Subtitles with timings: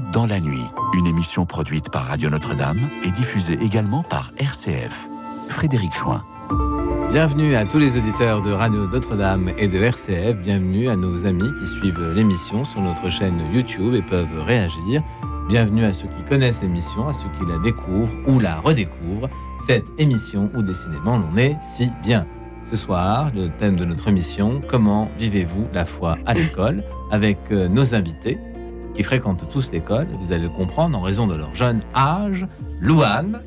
[0.00, 0.62] Dans la nuit,
[0.94, 5.08] une émission produite par Radio Notre-Dame et diffusée également par RCF.
[5.48, 6.24] Frédéric Chouin.
[7.10, 10.36] Bienvenue à tous les auditeurs de Radio Notre-Dame et de RCF.
[10.36, 15.02] Bienvenue à nos amis qui suivent l'émission sur notre chaîne YouTube et peuvent réagir.
[15.48, 19.28] Bienvenue à ceux qui connaissent l'émission, à ceux qui la découvrent ou la redécouvrent.
[19.66, 22.24] Cette émission où décidément l'on est si bien.
[22.70, 26.84] Ce soir, le thème de notre émission, comment vivez-vous la foi à l'école?
[27.10, 28.38] Avec euh, nos invités
[28.98, 32.44] qui fréquentent tous l'école, vous allez le comprendre en raison de leur jeune âge.
[32.80, 33.42] Louane,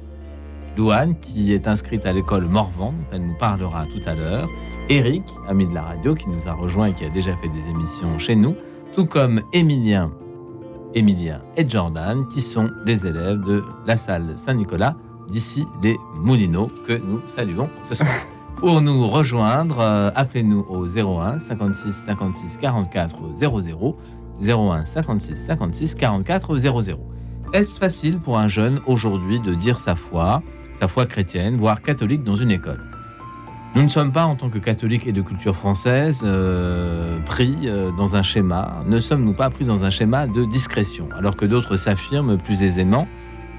[0.77, 4.47] Louane qui est inscrite à l'école Morvan, dont elle nous parlera tout à l'heure.
[4.87, 7.69] Eric, ami de la radio, qui nous a rejoint et qui a déjà fait des
[7.69, 8.55] émissions chez nous,
[8.93, 10.13] tout comme Émilien,
[10.95, 14.95] Émilien et Jordan, qui sont des élèves de la salle Saint-Nicolas
[15.29, 18.09] d'ici les Moulineaux, que nous saluons ce soir.
[18.55, 23.97] Pour nous rejoindre, euh, appelez-nous au 01 56 56 44 00.
[24.41, 26.99] 01 56 56 44 00.
[27.53, 30.41] Est-ce facile pour un jeune aujourd'hui de dire sa foi,
[30.73, 32.81] sa foi chrétienne, voire catholique dans une école?
[33.75, 37.91] Nous ne sommes pas, en tant que catholiques et de culture française, euh, pris euh,
[37.97, 38.79] dans un schéma.
[38.85, 43.07] Ne sommes-nous pas pris dans un schéma de discrétion, alors que d'autres s'affirment plus aisément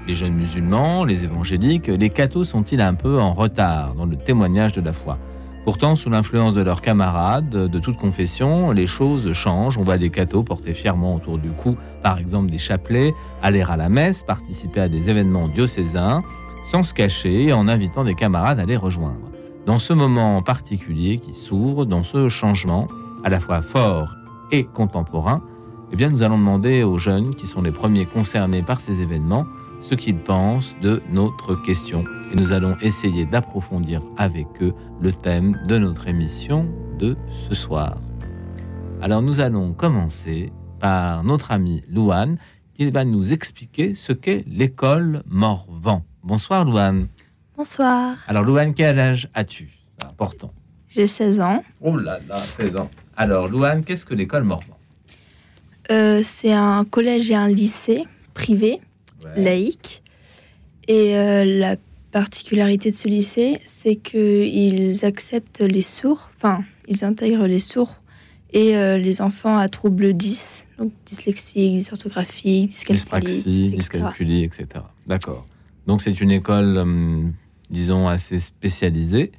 [0.07, 4.73] les jeunes musulmans, les évangéliques, les cathos sont-ils un peu en retard dans le témoignage
[4.73, 5.17] de la foi?
[5.65, 9.77] Pourtant, sous l'influence de leurs camarades de toute confession, les choses changent.
[9.77, 13.77] On voit des cathos porter fièrement autour du cou, par exemple, des chapelets, aller à
[13.77, 16.21] la messe, participer à des événements diocésains,
[16.65, 19.29] sans se cacher et en invitant des camarades à les rejoindre.
[19.65, 22.87] Dans ce moment particulier qui s'ouvre, dans ce changement,
[23.23, 24.17] à la fois fort
[24.51, 25.41] et contemporain,
[25.93, 29.45] eh bien, nous allons demander aux jeunes qui sont les premiers concernés par ces événements
[29.83, 32.03] ce qu'ils pensent de notre question.
[32.31, 36.67] Et nous allons essayer d'approfondir avec eux le thème de notre émission
[36.97, 37.15] de
[37.49, 37.97] ce soir.
[39.01, 42.37] Alors nous allons commencer par notre ami Louane
[42.75, 46.03] qui va nous expliquer ce qu'est l'école Morvan.
[46.23, 47.07] Bonsoir Louane.
[47.55, 48.15] Bonsoir.
[48.27, 49.69] Alors Louane, quel âge as-tu?
[49.99, 50.51] C'est important.
[50.87, 51.63] J'ai 16 ans.
[51.81, 52.89] Oh là là, 16 ans.
[53.17, 54.77] Alors Louane, qu'est-ce que l'école Morvan?
[55.91, 58.79] Euh, C'est un collège et un lycée privé
[59.35, 60.03] laïque.
[60.87, 61.75] Et euh, la
[62.11, 67.95] particularité de ce lycée, c'est qu'ils acceptent les sourds, enfin, ils intègrent les sourds
[68.51, 74.67] et euh, les enfants à troubles 10, donc dyslexique, dysorthographique, dyscalculie, dyscalculie, etc.
[75.07, 75.47] D'accord.
[75.87, 77.33] Donc c'est une école, hum,
[77.69, 79.31] disons, assez spécialisée.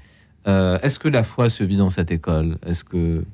[0.48, 2.58] Euh, est-ce que la foi se vit dans cette école?
[2.66, 3.24] Est-ce que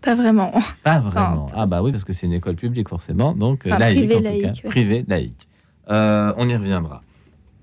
[0.00, 0.52] pas vraiment.
[0.84, 1.48] Pas vraiment.
[1.54, 4.68] ah bah oui, parce que c'est une école publique forcément, donc laïque en tout cas,
[4.68, 5.47] privé laïque.
[5.90, 7.02] Euh, on y reviendra.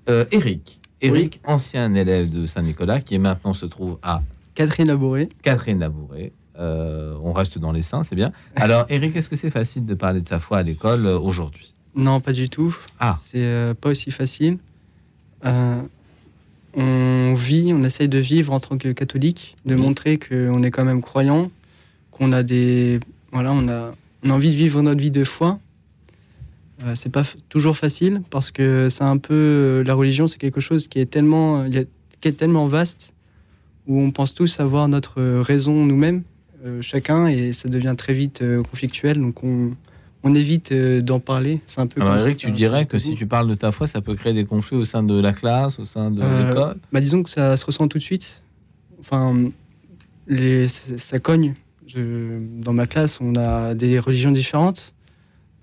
[0.09, 0.79] Euh, Eric.
[1.01, 4.23] Eric, ancien élève de Saint-Nicolas, qui maintenant se trouve à
[4.55, 5.29] Catherine Labouré.
[5.43, 6.31] Catherine Labouré.
[6.57, 8.31] Euh, on reste dans les saints, c'est bien.
[8.55, 11.75] Alors, Eric, est-ce que c'est facile de parler de sa foi à l'école aujourd'hui?
[11.95, 12.75] Non, pas du tout.
[12.99, 13.15] Ah.
[13.19, 14.57] C'est pas aussi facile.
[15.43, 20.85] on vit, on essaye de vivre en tant que catholique, de montrer qu'on est quand
[20.85, 21.51] même croyant,
[22.11, 22.99] qu'on a des.
[23.31, 23.91] Voilà, on a,
[24.23, 25.59] on a envie de vivre notre vie de foi,
[26.95, 30.87] c'est pas toujours facile parce que c'est un peu euh, la religion, c'est quelque chose
[30.87, 31.83] qui est tellement, euh,
[32.21, 33.13] qui est tellement vaste
[33.87, 36.23] où on pense tous avoir notre raison nous-mêmes,
[36.81, 39.21] chacun, et ça devient très vite conflictuel.
[39.21, 39.73] Donc on,
[40.23, 41.61] on évite d'en parler.
[41.67, 42.01] C'est un peu.
[42.01, 44.45] Alors Eric, tu dirais que si tu parles de ta foi, ça peut créer des
[44.45, 46.77] conflits au sein de la classe, au sein de l'école?
[46.91, 48.41] Bah disons que ça se ressent tout de suite.
[48.99, 49.35] Enfin,
[50.27, 51.53] les, ça, cogne.
[51.95, 54.94] dans ma classe, on a des religions différentes.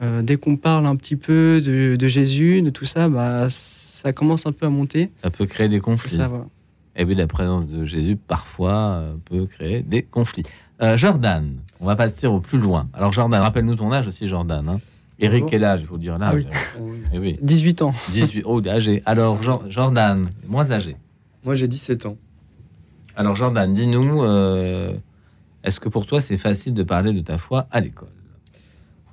[0.02, 4.46] Euh, dès qu'on parle un petit peu de, Jésus, de tout ça, bah, ça commence
[4.46, 5.10] un peu à monter.
[5.22, 6.18] Ça peut créer des conflits.
[6.96, 10.42] Et oui, la présence de Jésus, parfois, euh, peut créer des conflits.
[10.82, 12.88] Euh, Jordan, on va partir au plus loin.
[12.92, 14.68] Alors, Jordan, rappelle-nous ton âge aussi, Jordan.
[14.68, 14.80] Hein.
[15.20, 16.46] Eric, quel âge Il faut dire l'âge.
[16.52, 17.38] Ah oui.
[17.40, 17.94] 18 eh ans.
[18.10, 19.02] 18, oh, âgé.
[19.06, 20.96] Alors, Jordan, moins âgé.
[21.44, 22.16] Moi, j'ai 17 ans.
[23.14, 24.24] Alors, Jordan, dis-nous,
[25.62, 28.08] est-ce que pour toi, c'est facile de parler de ta foi à l'école?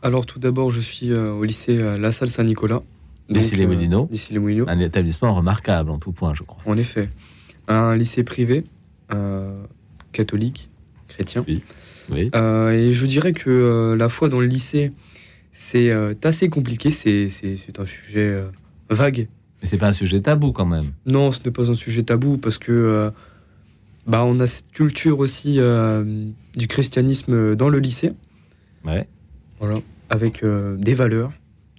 [0.02, 2.82] Alors tout d'abord, je suis euh, au lycée euh, La Salle Saint-Nicolas.
[3.30, 4.08] D'ici les Moulineaux.
[4.10, 4.66] D'ici les Moulineaux.
[4.68, 6.62] Un établissement remarquable en tout point, je crois.
[6.66, 7.10] En effet.
[7.68, 8.64] Un lycée privé,
[9.14, 9.64] euh,
[10.12, 10.70] catholique,
[11.08, 11.44] chrétien.
[11.48, 11.62] Oui.
[12.10, 12.32] oui.
[12.34, 14.92] et je dirais que la foi dans le lycée,
[15.52, 15.92] c'est
[16.26, 16.90] assez compliqué.
[16.90, 17.30] C'est
[17.78, 18.44] un sujet
[18.90, 19.28] vague.
[19.62, 20.94] Mais c'est pas un sujet tabou quand même.
[21.06, 23.12] Non, ce n'est pas un sujet tabou parce que
[24.08, 25.60] bah, on a cette culture aussi
[26.56, 28.14] du christianisme dans le lycée.
[28.84, 29.08] Ouais.
[29.60, 29.80] Voilà,
[30.10, 31.32] avec euh, des valeurs,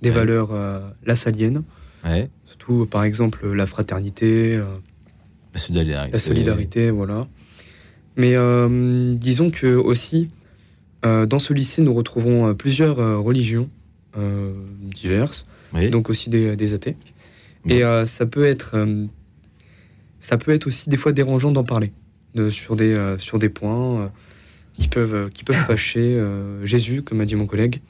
[0.02, 1.62] des valeurs euh, lassaliennes.
[2.04, 2.28] Ouais.
[2.46, 4.64] Surtout, par exemple, la fraternité, euh,
[5.54, 6.12] la solidarité.
[6.12, 7.26] La solidarité, voilà.
[8.16, 8.34] Mais
[9.16, 10.30] disons que aussi,
[11.02, 13.70] dans ce lycée, nous retrouvons plusieurs religions
[14.18, 15.88] euh, diverses, Oui.
[15.90, 16.96] donc aussi des, des athées.
[17.68, 19.06] Et euh, ça peut être, euh,
[20.18, 21.92] ça peut être aussi des fois dérangeant d'en parler
[22.34, 24.08] de- sur des euh, sur des points euh,
[24.74, 27.80] qui peuvent euh, qui peuvent fâcher euh, Jésus, comme a dit mon collègue.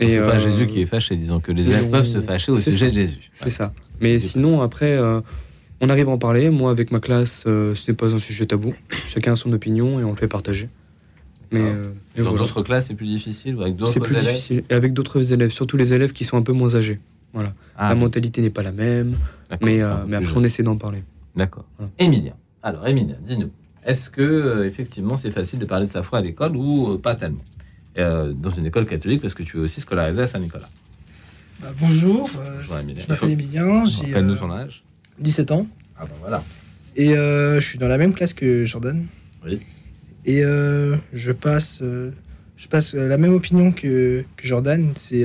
[0.00, 2.56] Et pas euh, Jésus qui est fâché, disons que les élèves peuvent se fâcher au
[2.56, 2.86] sujet ça.
[2.86, 3.30] de Jésus.
[3.34, 3.72] C'est ça.
[4.00, 4.98] Mais sinon, après,
[5.80, 6.50] on arrive à en parler.
[6.50, 8.74] Moi, avec ma classe, ce n'est pas un sujet tabou.
[9.06, 10.68] Chacun a son opinion et on le fait partager.
[11.52, 12.38] Mais, et Dans voilà.
[12.38, 14.64] d'autres classes, c'est plus difficile avec d'autres c'est plus élèves difficile.
[14.68, 16.98] Et avec d'autres élèves, surtout les élèves qui sont un peu moins âgés.
[17.34, 17.52] Voilà.
[17.76, 19.16] Ah, la oui, mentalité n'est pas la même,
[19.60, 21.02] mais, euh, mais après, on essaie d'en parler.
[21.36, 21.64] D'accord.
[21.78, 21.92] Voilà.
[21.98, 22.36] Emilia.
[22.62, 23.50] Alors, Emilia, dis-nous,
[23.84, 26.98] est-ce que euh, effectivement c'est facile de parler de sa foi à l'école ou euh,
[26.98, 27.44] pas tellement?
[27.98, 30.68] Euh, Dans une école catholique, parce que tu es aussi scolarisé à Saint-Nicolas.
[31.60, 34.82] Bah, bonjour, euh, Bonjour, je m'appelle Emilien, j'ai ton âge.
[35.20, 35.66] 17 ans
[35.96, 36.42] Ah ben voilà.
[36.96, 39.06] et je suis dans la même classe que Jordan.
[39.44, 39.60] Oui.
[40.24, 44.92] Et je passe, je passe la même opinion que, que Jordan.
[44.98, 45.24] C'est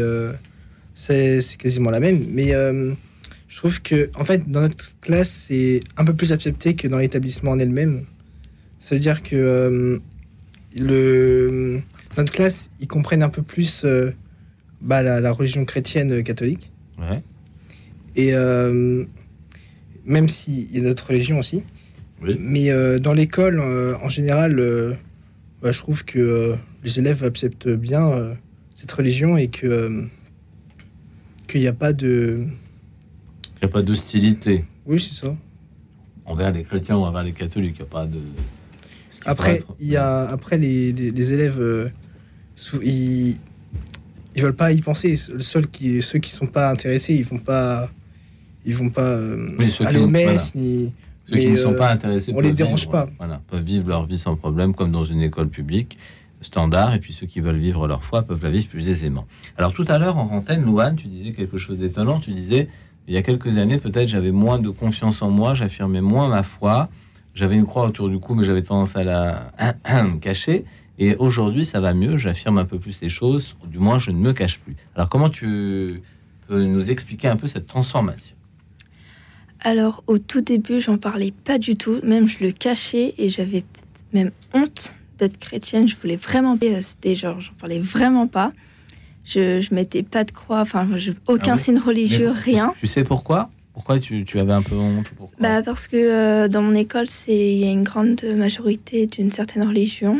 [0.99, 2.93] c'est c'est quasiment la même, mais euh,
[3.47, 6.97] je trouve que en fait dans notre classe c'est un peu plus accepté que dans
[6.97, 8.03] l'établissement en elle-même.
[8.89, 9.99] Ça veut dire que euh,
[10.75, 11.79] le
[12.17, 14.09] notre classe ils comprennent un peu plus euh,
[14.81, 16.71] bah, la, la religion chrétienne euh, catholique.
[16.97, 17.21] Ouais.
[18.15, 18.31] Et
[20.05, 21.61] même s'il y a d'autres religions aussi.
[22.23, 22.35] Oui.
[22.39, 24.59] Mais dans l'école, en général,
[25.61, 28.35] bah, je trouve que les élèves acceptent bien
[28.73, 30.03] cette religion et que
[31.47, 32.47] qu'il n'y a pas de...
[33.43, 35.35] Il n'y a pas d'hostilité Oui, c'est ça.
[36.25, 37.75] envers les chrétiens ou envers les catholiques.
[37.77, 38.19] Il n'y a pas de.
[39.21, 41.89] Qui Après, être- il y a, après les, les- les élèves, euh,
[42.81, 43.37] ils,
[44.35, 45.17] ils veulent pas y penser.
[45.33, 47.89] Le seul qui, ceux qui sont pas intéressés, ils vont pas,
[48.65, 50.91] ils vont pas euh, Oui, qui aller aux messes ni.
[51.25, 53.05] Ceux qui mais, ne sont euh, pas intéressés on les dérange vivre, pas.
[53.19, 55.97] Voilà, peuvent vivre leur vie sans problème, comme dans une école publique
[56.41, 56.95] standard.
[56.95, 59.25] Et puis ceux qui veulent vivre leur foi peuvent la vivre plus aisément.
[59.57, 62.19] Alors tout à l'heure, en antenne, Louane, tu disais quelque chose d'étonnant.
[62.19, 62.67] Tu disais,
[63.07, 66.41] il y a quelques années, peut-être, j'avais moins de confiance en moi, j'affirmais moins ma
[66.43, 66.89] foi.
[67.39, 69.53] J'avais une croix autour du cou, mais j'avais tendance à la
[70.21, 70.65] cacher.
[70.97, 72.17] Et aujourd'hui, ça va mieux.
[72.17, 73.55] J'affirme un peu plus les choses.
[73.65, 74.75] Du moins, je ne me cache plus.
[74.93, 76.01] Alors, comment tu
[76.49, 78.35] peux nous expliquer un peu cette transformation?
[79.61, 82.01] Alors, au tout début, j'en parlais pas du tout.
[82.03, 83.63] Même, je le cachais et j'avais
[84.11, 85.87] même honte d'être chrétienne.
[85.87, 86.57] Je voulais vraiment.
[86.61, 88.51] euh, C'était genre, j'en parlais vraiment pas.
[89.23, 92.73] Je, je mettais pas de croix, enfin, je- aucun Ah oui signe religieux, Mais rien.
[92.81, 93.49] Tu sais pourquoi?
[93.79, 95.09] Pourquoi tu, tu avais un peu honte
[95.39, 99.63] Bah, parce que euh, dans mon école, il y a une grande majorité d'une certaine
[99.65, 100.19] religion.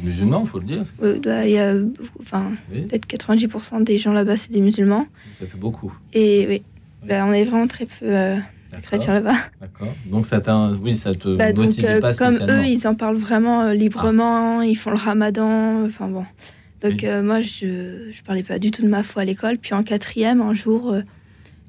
[0.00, 0.84] Musulman, il faut le dire.
[1.02, 1.74] Euh, bah, il y a,
[2.20, 5.08] enfin, Oui, peut-être 90% des gens là-bas, c'est des musulmans.
[5.40, 5.92] ça fait beaucoup.
[6.12, 6.62] Et oui,
[7.04, 8.36] bah, on est vraiment très peu euh,
[8.84, 9.38] chrétiens là-bas.
[9.60, 9.92] D'accord.
[10.06, 10.40] Donc ça
[10.80, 14.62] oui, ça te Bah, donc, euh, pas comme eux, ils en parlent vraiment euh, librement,
[14.62, 16.26] ils font le ramadan, enfin bon.
[16.80, 17.22] Donc Oui.
[17.24, 19.58] moi, je je parlais pas du tout de ma foi à l'école.
[19.58, 20.94] Puis en quatrième, un jour,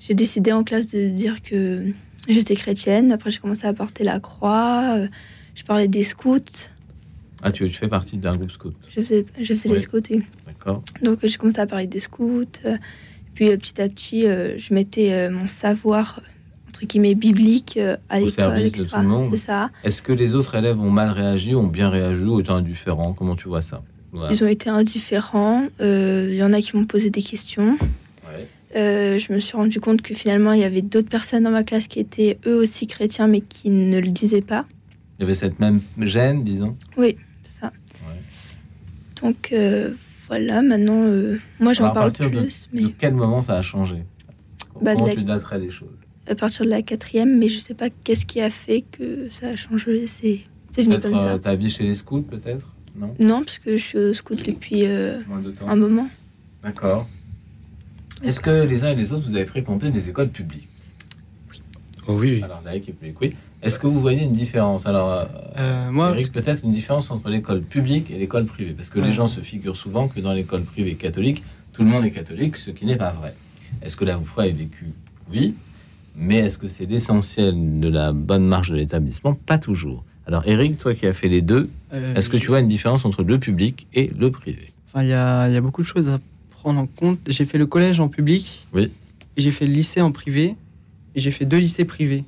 [0.07, 1.85] j'ai décidé en classe de dire que
[2.27, 3.11] j'étais chrétienne.
[3.11, 4.95] Après, j'ai commencé à porter la croix.
[4.97, 5.07] euh,
[5.55, 6.39] je parlais des scouts.
[7.41, 8.73] Ah, tu, tu fais partie d'un groupe scout.
[8.89, 9.75] Je faisais, je faisais Oui.
[9.75, 10.23] les scouts, oui.
[10.45, 10.83] D'accord.
[11.01, 12.45] Donc euh, j'ai commencé à parler des scouts.
[12.65, 12.77] euh,
[13.33, 16.21] puis petit à petit, je mettais mon savoir,
[16.69, 19.29] entre guillemets, biblique à Au l'école, service de tout le monde.
[19.31, 19.71] C'est ça.
[19.83, 23.11] Est-ce que les autres élèves ont mal réagi, ont bien réagi ou étaient indifférents?
[23.13, 23.83] Comment tu vois ça?
[24.13, 24.31] Voilà.
[24.33, 25.65] Ils ont été indifférents.
[25.81, 27.77] euh, Il y en a qui m'ont posé des questions.
[28.75, 31.63] Euh, je me suis rendu compte que finalement, il y avait d'autres personnes dans ma
[31.63, 34.65] classe qui étaient eux aussi chrétiens, mais qui ne le disaient pas.
[35.17, 36.75] Il y avait cette même gêne, disons.
[36.97, 37.15] C'est
[37.61, 37.71] ça.
[38.05, 38.19] Ouais.
[39.21, 39.93] Donc euh,
[40.27, 43.61] voilà, maintenant, euh, moi j'en parle partir de- plus, mais De quel moment ça a
[43.61, 44.03] changé?
[44.81, 45.87] Bah, Comment la- tu daterais les choses?
[46.27, 49.49] À partir de la quatrième, mais je sais pas qu'est-ce qui a fait que ça
[49.49, 50.07] a changé.
[50.07, 51.39] C'est c'est venu comme ça.
[51.39, 52.67] ta vie chez les scouts, peut-être?
[52.97, 53.15] Non?
[53.19, 56.07] Non, parce que je suis au scout depuis un moment.
[56.63, 57.07] D'accord.
[58.23, 60.67] Est-ce que les uns et les autres, vous avez fréquenté des écoles publiques?
[62.07, 62.41] Oh oui.
[62.43, 63.35] Alors, laïque et publique, oui.
[63.61, 64.85] Est-ce que vous voyez une différence?
[64.85, 65.25] Alors, euh,
[65.57, 68.73] Euh, moi, Eric, peut-être une différence entre l'école publique et l'école privée.
[68.73, 71.43] Parce que les gens se figurent souvent que dans l'école privée catholique,
[71.73, 73.33] tout le monde est catholique, ce qui n'est pas vrai.
[73.81, 74.91] Est-ce que la foi est vécue?
[75.31, 75.55] Oui.
[76.15, 79.33] Mais est-ce que c'est l'essentiel de la bonne marche de l'établissement?
[79.33, 80.03] Pas toujours.
[80.27, 83.03] Alors, Eric, toi qui as fait les deux, euh, est-ce que tu vois une différence
[83.03, 84.67] entre le public et le privé?
[84.93, 86.19] Enfin, il y y a beaucoup de choses à
[86.65, 87.19] prendre en compte.
[87.27, 88.65] J'ai fait le collège en public.
[88.73, 88.89] Oui.
[89.37, 90.55] J'ai fait le lycée en privé.
[91.13, 92.23] Et j'ai fait deux lycées privés.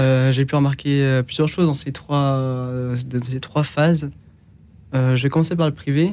[0.00, 4.10] Euh, j'ai pu remarquer euh, plusieurs choses dans ces trois, euh, de ces trois phases.
[4.94, 6.12] Euh, je vais commencer par le privé.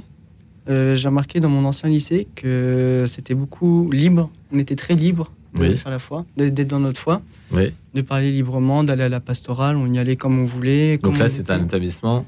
[0.69, 4.29] Euh, j'ai remarqué dans mon ancien lycée que c'était beaucoup libre.
[4.53, 5.75] On était très libre de Oui.
[5.77, 7.21] faire la foi, d'être dans notre foi,
[7.51, 7.73] Oui.
[7.95, 9.75] de parler librement, d'aller à la pastorale.
[9.75, 10.99] On y allait comme on voulait.
[10.99, 12.25] Donc là, c'est un établissement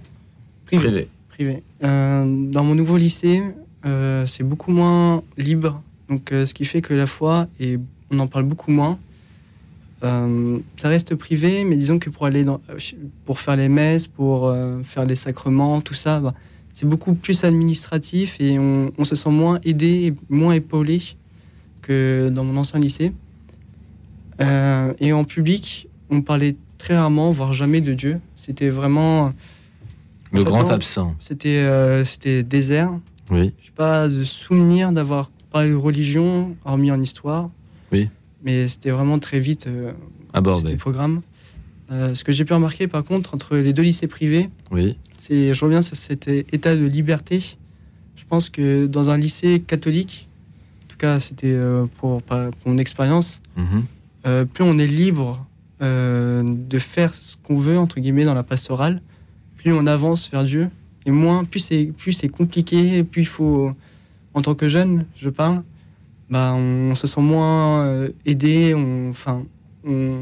[0.65, 0.83] privé.
[0.83, 1.07] privé.
[1.29, 1.63] privé.
[1.83, 3.41] Euh, dans mon nouveau lycée,
[3.85, 5.81] euh, c'est beaucoup moins libre.
[6.09, 7.77] Donc, euh, ce qui fait que la foi, et
[8.11, 8.97] on en parle beaucoup moins.
[10.03, 12.61] Euh, ça reste privé, mais disons que pour aller dans,
[13.25, 16.33] pour faire les messes, pour faire les sacrements, tout ça, bah,
[16.73, 21.01] c'est beaucoup plus administratif et on, on, se sent moins aidé, moins épaulé
[21.81, 23.13] que dans mon ancien lycée.
[24.39, 28.19] et en public, on parlait très rarement, voire jamais de Dieu.
[28.35, 29.33] C'était vraiment
[30.31, 31.15] le grand absent.
[31.19, 31.65] C'était
[32.03, 32.91] c'était désert.
[33.31, 33.53] Oui.
[33.59, 37.49] Je n'ai pas de souvenir d'avoir parlé de religion, hormis en histoire.
[37.91, 38.09] Oui.
[38.43, 39.93] Mais c'était vraiment très vite euh,
[40.33, 40.73] abordé.
[40.73, 41.21] le programme.
[41.91, 44.97] Euh, ce que j'ai pu remarquer, par contre, entre les deux lycées privés, oui.
[45.17, 47.57] c'est, je reviens sur cet état de liberté.
[48.15, 50.27] Je pense que dans un lycée catholique,
[50.83, 54.45] en tout cas, c'était euh, pour, pour, mon expérience, mhm.
[54.47, 55.45] plus on est libre
[55.81, 59.01] de faire ce qu'on veut, entre guillemets, dans la pastorale,
[59.57, 60.69] plus on avance vers Dieu,
[61.05, 63.71] et moins, plus c'est, plus c'est compliqué, plus il faut,
[64.33, 65.63] en tant que jeune, je parle,
[66.29, 69.43] bah, on, se sent moins euh, aidé, on, enfin,
[69.85, 70.17] on,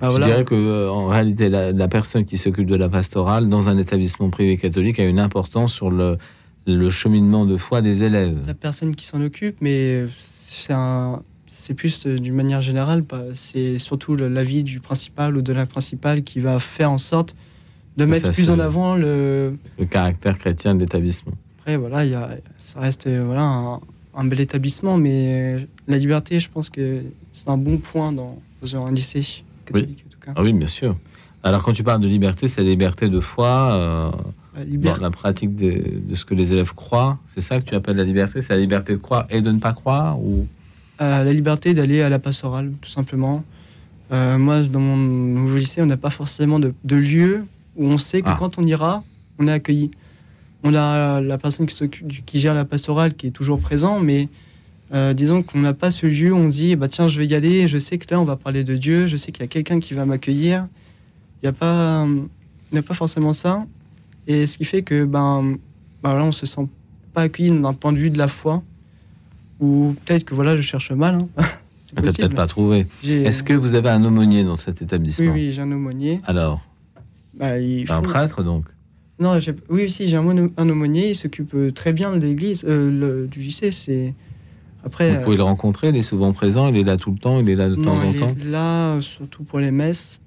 [0.00, 3.68] bah, Je dirais que euh, en réalité, la, personne qui s'occupe de la pastorale dans
[3.68, 6.16] un établissement privé catholique a une importance sur le,
[6.66, 8.38] le cheminement de foi des élèves.
[8.46, 11.22] La personne qui s'en occupe, mais c'est un,
[11.68, 16.22] c'est plus euh, d'une manière générale, c'est surtout l'avis du principal ou de la principale
[16.22, 17.36] qui va faire en sorte
[17.98, 19.58] de mettre plus en avant le...
[19.78, 21.32] le caractère chrétien de l'établissement.
[21.58, 23.80] Après, voilà, y a, ça reste euh, voilà,
[24.14, 27.02] un, bel établissement, mais la liberté, je pense que
[27.32, 28.38] c'est un bon point dans,
[28.72, 29.88] un lycée catholique.
[29.98, 30.04] Oui.
[30.06, 30.32] En tout cas.
[30.36, 30.96] Ah oui, bien sûr.
[31.42, 34.10] Alors, quand tu parles de liberté, c'est la liberté de foi, euh,
[34.56, 37.18] la, dans la pratique de, de, ce que les élèves croient.
[37.34, 38.42] C'est ça que tu appelles la liberté?
[38.42, 40.46] C'est la liberté de croire et de ne pas croire ou...
[41.00, 43.44] Euh, la liberté d'aller à la pastorale, tout simplement.
[44.10, 47.44] moi, dans mon nouveau lycée, on n'a pas forcément de, de lieu
[47.78, 48.36] où on sait que ah.
[48.38, 49.02] quand on ira,
[49.38, 49.90] on est accueilli.
[50.64, 51.88] On a la personne qui,
[52.26, 54.28] qui gère la pastorale qui est toujours présent, mais
[54.92, 57.34] euh, disons qu'on n'a pas ce lieu où on dit bah tiens je vais y
[57.34, 59.48] aller, je sais que là on va parler de Dieu, je sais qu'il y a
[59.48, 60.66] quelqu'un qui va m'accueillir.
[61.42, 62.06] Il n'y a pas,
[62.72, 63.60] il a pas forcément ça,
[64.26, 65.56] et ce qui fait que ben,
[66.02, 66.68] ben là on se sent
[67.12, 68.62] pas accueilli d'un point de vue de la foi,
[69.60, 71.14] ou peut-être que voilà je cherche mal.
[71.14, 71.28] Hein.
[71.94, 72.86] peut-être pas trouvé.
[73.04, 75.32] Est-ce que vous avez un aumônier dans cet établissement?
[75.32, 76.20] Oui, oui, j'ai un aumônier.
[76.26, 76.62] Alors?
[77.38, 77.54] Bah,
[77.88, 78.64] Un prêtre, donc
[79.18, 80.26] Non, oui, aussi, j'ai un,
[80.56, 83.70] un, aumônier, il s'occupe euh, très bien de l'église, euh, du JC.
[83.70, 84.14] C'est...
[84.84, 87.40] Après, Vous pouvez le rencontrer, il est souvent présent, il est là tout le temps,
[87.40, 90.20] il est là de temps en temps Il est là, surtout pour les messes.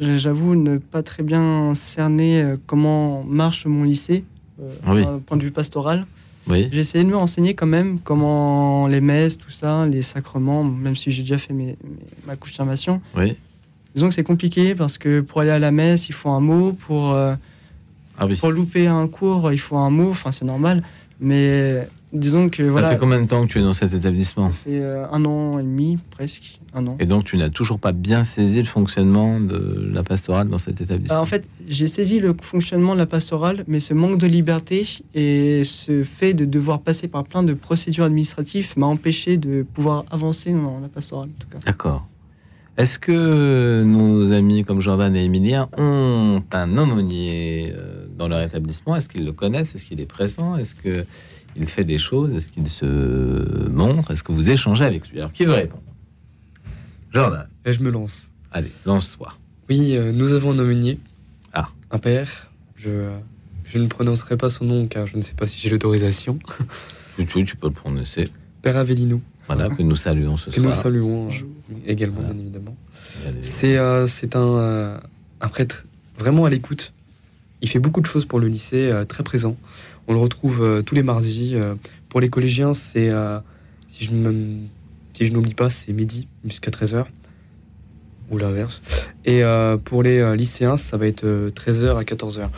[0.00, 4.24] J'avoue ne pas très bien cerner euh, comment marche mon lycée,
[4.84, 6.06] d'un point de vue pastoral.
[6.48, 6.68] Oui.
[6.72, 10.96] J'ai essayé de me renseigner quand même comment les messes, tout ça, les sacrements, même
[10.96, 11.54] si j'ai déjà fait
[12.26, 13.00] ma confirmation.
[13.16, 13.36] Oui.
[13.94, 16.72] Disons que c'est compliqué parce que pour aller à la messe, il faut un mot.
[16.72, 17.34] Pour, euh,
[18.18, 20.10] ah pour louper un cours, il faut un mot.
[20.10, 20.82] Enfin, c'est normal.
[21.20, 22.88] Mais disons que voilà.
[22.88, 24.48] Ça fait combien de temps que tu es dans cet établissement?
[24.48, 26.96] Ça fait euh, un an et demi, presque un an.
[27.00, 30.80] Et donc tu n'as toujours pas bien saisi le fonctionnement de la pastorale dans cet
[30.80, 31.16] établissement?
[31.16, 34.86] bah, En fait, j'ai saisi le fonctionnement de la pastorale, mais ce manque de liberté
[35.14, 40.04] et ce fait de devoir passer par plein de procédures administratives m'a empêché de pouvoir
[40.10, 41.30] avancer dans la pastorale.
[41.66, 42.06] D'accord.
[42.78, 48.94] Est-ce que nos amis comme Jordan et Emilien ont un aumônier euh, dans leur établissement?
[48.94, 49.74] Est-ce qu'ils le connaissent?
[49.74, 50.56] Est-ce qu'il est présent?
[50.56, 52.32] Est-ce qu'il fait des choses?
[52.34, 54.12] Est-ce qu'il se montre?
[54.12, 55.18] Est-ce que vous échangez avec lui?
[55.18, 55.82] Alors, qui veut répondre?
[57.12, 57.48] Jordan.
[57.64, 58.30] Et je me lance.
[58.52, 59.34] Allez, lance-toi.
[59.68, 61.00] Oui, euh, nous avons un aumônier.
[61.52, 61.70] Ah.
[61.90, 62.48] Un père.
[62.76, 63.10] Je,
[63.64, 66.38] je ne prononcerai pas son nom car je ne sais pas si j'ai l'autorisation.
[67.16, 68.28] tu, tu peux le prononcer.
[68.62, 69.20] Père Avellino.
[69.48, 70.62] Voilà, que nous saluons ce soir.
[70.62, 72.76] Que nous saluons euh, également, bien évidemment.
[73.40, 74.98] C'est euh, c'est un, euh,
[75.40, 75.86] un, prêtre
[76.18, 76.92] vraiment à l'écoute.
[77.62, 79.56] Il fait beaucoup de choses pour le lycée, très présent.
[80.06, 81.56] On le retrouve tous les mardis.
[82.08, 83.10] pour les collégiens, c'est,
[83.88, 84.10] si je
[85.12, 87.06] si je n'oublie pas, c'est midi jusqu'à 13h.
[88.30, 88.80] Ou l'inverse.
[89.24, 89.42] Et
[89.84, 92.48] pour les lycéens, ça va être 13h à 14h,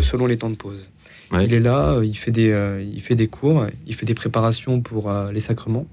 [0.00, 0.90] selon les temps de pause.
[1.32, 5.12] Il est là, il fait, des, il fait des cours, il fait des préparations pour
[5.32, 5.88] les sacrements.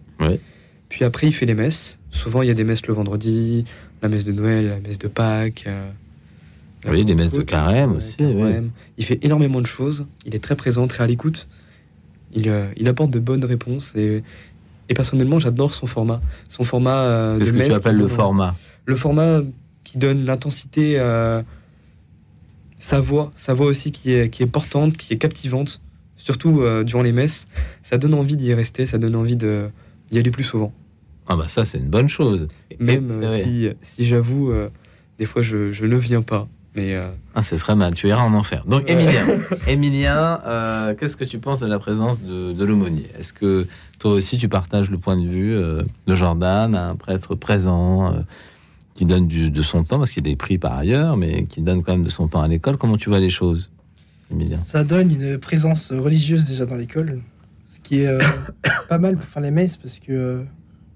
[0.89, 1.99] Puis après, il fait les messes.
[2.11, 3.65] Souvent, il y a des messes le vendredi,
[4.01, 5.65] la messe de Noël, la messe de Pâques.
[5.67, 5.89] Euh,
[6.87, 8.17] oui, des messes de carême aussi.
[8.97, 10.07] Il fait énormément de choses.
[10.25, 11.47] Il est très présent, très à l'écoute.
[12.33, 13.93] Il, euh, il apporte de bonnes réponses.
[13.95, 14.23] Et,
[14.89, 16.21] et personnellement, j'adore son format.
[16.47, 18.55] Son format euh, Qu'est-ce que tu appelles le format?
[18.85, 19.41] Le format
[19.83, 20.97] qui donne l'intensité,
[22.79, 25.81] sa voix, sa voix aussi qui est, qui est portante, qui est captivante,
[26.15, 27.47] surtout durant les messes.
[27.83, 29.69] Ça donne envie d'y rester, ça donne envie de
[30.11, 30.73] d'y aller plus souvent.
[31.27, 32.47] Ah bah ça c'est une bonne chose.
[32.79, 34.69] Même si, si j'avoue, euh,
[35.19, 36.47] des fois je, je, ne viens pas.
[36.75, 38.63] Mais euh, Ah, c'est très mal, tu iras en enfer.
[38.67, 39.25] Donc, Emilien,
[39.67, 43.07] Emilien euh, qu'est-ce que tu penses de la présence de, de l'aumônier?
[43.19, 43.65] Est-ce que
[43.99, 48.19] toi aussi tu partages le point de vue euh, de Jordan, un prêtre présent, euh,
[48.93, 51.81] qui donne du- de son temps, parce qu'il est pris par ailleurs, mais qui donne
[51.83, 52.77] quand même de son temps à l'école?
[52.77, 53.71] Comment tu vois les choses,
[54.31, 57.21] Emilien Ça donne une présence religieuse déjà dans l'école,
[57.77, 58.19] ce qui est euh,
[58.89, 60.43] pas mal pour faire les messes parce que euh,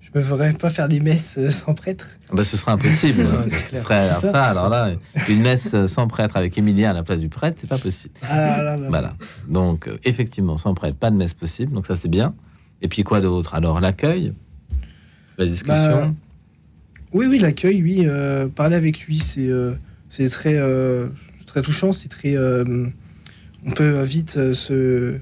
[0.02, 2.08] je me verrais pas faire des messes euh, sans prêtre.
[2.30, 3.24] Ah bah, Ce serait impossible.
[3.26, 4.32] Ouais, ce serait alors ça.
[4.32, 4.94] ça, alors là,
[5.30, 8.14] une messe sans prêtre avec Emilien à la place du prêtre, c'est pas possible.
[8.24, 8.88] Ah là là.
[8.90, 9.16] Voilà.
[9.48, 11.72] Donc, effectivement, sans prêtre, pas de messe possible.
[11.74, 12.34] Donc, ça, c'est bien.
[12.82, 13.54] Et puis, quoi d'autre?
[13.56, 14.34] Alors, l'accueil?
[15.38, 16.08] La discussion?
[16.08, 16.12] Bah,
[17.14, 18.04] Oui, oui, l'accueil, oui.
[18.06, 19.74] euh, parler avec lui, c'est euh,
[20.10, 21.08] c'est très, euh,
[21.46, 21.94] très touchant.
[21.94, 22.36] C'est très.
[22.38, 25.20] on peut vite se,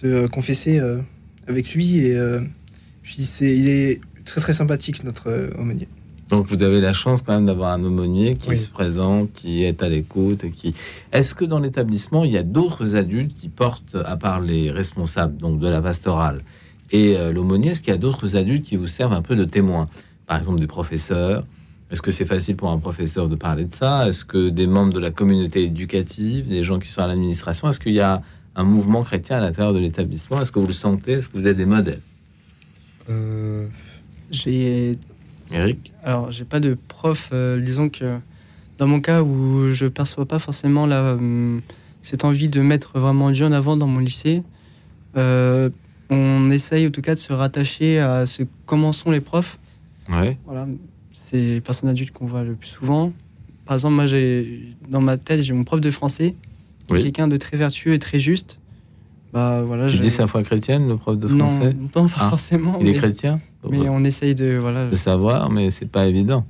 [0.00, 0.98] se euh, confesser euh,
[1.46, 1.98] avec lui.
[1.98, 2.40] Et euh,
[3.02, 5.88] puis, c'est, il est très, très sympathique, notre euh, aumônier.
[6.28, 8.58] Donc, vous avez la chance quand même d'avoir un aumônier qui Oui.
[8.58, 10.44] se présente, qui est à l'écoute.
[10.44, 10.74] et qui.
[11.12, 15.36] Est-ce que dans l'établissement, il y a d'autres adultes qui portent, à part les responsables
[15.38, 16.38] donc de la pastorale
[16.90, 19.44] et euh, l'aumônier, est-ce qu'il y a d'autres adultes qui vous servent un peu de
[19.44, 19.88] témoins
[20.26, 21.44] Par exemple, des professeurs
[21.90, 24.08] Est-ce que c'est facile pour un professeur de parler de ça?
[24.08, 27.78] Est-ce que des membres de la communauté éducative, des gens qui sont à l'administration, est-ce
[27.80, 28.22] qu'il y a
[28.56, 31.12] un mouvement chrétien à l'intérieur de l'établissement Est-ce que vous le sentez?
[31.12, 32.00] Est-ce que vous êtes des modèles?
[33.10, 33.66] Euh,
[34.30, 34.98] J'ai
[35.50, 37.30] Eric Alors, j'ai pas de prof.
[37.32, 38.18] euh, disons que
[38.78, 41.62] dans mon cas où je perçois pas forcément la, hum,
[42.02, 44.42] cette envie de mettre vraiment Dieu en avant dans mon lycée,
[45.16, 45.70] euh,
[46.10, 49.58] on essaye en tout cas de se rattacher à ce comment sont les profs.
[50.10, 50.36] Ouais.
[50.44, 50.66] Voilà,
[51.12, 53.12] c'est les personnes adultes qu'on voit le plus souvent.
[53.64, 56.34] Par exemple, moi, j'ai dans ma tête, j'ai mon prof de français,
[56.96, 57.02] Oui.
[57.02, 58.58] quelqu'un de très vertueux et très juste.
[59.32, 62.78] Bah voilà, je dis sa foi chrétienne, le prof de français non, pas Ah, forcément.
[62.80, 63.40] Il est mais, chrétien
[63.70, 64.88] mais on essaye de voilà.
[64.88, 66.46] de savoir, mais c'est pas évident.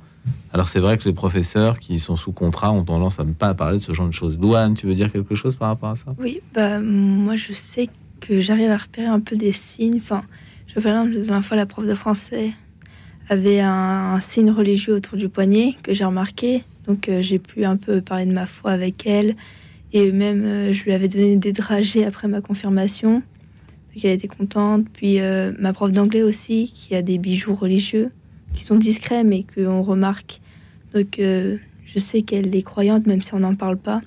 [0.52, 3.52] Alors c'est vrai que les professeurs qui sont sous contrat ont tendance à ne pas
[3.54, 4.38] parler de ce genre de choses.
[4.38, 6.14] Douane, tu veux dire quelque chose par rapport à ça?
[6.18, 7.88] Oui, bah moi je sais
[8.20, 9.96] que j'arrive à repérer un peu des signes.
[9.98, 10.22] Enfin,
[10.68, 12.50] je par exemple, la dernière fois, la prof de français
[13.28, 16.62] avait un, un signe religieux autour du poignet que j'ai remarqué.
[16.86, 19.34] Donc euh, j'ai pu un peu parler de ma foi avec elle.
[19.92, 23.14] Et même, euh, je lui avais donné des dragées après ma confirmation.
[23.94, 24.86] Donc elle était contente.
[24.92, 28.10] Puis euh, ma prof d'anglais aussi, qui a des bijoux religieux,
[28.54, 30.40] qui sont discrets, mais qu'on remarque.
[30.94, 34.00] Donc euh, je sais qu'elle est croyante, même si on n'en parle pas.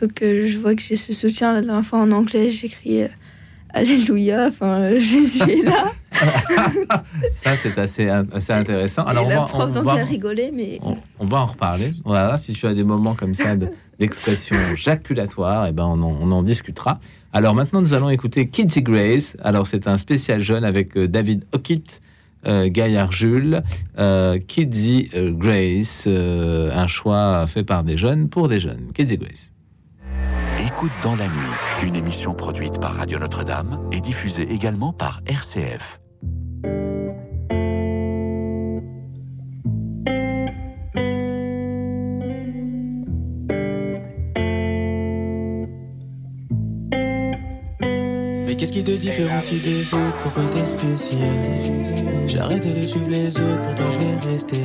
[0.00, 3.02] Donc euh, je vois que j'ai ce soutien la dernière fois en anglais, j'écris
[3.76, 5.90] Alléluia, enfin Jésus est là.
[7.34, 9.02] Ça c'est assez, assez intéressant.
[9.04, 11.46] Alors et on la va, prof on, va, a rigolé, mais on- on va en
[11.46, 11.92] reparler.
[12.04, 16.42] Voilà, si tu as des moments comme ça de- d'expression jaculatoire, et ben on en,
[16.42, 17.00] discutera.
[17.32, 19.36] Alors maintenant nous allons écouter Kidsy Grace.
[19.42, 21.84] Alors c'est un spécial jeune avec euh, David Hockit.
[22.46, 23.62] Euh, Gaillard Jules,
[23.98, 28.92] euh, Kidsy euh, Grace, euh, un choix fait par des jeunes pour des jeunes.
[28.92, 29.52] Kidsy Grace.
[30.60, 36.03] Écoute dans la nuit, une émission produite par Radio Notre-Dame et diffusée également par RCF.
[48.86, 53.28] Mais qu'est-ce qui te différencie des autres Pourquoi t'es spécial J'ai arrêté de suivre les
[53.28, 54.62] autres, pour toi je vais rester.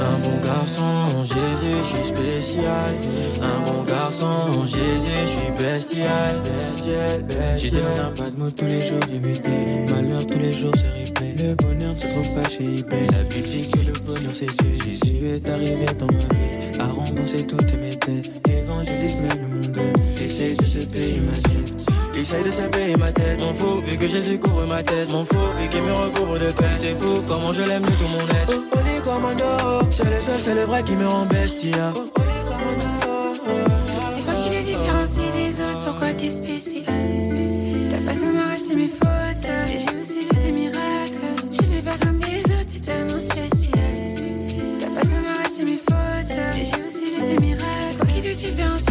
[0.00, 2.94] Un bon garçon, Jésus, je suis spécial.
[3.42, 4.80] Un bon garçon, Jésus,
[5.22, 6.42] je suis bestial.
[7.56, 9.50] J'étais dans un pas de mood tous les jours débuté
[9.90, 13.22] Malheur tous les jours se replay Le bonheur ne se trouve pas chez eBay La
[13.24, 14.72] Bible dit que le bonheur c'est Dieu.
[14.84, 18.48] Jésus est arrivé dans ma vie A remboursé toutes mes dettes.
[18.48, 19.96] Évangélisme le monde.
[20.20, 21.85] Essaye de se payer ma tête
[22.16, 25.26] Essaye de se payer ma tête, mon faux Vu que Jésus couvre ma tête, mon
[25.26, 27.22] faux Vu qu'il me recouvre de paix, c'est fou.
[27.28, 28.62] Comment je l'aime de tout mon être.
[28.72, 29.44] Oh, Commando
[29.90, 31.92] C'est le seul, c'est le vrai qui me rend bestia.
[31.94, 32.86] Commando
[34.06, 35.84] C'est quoi qui te différencie des autres.
[35.84, 36.84] Pourquoi t'es spécial?
[37.90, 41.26] T'as pas seulement racheté mes Et j'ai aussi vu tes miracles.
[41.52, 43.76] Tu n'es pas comme des autres, t'es tellement spécial.
[44.80, 47.64] T'as pas seulement racheté mes Et j'ai aussi vu tes miracles.
[47.90, 48.85] C'est quoi qui te différencie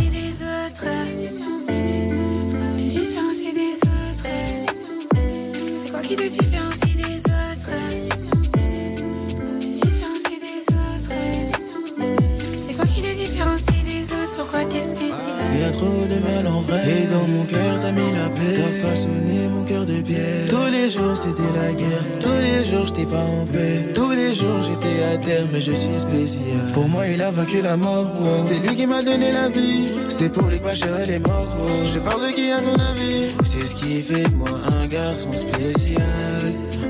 [15.77, 16.81] trop de mal en vrai.
[16.87, 18.55] Et dans mon cœur t'as mis la paix.
[18.55, 20.47] T'as façonné mon cœur de pierre.
[20.49, 22.05] Tous les jours c'était la guerre.
[22.21, 23.93] Tous les jours j'étais pas en paix.
[23.93, 26.71] Tous les jours j'étais à terre Mais je suis spécial.
[26.73, 28.37] Pour moi il a vaincu la mort wow.
[28.37, 29.91] C'est lui qui m'a donné la vie.
[30.09, 31.85] C'est pour lui que ma chair elle est morte wow.
[31.93, 33.35] Je parle de qui à ton avis?
[33.43, 34.49] C'est ce qui fait de moi
[34.81, 36.03] un garçon spécial.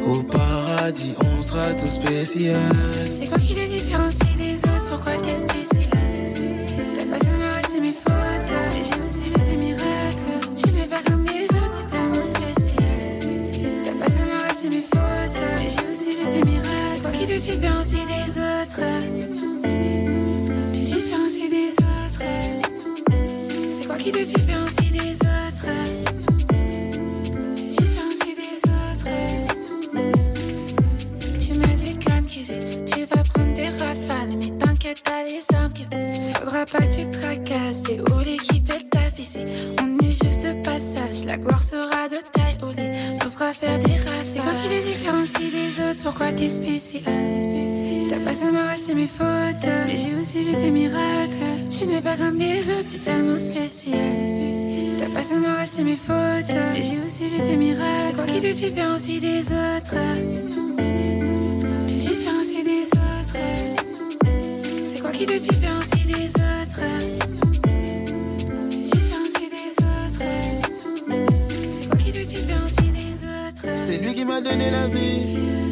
[0.06, 2.60] Au paradis on sera tous spécial.
[3.10, 4.35] C'est quoi qui te différencie?
[17.36, 18.80] Tu te différencies des autres.
[20.72, 22.24] Tu te différencies des autres.
[23.70, 24.85] C'est quoi qui te différencie?
[46.18, 47.04] Pourquoi t'es spécial
[48.10, 51.44] T'as pas seulement acheté mes photos Mais j'ai aussi vu tes miracles.
[51.70, 54.00] Tu n'es pas comme les autres T'es tellement spécial
[54.98, 57.84] T'as pas seulement acheté mes photos Mais j'ai aussi vu tes miracles.
[58.08, 59.96] C'est quoi qui te différencie des autres?
[61.86, 63.38] Des te différencie des des autres.
[64.86, 66.86] C'est quoi qui te différencie des autres?
[73.76, 75.65] C'est lui qui m'a donné la vie.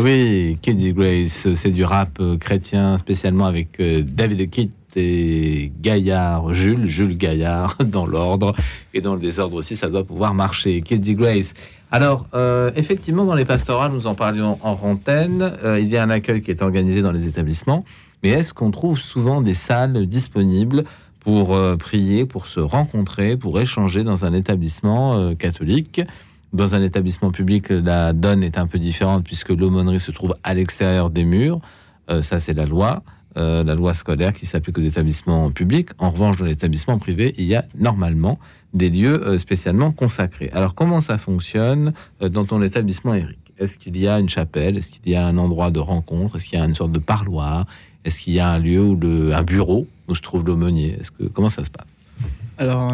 [0.00, 6.54] Oui, Kids Grace, c'est du rap euh, chrétien spécialement avec euh, David Kitt et Gaillard,
[6.54, 8.54] Jules, Jules Gaillard, dans l'ordre
[8.94, 10.82] et dans le désordre aussi, ça doit pouvoir marcher.
[10.82, 11.54] Kids Grace.
[11.92, 16.02] Alors, euh, effectivement, dans les pastorales, nous en parlions en rantaine, euh, il y a
[16.02, 17.84] un accueil qui est organisé dans les établissements,
[18.22, 20.84] mais est-ce qu'on trouve souvent des salles disponibles
[21.18, 26.00] pour euh, prier, pour se rencontrer, pour échanger dans un établissement catholique?
[26.52, 30.54] Dans un établissement public, la donne est un peu différente puisque l'aumônerie se trouve à
[30.54, 31.60] l'extérieur des murs.
[32.22, 33.04] Ça, c'est la loi,
[33.36, 35.90] euh, la loi scolaire qui s'applique aux établissements publics.
[35.98, 38.38] En revanche, dans l'établissement privé, il y a normalement
[38.74, 40.50] des lieux euh, spécialement consacrés.
[40.52, 44.76] Alors, comment ça fonctionne euh, dans ton établissement, Eric Est-ce qu'il y a une chapelle?
[44.78, 46.36] Est-ce qu'il y a un endroit de rencontre?
[46.36, 47.66] Est-ce qu'il y a une sorte de parloir?
[48.04, 50.96] Est-ce qu'il y a un lieu où le, un bureau où se trouve l'aumônier?
[50.98, 51.96] Est-ce que comment ça se passe?
[52.58, 52.92] Alors,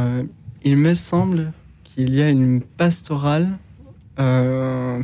[0.65, 1.53] il me semble
[1.85, 3.49] qu'il y a une pastorale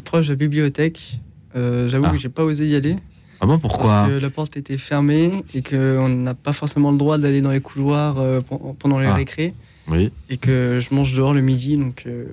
[0.04, 1.18] proche de la bibliothèque.
[1.54, 2.10] J'avoue Ah.
[2.10, 2.96] que j'ai pas osé y aller
[3.42, 6.96] Ah bon Pourquoi parce que la porte était fermée et qu'on n'a pas forcément le
[6.96, 9.14] droit d'aller dans les couloirs euh, pen- pendant les Ah.
[9.14, 9.52] récrés
[9.88, 12.26] Oui, et que je mange dehors le midi, donc euh,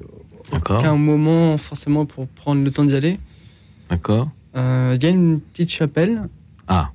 [0.52, 3.20] d'accord, aucun moment forcément pour prendre le temps d'y aller.
[3.90, 4.30] d'accord.
[4.56, 6.30] Euh, Il y a une petite chapelle.
[6.68, 6.92] Ah,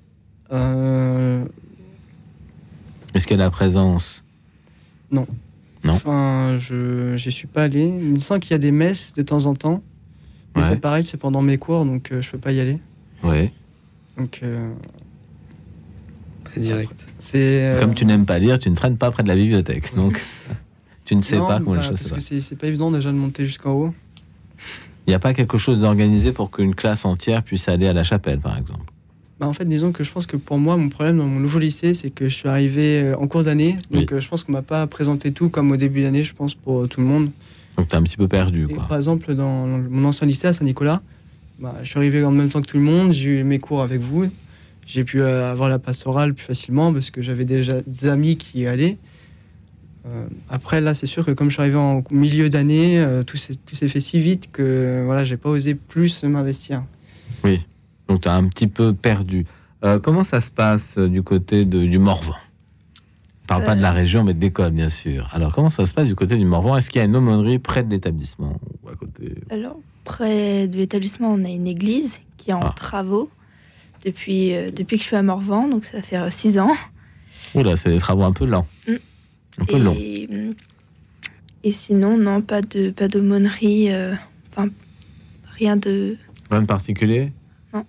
[0.53, 1.45] Euh,
[3.15, 4.23] est-ce qu'il y a la présence?
[5.11, 5.27] Non.
[5.89, 7.83] Enfin, je j'y suis pas allé.
[7.83, 9.83] Il me semble qu'il y a des messes de temps en temps.
[10.55, 10.69] Mais Ouais.
[10.69, 12.79] c'est pareil, c'est pendant mes cours, donc euh, je peux pas y aller.
[13.25, 13.51] Oui.
[14.19, 14.71] Donc euh,
[16.45, 16.95] Très direct.
[17.19, 17.39] c'est.
[17.75, 19.95] euh, Comme tu n'aimes pas lire, tu ne traînes pas près de la bibliothèque.
[19.97, 20.21] Donc,
[21.05, 22.25] tu ne sais non, pas comment bah, les choses se Parce que passent.
[22.25, 23.95] c'est c'est pas évident déjà de monter jusqu'en haut.
[25.07, 28.05] Il n'y a pas quelque chose d'organisé pour qu'une classe entière puisse aller à la
[28.05, 28.85] chapelle, par exemple.
[29.41, 31.59] Bah, en fait, disons que je pense que pour moi, mon problème dans mon nouveau
[31.59, 33.77] lycée, c'est que je suis arrivé euh, en cours d'année.
[33.91, 36.89] Donc je pense qu'on m'a pas présenté tout comme au début d'année, je pense, pour
[36.89, 37.31] tout le monde.
[37.77, 38.85] Donc, tu es un petit peu perdu, quoi.
[38.87, 41.03] par exemple, dans mon ancien lycée à Saint-Nicolas,
[41.59, 43.83] bah, je suis arrivé en même temps que tout le monde, j'ai eu mes cours
[43.83, 44.31] avec vous.
[44.87, 48.61] J'ai pu euh, avoir la pastorale plus facilement parce que j'avais déjà des amis qui
[48.61, 48.99] y allaient.
[50.07, 53.39] Euh, après, là, c'est sûr que comme je suis arrivé en milieu d'année, euh, tout
[53.39, 56.83] s'est tout s'est fait si vite que voilà, j'ai pas osé plus m'investir.
[58.09, 59.47] Donc, tu es un petit peu perdu.
[59.83, 62.35] Euh, comment ça se passe du côté de- du Morvan?
[63.45, 65.29] On parle pas de la région, mais de l'école, bien sûr.
[65.33, 66.77] Alors, comment ça se passe du côté du Morvan?
[66.77, 69.35] Est-ce qu'il y a une aumônerie près de l'établissement ou à côté?
[69.51, 72.73] Alors, près de l'établissement, on a une église qui est en Ah.
[72.77, 73.31] travaux
[74.05, 76.73] depuis, euh, depuis que je suis à Morvan, donc ça fait 6 ans.
[77.55, 78.67] Oula, c'est des travaux un peu lents.
[78.89, 78.93] Mm.
[79.59, 79.97] Un peu longs.
[79.99, 80.53] Et, mm,
[81.65, 84.15] et sinon, non, pas de pas d'aumônerie, euh,
[84.51, 84.69] enfin,
[85.53, 86.17] rien de.
[86.51, 87.33] Rien de particulier?
[87.73, 87.81] Non.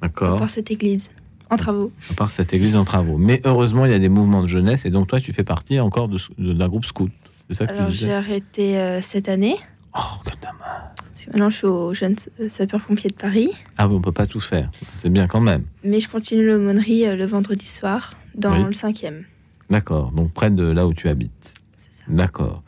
[0.00, 0.36] À D'accord.
[0.38, 1.10] part cette église,
[1.50, 1.92] en travaux.
[2.10, 3.18] à part cette église en travaux.
[3.18, 5.78] Mais heureusement, il y a des mouvements de jeunesse et donc toi, tu fais partie
[5.80, 7.10] encore de- de- d'un groupe scout.
[7.48, 9.56] C'est ça que Alors, tu j'ai disais arrêté euh, cette année,
[9.96, 11.26] Oh, que dommage.
[11.28, 13.50] maintenant je suis au jeune sapeur-pompier de Paris.
[13.76, 14.70] Ah oui, on peut pas tout faire.
[14.96, 15.64] C'est bien quand même.
[15.84, 18.64] Mais je continue l'aumônerie euh, le vendredi soir, dans Oui.
[18.64, 19.24] le cinquième.
[19.68, 20.12] D'accord.
[20.12, 21.54] Donc près de là où tu habites.
[21.78, 22.04] C'est ça.
[22.08, 22.62] D'accord.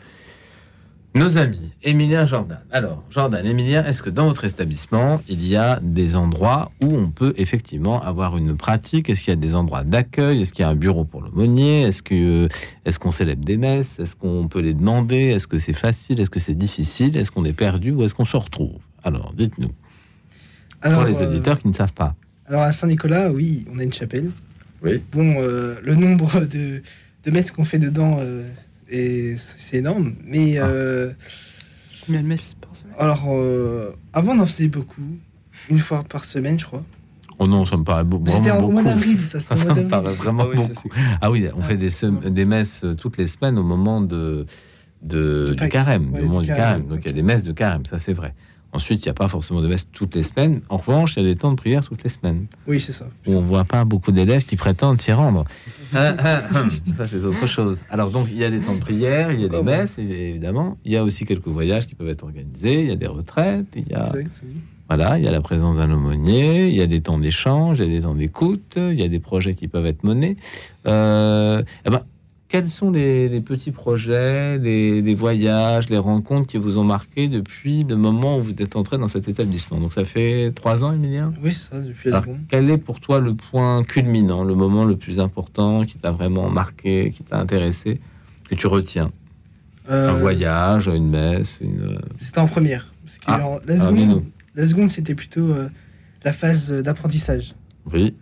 [1.14, 2.60] Nos amis, Emilien Jordan.
[2.70, 7.10] Alors, Jordan, Emilien, est-ce que dans votre établissement, il y a des endroits où on
[7.10, 9.10] peut effectivement avoir une pratique?
[9.10, 10.40] Est-ce qu'il y a des endroits d'accueil?
[10.40, 11.82] Est-ce qu'il y a un bureau pour l'aumônier?
[11.82, 12.48] Est-ce que
[12.86, 13.98] est-ce qu'on célèbre des messes?
[13.98, 15.26] Est-ce qu'on peut les demander?
[15.26, 16.18] Est-ce que c'est facile?
[16.18, 17.14] Est-ce que c'est difficile?
[17.18, 18.78] Est-ce qu'on est perdu ou est-ce qu'on se retrouve?
[19.04, 19.72] Alors, dites-nous.
[20.80, 22.14] Alors, pour les euh, auditeurs qui ne savent pas.
[22.46, 24.30] alors à Saint-Nicolas, oui, on a une chapelle.
[24.82, 25.02] Oui.
[25.12, 26.82] Bon, euh, le nombre de,
[27.24, 28.48] de messes qu'on fait dedans, euh,
[28.92, 30.14] est- c'est énorme.
[30.24, 30.66] Mais Ah.
[30.66, 31.12] euh,
[32.06, 32.94] Combien de messes par semaine?
[32.98, 35.02] Alors, euh, avant, on en faisait beaucoup.
[35.70, 36.84] Une fois par semaine, je crois.
[37.38, 38.84] Oh non, ça me paraît beau- C'était au mois beaucoup.
[38.84, 39.40] d'avril, ça.
[39.40, 39.88] C'était Ça au mois me d'avril.
[39.88, 40.88] paraît vraiment Ah oui, ça, beaucoup.
[41.20, 44.46] Ah oui, on fait des, sem- des messes euh, toutes les semaines au moment de,
[45.02, 46.86] de- Du carême, Ouais, du moment du carême, carême.
[46.86, 48.34] Donc il y a des messes de carême, ça c'est vrai.
[48.74, 50.62] Ensuite, il n'y a pas forcément de messes toutes les semaines.
[50.70, 53.06] En revanche, il y a des temps de prière toutes les semaines Oui, c'est ça.
[53.26, 55.44] où on voit pas beaucoup d'élèves qui prétendent s'y rendre.
[55.92, 57.80] ça, c'est autre chose.
[57.90, 60.78] Alors, donc, il y a des temps de prière, il y a des messes, évidemment.
[60.84, 62.82] Il y a aussi quelques voyages qui peuvent être organisés.
[62.82, 64.56] Il y a des retraites, il y a, Exact, oui.
[64.88, 67.88] voilà, il y a la présence d'un aumônier, il y a des temps d'échange, il
[67.92, 70.36] y a des temps d'écoute, il y a des projets qui peuvent être menés.
[70.86, 72.02] Euh, eh ben,
[72.52, 77.26] quels sont les, les petits projets, les, les voyages, les rencontres qui vous ont marqué
[77.28, 79.80] depuis le moment où vous êtes entré dans cet établissement?
[79.80, 82.40] Donc, ça fait trois ans, Emilien Oui, c'est ça, depuis la alors, seconde.
[82.48, 86.50] quel est pour toi le point culminant, le moment le plus important qui t'a vraiment
[86.50, 87.98] marqué, qui t'a intéressé,
[88.50, 89.10] que tu retiens?
[89.88, 91.98] Un Euh, voyage, une messe, une.
[92.18, 92.92] C'était en première.
[93.04, 95.70] Parce que Ah, en- la, alors, seconde, la seconde, c'était plutôt euh,
[96.22, 97.54] la phase d'apprentissage.
[97.92, 98.14] Oui.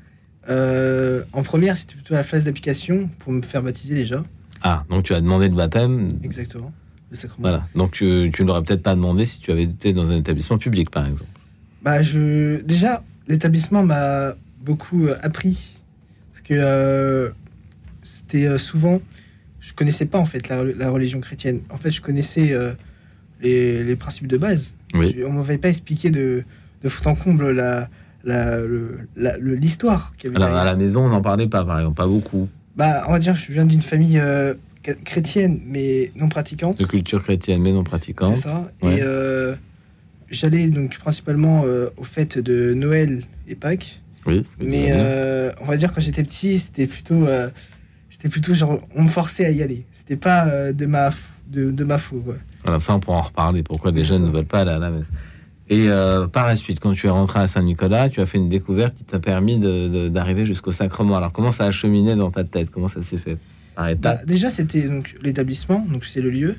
[0.51, 4.25] Euh, en première, c'était plutôt la phase d'application pour me faire baptiser déjà.
[4.63, 6.19] Ah, donc tu as demandé le baptême.
[6.23, 6.73] Exactement.
[7.11, 7.49] Le sacrement.
[7.49, 7.67] Voilà.
[7.75, 10.59] Donc tu, tu ne l'aurais peut-être pas demandé si tu avais été dans un établissement
[10.59, 11.31] public, par exemple.
[11.83, 12.63] Bah, je...
[12.63, 15.77] Déjà, l'établissement m'a beaucoup euh, appris.
[16.33, 17.31] Parce que euh,
[18.03, 19.01] c'était euh, souvent.
[19.61, 21.61] Je connaissais pas en fait la, la religion chrétienne.
[21.71, 22.73] En fait, je connaissais euh,
[23.41, 24.75] les, les principes de base.
[24.95, 25.15] Oui.
[25.17, 26.45] Je- on m'avait pas expliqué de,
[26.83, 27.89] de fond en comble la,
[28.25, 32.07] l'histoire qu'il y avait Alors à la maison, on n'en parlait pas, par exemple, pas
[32.07, 32.49] beaucoup.
[32.77, 34.55] Bah, on va dire, je viens d'une famille euh,
[34.85, 36.79] ch- chrétienne, mais non pratiquante.
[36.79, 38.37] De culture chrétienne, mais non pratiquante.
[38.37, 38.71] C'est ça.
[38.83, 38.97] Ouais.
[38.97, 39.55] Et euh,
[40.31, 44.01] j'allais donc principalement euh, aux fêtes de Noël et Pâques.
[44.27, 44.45] Oui.
[44.61, 44.93] Mais
[45.61, 47.27] on va dire quand j'étais petit, c'était plutôt,
[48.11, 49.87] c'était plutôt genre, on me forçait à y aller.
[49.93, 51.11] C'était pas de ma,
[51.51, 52.25] de, de ma faute.
[52.25, 52.35] Quoi.
[52.65, 53.63] Voilà, ça, on pourra en reparler.
[53.63, 55.11] Pourquoi les jeunes ne veulent pas aller à la messe.
[55.73, 58.49] Et euh, par la suite, quand tu es rentré à Saint-Nicolas, tu as fait une
[58.49, 59.59] découverte qui t'a permis
[60.11, 61.17] d'arriver jusqu'au sacrement.
[61.17, 62.71] Alors, comment ça a cheminé dans ta tête?
[62.71, 63.39] Comment ça s'est fait?
[63.77, 66.57] Par Bah, déjà, c'était donc l'établissement, donc c'est le lieu,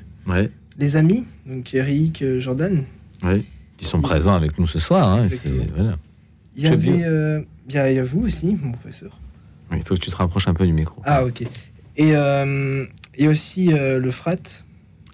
[0.78, 2.84] les amis, donc Eric, euh, Jordan.
[3.22, 3.44] oui.
[3.76, 5.08] Qui sont présents avec nous ce soir.
[5.08, 5.24] hein,
[5.74, 5.96] voilà.
[6.54, 9.18] Il y avait, euh, il y a- vous aussi, mon professeur.
[9.72, 11.02] Oui, Il faut que tu te rapproches un peu du micro.
[11.04, 11.42] Ah ok.
[11.96, 12.84] Et euh,
[13.16, 14.36] et aussi le frat,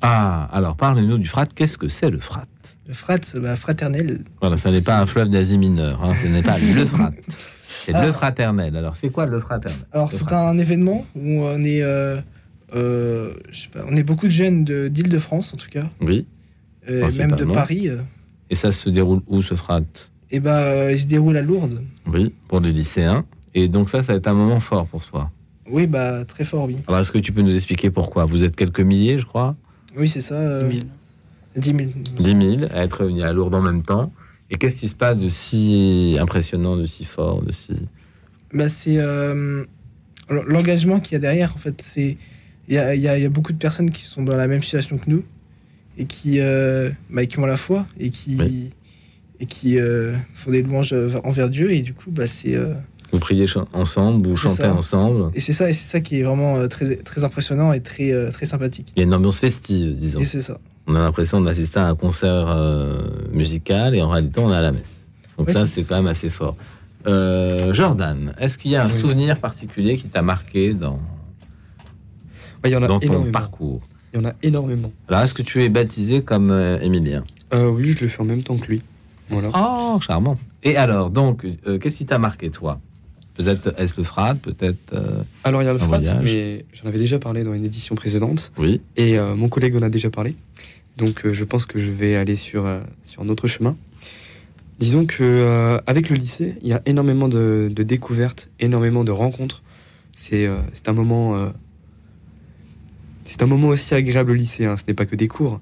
[0.02, 1.46] Ah, alors parle-nous du frat.
[1.46, 2.44] Qu'est-ce que c'est le frat?
[2.88, 4.20] Le frat, bah, fraternel.
[4.40, 6.02] Voilà, ça n'est pas un fleuve d'Asie mineure.
[6.02, 7.12] hein, ce n'est pas le frat.
[7.66, 8.04] C'est Ah.
[8.06, 8.76] le fraternel.
[8.76, 9.78] Alors, c'est quoi le fraternel?
[9.92, 12.18] Alors c'est un événement où on est, euh,
[12.74, 16.26] euh, je sais pas, on est beaucoup de jeunes de- d'Île-de-France en tout cas, Oui.
[16.88, 17.44] euh, même de.
[17.44, 17.88] Paris.
[17.88, 17.98] euh.
[18.50, 19.82] Et ça se déroule où ce frat?
[20.30, 21.82] Et bah euh, il se déroule à Lourdes.
[22.06, 23.24] Oui, pour les lycéens.
[23.54, 25.30] Et donc ça, ça va être un moment fort pour toi?
[25.70, 26.76] Oui bah très fort oui.
[26.86, 28.24] Alors est-ce que tu peux nous expliquer pourquoi?
[28.24, 29.56] Vous êtes quelques milliers, je crois,
[29.96, 30.34] Oui c'est ça.
[30.36, 30.88] euh, 10 000.
[31.58, 31.88] 10 000.
[32.18, 34.12] 10 000 à être réunis à Lourdes en même temps.
[34.50, 37.72] Et qu'est-ce qui se passe de si impressionnant, de si fort, de si...
[38.54, 39.64] Bah c'est euh,
[40.30, 42.16] l'engagement qu'il y a derrière en fait c'est
[42.68, 44.62] il y a, y a- y a beaucoup de personnes qui sont dans la même
[44.62, 45.22] situation que nous
[45.98, 48.70] et qui euh, bah, qui ont la foi et qui Oui.
[49.40, 50.94] et qui euh, font des louanges
[51.24, 52.72] envers Dieu et du coup bah c'est euh,
[53.12, 53.44] Vous priez
[53.74, 54.74] ensemble, vous chantez ça.
[54.74, 55.30] ensemble.
[55.34, 58.12] Et c'est ça, et c'est ça qui est vraiment euh, très, très impressionnant et très,
[58.12, 58.92] euh, très sympathique.
[58.96, 60.20] Il y a une ambiance festive, disons.
[60.20, 60.58] Et c'est ça.
[60.88, 64.62] On a l'impression d'assister à un concert euh, musical et en réalité, on est à
[64.62, 65.06] la messe.
[65.36, 66.56] Donc ça, c'est- quand même assez fort.
[67.06, 68.92] Euh, Jordan, est-ce qu'il y a un Oui.
[68.92, 70.98] souvenir particulier qui t'a marqué dans,
[72.64, 73.82] Ouais, Il y en a dans ton parcours?
[74.12, 74.90] Il y en a énormément.
[75.08, 77.22] Alors, est-ce que tu es baptisé comme euh, Émilien?
[77.54, 78.82] Euh, oui, je le fais en même temps que lui.
[79.30, 79.50] Voilà.
[79.54, 80.38] Oh, charmant.
[80.64, 81.46] Et alors, donc,
[81.80, 82.80] qu'est-ce qui t'a marqué, toi?
[83.34, 84.92] Peut-être est-ce le frat, peut-être...
[84.92, 86.16] euh, Alors il y a le voyage?
[86.24, 88.50] mais j'en avais déjà parlé dans une édition précédente.
[88.58, 90.34] Oui, Et euh, mon collègue en a déjà parlé.
[90.98, 93.76] Donc euh, je pense que je vais aller sur, euh, sur un autre chemin.
[94.78, 99.10] Disons que euh, avec le lycée, il y a énormément de, de découvertes, énormément de
[99.10, 99.62] rencontres.
[100.14, 100.46] C'est
[100.86, 101.52] un moment
[103.24, 104.64] c'est un moment aussi agréable au lycée.
[104.64, 104.76] hein.
[104.76, 105.60] Ce n'est pas que des cours,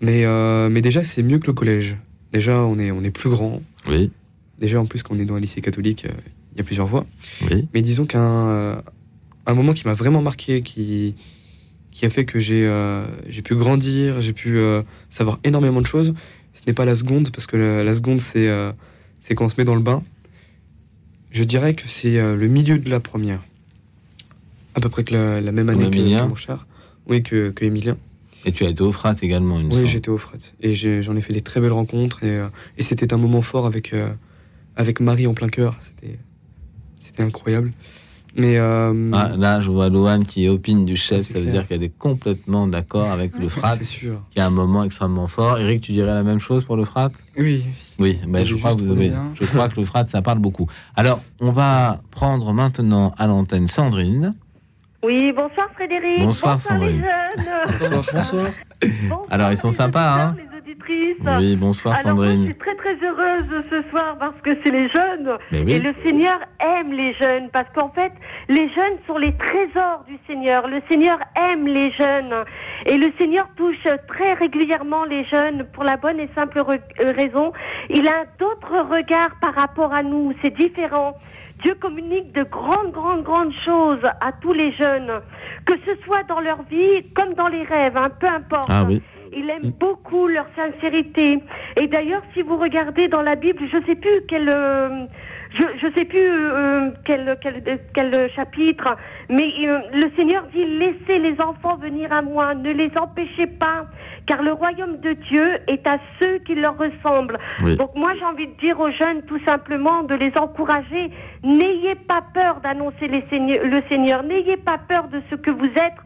[0.00, 1.96] mais euh, mais déjà c'est mieux que le collège.
[2.32, 3.62] Déjà on est on est plus grand.
[3.88, 4.10] oui,
[4.58, 6.12] Déjà en plus quand on est dans un lycée catholique, euh,
[6.54, 7.06] il y a plusieurs voies.
[7.50, 7.68] oui.
[7.74, 8.76] Mais disons qu'un euh,
[9.46, 11.14] un moment qui m'a vraiment marqué, qui,
[11.94, 15.86] qui a fait que j'ai euh, j'ai pu grandir, j'ai pu euh, savoir énormément de
[15.86, 16.12] choses,
[16.52, 18.72] ce n'est pas la seconde, parce que la, la seconde, c'est euh,
[19.20, 20.02] c'est quand on se met dans le bain.
[21.30, 23.40] Je dirais que c'est le milieu de la première.
[24.76, 26.66] À peu près que la, la même année que, Emilien que mon cher.
[27.06, 27.96] Oui, que, que Emilien.
[28.44, 30.38] Et tu as été au frat également, me Oui, j'étais au fret.
[30.60, 32.22] Et j'en ai, fait des très belles rencontres.
[32.24, 34.12] Et, euh, et c'était un moment fort avec, euh,
[34.76, 35.76] avec Marie en plein cœur.
[35.80, 36.18] C'était
[37.00, 37.72] c'était incroyable.
[38.36, 41.52] Mais euh, Ah, là, je vois Louane qui opine du chef, Ah, ça veut clair.
[41.52, 44.20] dire qu'elle est complètement d'accord avec le frat, sûr.
[44.30, 45.58] qui a un moment extrêmement fort.
[45.58, 47.10] Eric, tu dirais la même chose pour le frat?
[47.38, 47.64] Oui.
[48.00, 50.38] Oui, ben, Elle je, crois que vous avez- je crois que le frat, ça parle
[50.40, 50.66] beaucoup.
[50.96, 54.34] Alors, on va prendre maintenant à l'antenne Sandrine.
[55.04, 56.20] Oui, bonsoir Frédéric.
[56.20, 57.02] Bonsoir, Sandrine.
[57.02, 57.90] jeunes.
[57.90, 58.02] Bonsoir.
[58.22, 58.46] Bonsoir,
[59.30, 61.16] Alors, ils sont les sympas, hein auditrices.
[61.38, 62.44] Oui, bonsoir Alors moi, je Sandrine.
[62.46, 65.36] suis très très heureuse ce soir parce que c'est les jeunes.
[65.52, 68.12] Et le Seigneur aime les jeunes parce qu'en fait,
[68.48, 70.66] les jeunes sont les trésors du Seigneur.
[70.68, 72.34] Le Seigneur aime les jeunes.
[72.86, 73.76] Et le Seigneur touche
[74.08, 77.52] très régulièrement les jeunes pour la bonne et simple euh, raison.
[77.90, 80.32] Il a d'autres regards par rapport à nous.
[80.42, 81.14] C'est différent.
[81.62, 85.10] Dieu communique de grandes, grandes, grandes choses à tous les jeunes,
[85.64, 88.68] que ce soit dans leur vie comme dans les rêves, hein, peu importe.
[88.70, 89.00] ah oui,
[89.36, 91.42] Il aime beaucoup leur sincérité.
[91.76, 95.06] Et d'ailleurs, si vous regardez dans la Bible, je sais plus quel, euh,
[95.52, 98.96] je, je sais plus euh, quel, quel, quel chapitre,
[99.28, 103.86] mais euh, le Seigneur dit laissez les enfants venir à moi, ne les empêchez pas,
[104.26, 107.38] car le royaume de Dieu est à ceux qui leur ressemblent.
[107.62, 107.76] oui.
[107.76, 111.10] Donc moi, j'ai envie de dire aux jeunes tout simplement de les encourager.
[111.42, 114.22] N'ayez pas peur d'annoncer les le Seigneur.
[114.22, 115.98] N'ayez pas peur de ce que vous êtes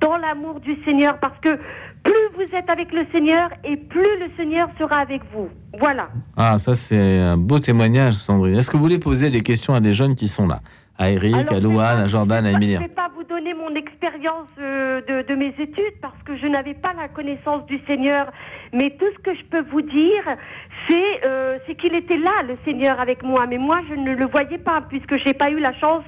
[0.00, 1.58] dans l'amour du Seigneur, parce que
[2.04, 5.48] plus vous êtes avec le Seigneur et plus le Seigneur sera avec vous.
[5.78, 6.08] Voilà.
[6.36, 8.56] Ah, ça c'est un beau témoignage, Sandrine.
[8.56, 10.60] Est-ce que vous voulez poser des questions à des jeunes qui sont là?
[10.96, 13.52] À Eric, Alors, à je Louane, à Jordan, à Je ne vais pas vous donner
[13.52, 17.80] mon expérience euh, de, de mes études parce que je n'avais pas la connaissance du
[17.88, 18.30] Seigneur.
[18.72, 20.22] Mais tout ce que je peux vous dire,
[20.88, 23.44] c'est euh, qu'il était là, le Seigneur, avec moi.
[23.48, 26.04] Mais moi, je ne le voyais pas puisque j'ai pas eu la chance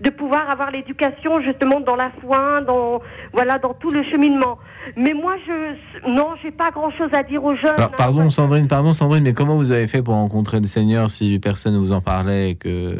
[0.00, 3.00] de pouvoir avoir l'éducation justement dans la foi, dans
[3.32, 4.58] voilà, dans tout le cheminement.
[4.96, 7.74] Mais moi, je non, j'ai pas grand-chose à dire aux jeunes.
[7.76, 10.66] Alors, hein, pardon, parce- Sandrine, pardon, Sandrine, mais comment vous avez fait pour rencontrer le
[10.66, 12.96] Seigneur si personne ne vous en parlait et que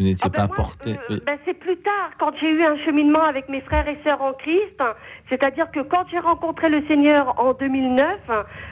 [0.00, 1.20] vous n'étiez Ah ben pas moi, porté euh, Oui.
[1.26, 4.32] ben c'est plus tard, quand j'ai eu un cheminement avec mes frères et sœurs en
[4.32, 4.82] Christ.
[5.28, 8.06] C'est-à-dire que quand j'ai rencontré le Seigneur en 2009,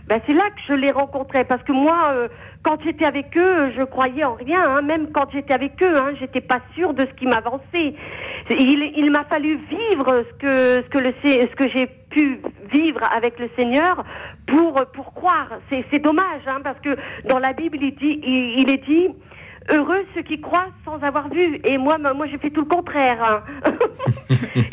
[0.06, 1.44] ben c'est là que je l'ai rencontré.
[1.44, 2.28] Parce que moi, euh,
[2.62, 4.64] quand j'étais avec eux, je croyais en rien.
[4.68, 4.82] hein.
[4.82, 7.94] Même quand j'étais avec eux, hein, j'étais pas sûre de ce qui m'avançait.
[8.50, 12.40] Il, il m'a fallu vivre ce que ce que le Ce- ce que j'ai pu
[12.72, 14.02] vivre avec le Seigneur
[14.46, 15.50] pour pour croire.
[15.68, 16.96] C'est c'est dommage, hein, parce que
[17.28, 19.08] dans la Bible, il dit, il, il est dit.
[19.70, 21.60] Heureux ceux qui croient sans avoir vu.
[21.64, 23.18] Et moi, moi, j'ai fait tout le contraire.
[23.22, 23.42] hein.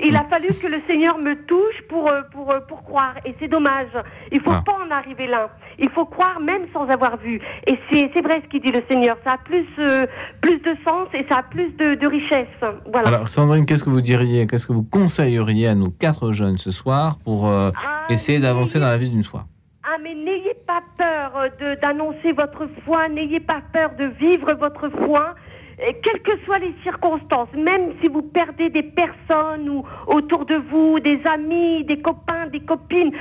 [0.04, 3.16] Il a fallu que le Seigneur me touche pour, euh, pour, euh, pour croire.
[3.26, 3.88] Et c'est dommage.
[4.32, 4.64] Il faut Ah.
[4.66, 5.50] pas en arriver là.
[5.80, 7.42] Il faut croire même sans avoir vu.
[7.68, 9.18] Et c'est c'est vrai ce qu'il dit le Seigneur.
[9.26, 10.06] Ça a plus, euh,
[10.42, 12.48] plus de sens et ça a plus de, de richesse.
[12.92, 13.08] Voilà.
[13.10, 16.72] Alors, Sandrine, qu'est-ce que vous diriez, qu'est-ce que vous conseilleriez à nos quatre jeunes ce
[16.72, 19.46] soir pour euh, Ah, essayer d'avancer dans la vie d'une foi
[19.88, 24.90] Ah, mais n'ayez pas peur euh, d'annoncer votre foi, n'ayez pas peur de vivre votre
[24.90, 25.36] foi,
[25.80, 30.56] euh, quelles que soient les circonstances, même si vous perdez des personnes ou autour de
[30.56, 33.12] vous, des amis, des copains, des copines,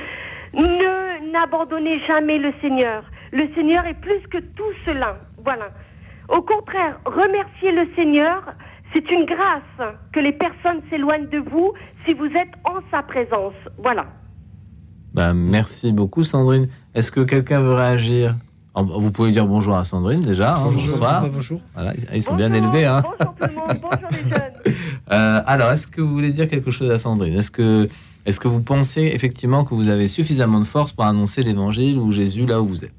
[0.55, 3.03] ne n'abandonnez jamais le Seigneur.
[3.31, 5.17] Le Seigneur est plus que tout cela.
[5.43, 5.69] Voilà.
[6.29, 8.41] Au contraire, remerciez le Seigneur.
[8.95, 11.73] C'est une grâce que les personnes s'éloignent de vous
[12.07, 13.53] si vous êtes en sa présence.
[13.77, 14.07] Voilà.
[15.15, 16.67] Ben, Merci beaucoup, Sandrine.
[16.93, 18.35] Est-ce que quelqu'un veut réagir?
[18.75, 20.57] Vous pouvez dire bonjour à Sandrine déjà.
[20.57, 21.21] hein, bonsoir.
[21.21, 21.61] Bah, bonjour.
[21.73, 22.85] Voilà, ils sont bien Bonjour, élevés.
[22.85, 23.01] Hein.
[23.01, 24.41] Bonjour tout le monde, bonjour les jeunes.
[25.11, 27.35] Euh, alors, est-ce que vous voulez dire quelque chose à Sandrine?
[27.35, 27.87] Est-ce que,
[28.25, 32.09] est que vous pensez effectivement que vous avez suffisamment de force pour annoncer l'évangile ou
[32.11, 32.91] Jésus là où vous êtes?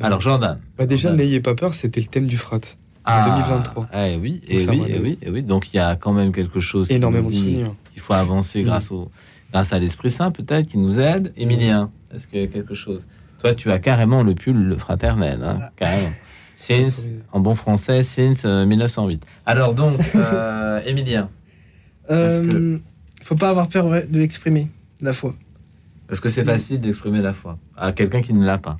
[0.00, 0.58] Alors, Jordan.
[0.78, 2.60] Bah déjà, n'ayez pas peur, c'était le thème du frat.
[3.04, 3.88] Ah, 2023.
[3.94, 4.98] eh oui, et ça oui, et aller.
[5.02, 5.42] oui, et oui.
[5.42, 8.14] Donc, il y a quand même quelque chose qui Énormément nous de dit qu'il faut
[8.14, 9.10] avancer grâce, au,
[9.52, 11.32] grâce à l'Esprit Saint, peut-être, qui nous aide.
[11.36, 13.06] Émilien, est-ce qu'il y a quelque chose?
[13.40, 15.72] Toi, tu as carrément le pull fraternel, hein, Voilà.
[15.76, 16.10] carrément.
[16.56, 19.26] Since, en bon français, since euh, 1908.
[19.46, 21.28] Alors donc, euh, Émilien,
[22.08, 22.78] Est-ce que- Euh,
[23.22, 24.68] faut pas avoir peur de l'exprimer,
[25.00, 25.34] la foi.
[26.10, 28.78] est-ce que c'est facile d'exprimer la foi à quelqu'un qui ne l'a pas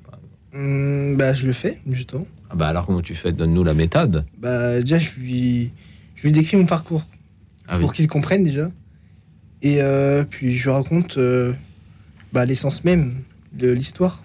[0.55, 2.27] Hum, bah, je le fais, justement.
[2.51, 3.33] ah bah Alors, comment tu fais?
[3.33, 4.27] Donne-nous la méthode.
[4.39, 5.73] Bah, déjà, je lui,
[6.15, 7.03] je lui décris mon parcours
[7.67, 7.81] Ah oui.
[7.83, 8.71] pour qu'il comprenne déjà.
[9.63, 11.53] Et euh, puis, je raconte euh,
[12.33, 14.23] bah, l'essence même de l'histoire.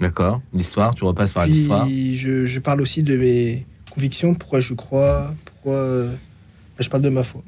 [0.00, 0.40] D'accord.
[0.52, 1.86] L'histoire, tu repasses par l'histoire.
[1.88, 5.74] je, je parle aussi de mes convictions, pourquoi je crois, pourquoi.
[5.74, 7.42] euh, bah, je parle de ma foi.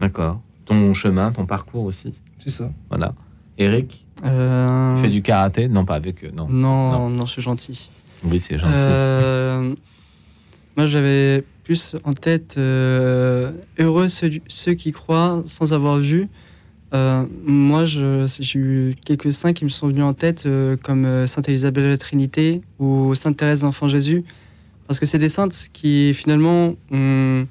[0.00, 0.40] D'accord.
[0.64, 2.14] Ton chemin, ton parcours aussi.
[2.38, 2.70] C'est ça.
[2.88, 3.14] Voilà.
[3.58, 5.68] Eric, Euh, tu fais du karaté?
[5.68, 6.32] Non, pas avec eux.
[6.36, 6.48] Non.
[6.48, 7.88] Non, non, je suis gentil.
[8.24, 8.72] Oui, c'est gentil.
[8.74, 9.74] Euh,
[10.76, 16.28] moi, j'avais plus en tête euh, heureux ceux, ceux qui croient sans avoir vu.
[16.94, 21.26] Euh, moi, j'ai eu quelques saints qui me sont venus en tête, euh, comme euh,
[21.26, 24.22] Sainte Élisabeth de la Trinité ou Sainte Thérèse d'Enfant Jésus,
[24.86, 27.46] parce que c'est des saintes qui finalement ont,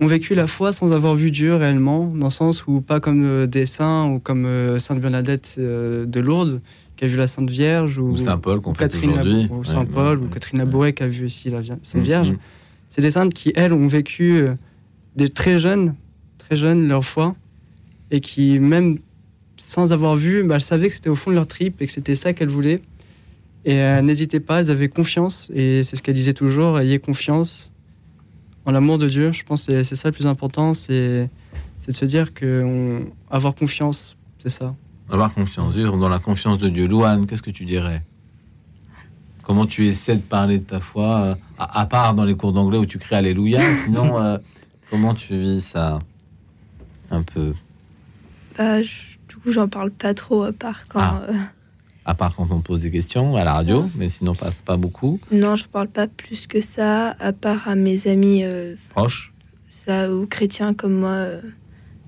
[0.00, 3.46] ont vécu la foi sans avoir vu Dieu réellement, dans le sens où pas comme
[3.46, 4.46] des saints ou comme
[4.78, 6.60] Sainte Bernadette de Lourdes
[6.96, 9.48] qui a vu la Sainte Vierge ou, Ou Saint Paul qu'on Catherine aujourd'hui.
[9.50, 10.28] ou Ouais, Saint ouais, Paul ou ouais.
[10.32, 12.30] Catherine Labouré qui a vu aussi la Sainte Mm, Vierge.
[12.32, 12.36] mm.
[12.88, 14.44] C'est des saintes qui elles ont vécu
[15.16, 15.94] des très jeunes,
[16.38, 17.34] très jeunes leur foi
[18.12, 18.98] et qui même
[19.56, 21.92] sans avoir vu, bah, elles savaient que c'était au fond de leur trip et que
[21.92, 22.82] c'était ça qu'elles voulaient.
[23.64, 27.72] Et elles n'hésitaient pas, elles avaient confiance et c'est ce qu'elles disaient toujours, ayez confiance
[28.66, 29.32] en l'amour de Dieu.
[29.32, 31.28] Je pense que c'est- ça le plus important, c'est
[31.86, 34.74] de se dire que on- confiance, c'est ça.
[35.08, 36.86] Avoir confiance, vivre dans la confiance de Dieu.
[36.86, 38.02] Louane, qu'est-ce que tu dirais?
[39.42, 42.78] Comment tu essaies de parler de ta foi, euh, à, part dans les cours d'anglais
[42.78, 44.38] où tu cries Alléluia, sinon, euh,
[44.90, 45.98] comment tu vis ça?
[47.10, 47.52] Un peu.
[48.58, 51.00] Bah, je- du coup, j'en parle pas trop, à part quand.
[51.00, 51.22] Ah.
[51.28, 51.32] euh,
[52.04, 54.76] À part quand on te pose des questions à la radio, mais sinon pas, pas
[54.76, 55.20] beaucoup.
[55.30, 59.32] non, je parle pas plus que ça, à part à mes amis euh, Proche,
[59.68, 61.10] ça, ou chrétiens comme moi.
[61.10, 61.40] euh,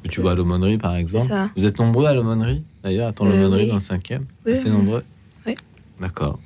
[0.02, 1.28] que tu vois à l'aumônerie par exemple.
[1.28, 1.48] Ça.
[1.56, 3.68] Vous êtes nombreux à l'aumônerie d'ailleurs, à ton Euh, aumônerie oui.
[3.68, 4.72] dans le cinquième Oui, Assez oui.
[4.72, 5.04] nombreux
[5.46, 5.54] Oui.
[6.00, 6.38] D'accord.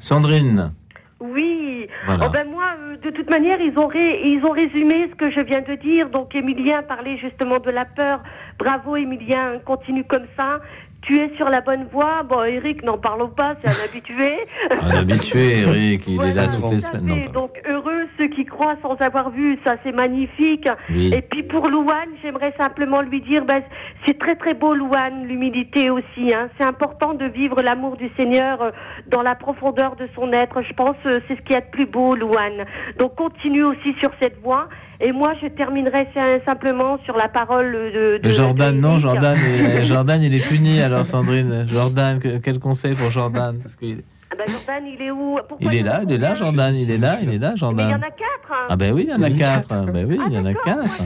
[0.00, 0.72] Sandrine,
[1.20, 1.86] Oui.
[2.06, 2.26] voilà.
[2.28, 2.70] Oh ben moi,
[3.04, 6.08] de toute manière, ils ont, ré- ils ont résumé ce que je viens de dire.
[6.08, 8.22] Donc, Emilien parlait justement de la peur.
[8.58, 10.60] Bravo, Emilien, continue comme ça.
[11.02, 12.22] Tu es sur la bonne voie.
[12.22, 14.46] Bon, Eric, n'en parlons pas, c'est un habitué.
[14.70, 17.06] Un habitué, Eric, il est là toutes les semaines.
[17.06, 20.68] Non, Donc, heureux ceux qui croient sans avoir vu, ça c'est magnifique.
[20.90, 21.12] Oui.
[21.12, 23.62] Et puis pour Louane, j'aimerais simplement lui dire, ben,
[24.06, 26.32] c'est très très beau Louane, l'humilité aussi.
[26.32, 26.48] Hein.
[26.58, 28.70] C'est important de vivre l'amour du Seigneur euh,
[29.08, 30.62] dans la profondeur de son être.
[30.62, 32.64] Je pense euh, c'est ce qu'il y a de plus beau, Louane.
[32.98, 34.68] Donc continue aussi sur cette voie.
[35.04, 38.20] Et moi, je terminerai si- simplement sur la parole de.
[38.30, 38.98] Jordan, de non.
[39.00, 39.36] Jordan,
[39.82, 41.66] Jordan, il est puni alors, Sandrine.
[41.68, 43.58] Jordan, que- quel conseil pour Jordan?
[43.62, 43.74] Parce
[44.32, 45.38] Ah ben, Jordan, il est où?
[45.46, 47.54] Pourquoi Il est là, il est là, Jordan, il est là, il est là, Mais
[47.54, 47.90] il y en Jordan.
[48.02, 48.50] a quatre.
[48.50, 48.66] hein.
[48.70, 49.68] Ah ben oui, il y en a quatre.
[49.92, 51.02] Ben oui, il y en a quatre.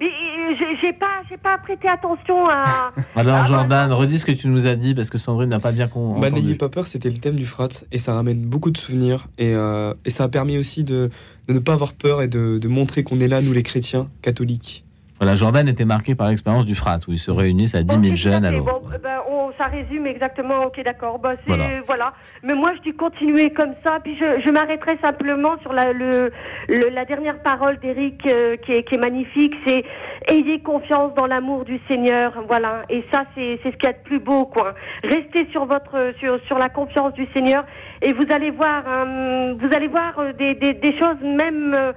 [0.00, 2.92] Mais euh, j'ai- pas, j'ai pas prêté attention à.
[3.16, 5.72] Alors Ah, Jordan, redis ce que tu nous as dit parce que Sandrine n'a pas
[5.72, 8.70] bien con- Bah, n'ayez pas peur, c'était le thème du frat et ça ramène beaucoup
[8.70, 11.10] de souvenirs et, euh, et ça a permis aussi de,
[11.48, 14.08] de ne pas avoir peur et de, de montrer qu'on est là, nous les chrétiens
[14.22, 14.84] catholiques.
[15.20, 17.98] Voilà, Jordan était marqué par l'expérience du frat où ils se réunissent à 10 000
[18.00, 18.50] Ok, tout à jeunes.
[18.50, 18.80] Londres.
[18.82, 20.64] Bon, euh, ben, on- ça résume exactement.
[20.64, 21.20] Ok, d'accord.
[21.22, 21.66] C'est- Voilà.
[21.86, 22.12] voilà.
[22.42, 23.98] Mais moi, je dis continuer comme ça.
[24.02, 26.32] Puis je, je m'arrêterai simplement sur la, le,
[26.68, 29.54] le- la dernière parole d'Éric euh, qui, est, qui est magnifique.
[29.64, 29.84] C'est
[30.28, 32.32] ayez confiance dans l'amour du Seigneur.
[32.48, 32.82] Voilà.
[32.90, 34.74] Et ça, c'est ce qu'il y a de plus beau, quoi.
[35.04, 37.64] Restez sur votre sur, sur la confiance du Seigneur
[38.02, 41.92] et vous allez voir euh, vous allez voir euh, des, des, des choses même euh,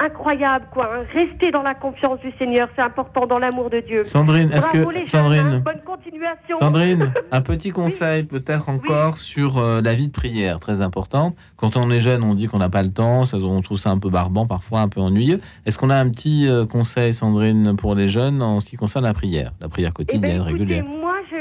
[0.00, 0.90] incroyables, quoi.
[0.94, 1.04] hein.
[1.14, 2.68] Restez dans la confiance du Seigneur.
[2.76, 4.04] C'est important dans l'amour de Dieu.
[4.04, 5.06] Sandrine, est-ce que les jeunes, hein.
[5.06, 6.58] Sandrine, bonne continuation.
[6.60, 11.36] Sandrine, un petit conseil peut-être encore sur euh, la vie de prière, très importante.
[11.56, 13.90] Quand on est jeune, on dit qu'on n'a pas le temps, ça, on trouve ça
[13.90, 15.40] un peu barbant, parfois un peu ennuyeux.
[15.66, 19.04] Est-ce qu'on a un petit euh, conseil, Sandrine, pour les jeunes en ce qui concerne
[19.04, 20.84] la prière, la prière Eh ben, quotidienne, écoutez, régulière?
[20.84, 21.36] moi, je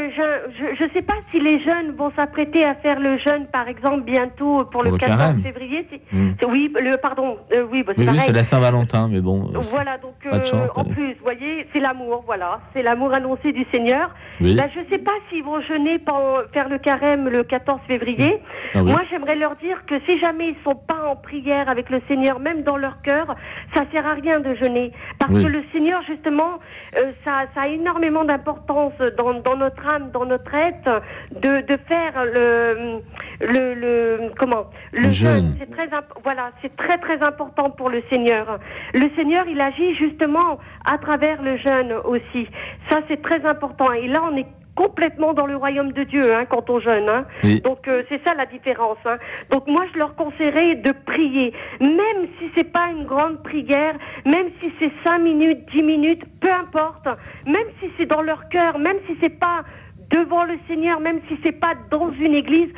[0.79, 4.57] je sais pas si les jeunes vont s'apprêter à faire le jeûne, par exemple, bientôt
[4.57, 5.41] pour, Pour le le 14 carême.
[5.41, 5.87] février.
[6.11, 6.31] Hmm.
[6.49, 8.31] Oui, le pardon, euh, oui, bah, c'est oui, pareil.
[8.41, 9.51] La Saint-Valentin, mais bon.
[9.53, 10.91] euh, Voilà, donc Pas de chance, en allez.
[10.91, 14.09] plus, vous voyez, c'est l'amour, voilà, c'est l'amour annoncé du Seigneur.
[14.39, 14.53] Oui.
[14.55, 16.19] Là, je sais pas s'ils vont jeûner pour
[16.53, 18.39] faire le carême le 14 février.
[18.73, 18.91] Ah oui.
[18.91, 22.39] Moi, j'aimerais leur dire que si jamais ils sont pas en prière avec le Seigneur,
[22.39, 23.35] même dans leur cœur,
[23.75, 25.43] ça sert à rien de jeûner, parce Oui.
[25.43, 26.59] que le Seigneur, justement,
[26.97, 31.01] euh, ça, ça a énormément d'importance dans, dans notre âme, dans notre être,
[31.35, 33.01] de, de faire le,
[33.39, 35.55] le, le comment, le, jeûne.
[35.59, 35.87] C'est très,
[36.23, 38.30] voilà, c'est très très important pour le Seigneur.
[38.93, 42.47] Le Seigneur, il agit justement à travers le jeûne aussi.
[42.89, 43.91] Ça, c'est très important.
[43.93, 47.07] Et là, on est complètement dans le royaume de Dieu hein, quand on jeûne.
[47.09, 47.25] Hein.
[47.43, 47.61] Oui.
[47.61, 48.97] Donc euh, c'est ça la différence.
[49.05, 49.17] Hein.
[49.49, 54.47] Donc moi je leur conseillerais de prier, même si c'est pas une grande prière, même
[54.61, 57.07] si c'est cinq minutes, dix minutes, peu importe,
[57.45, 59.63] même si c'est dans leur cœur, même si c'est pas
[60.09, 62.69] devant le Seigneur, même si c'est pas dans une église.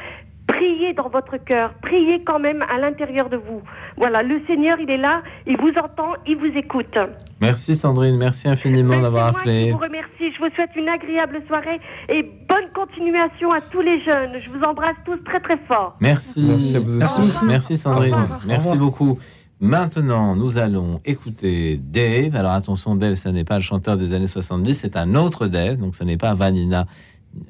[0.54, 3.62] Priez dans votre cœur, priez quand même à l'intérieur de vous.
[3.98, 6.96] Voilà, le Seigneur, il est là, il vous entend, il vous écoute.
[7.42, 9.66] Merci Sandrine, merci infiniment d'avoir appelé.
[9.66, 10.32] qui vous remercie.
[10.32, 14.40] Je vous souhaite une agréable soirée et bonne continuation à tous les jeunes.
[14.46, 15.98] Je vous embrasse tous très très fort.
[16.00, 16.46] Merci.
[16.48, 17.46] Merci à vous aussi.
[17.46, 18.16] Merci, Sandrine.
[18.46, 19.18] Merci beaucoup.
[19.60, 22.36] Maintenant, nous allons écouter Dave.
[22.36, 25.78] Alors attention, Dave, ça n'est pas le chanteur des années 70, c'est un autre Dave,
[25.78, 26.86] donc ça n'est pas Vanina.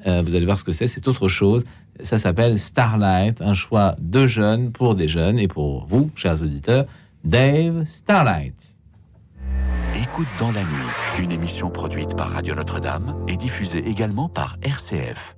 [0.06, 1.64] Euh, vous allez voir ce que c'est, c'est autre chose.
[2.02, 6.86] Ça s'appelle Starlight, un choix de jeunes pour des jeunes et pour vous, chers auditeurs,
[7.24, 8.54] Dave Starlight.
[9.96, 15.36] Écoute dans la nuit, une émission produite par Radio Notre-Dame et diffusée également par RCF.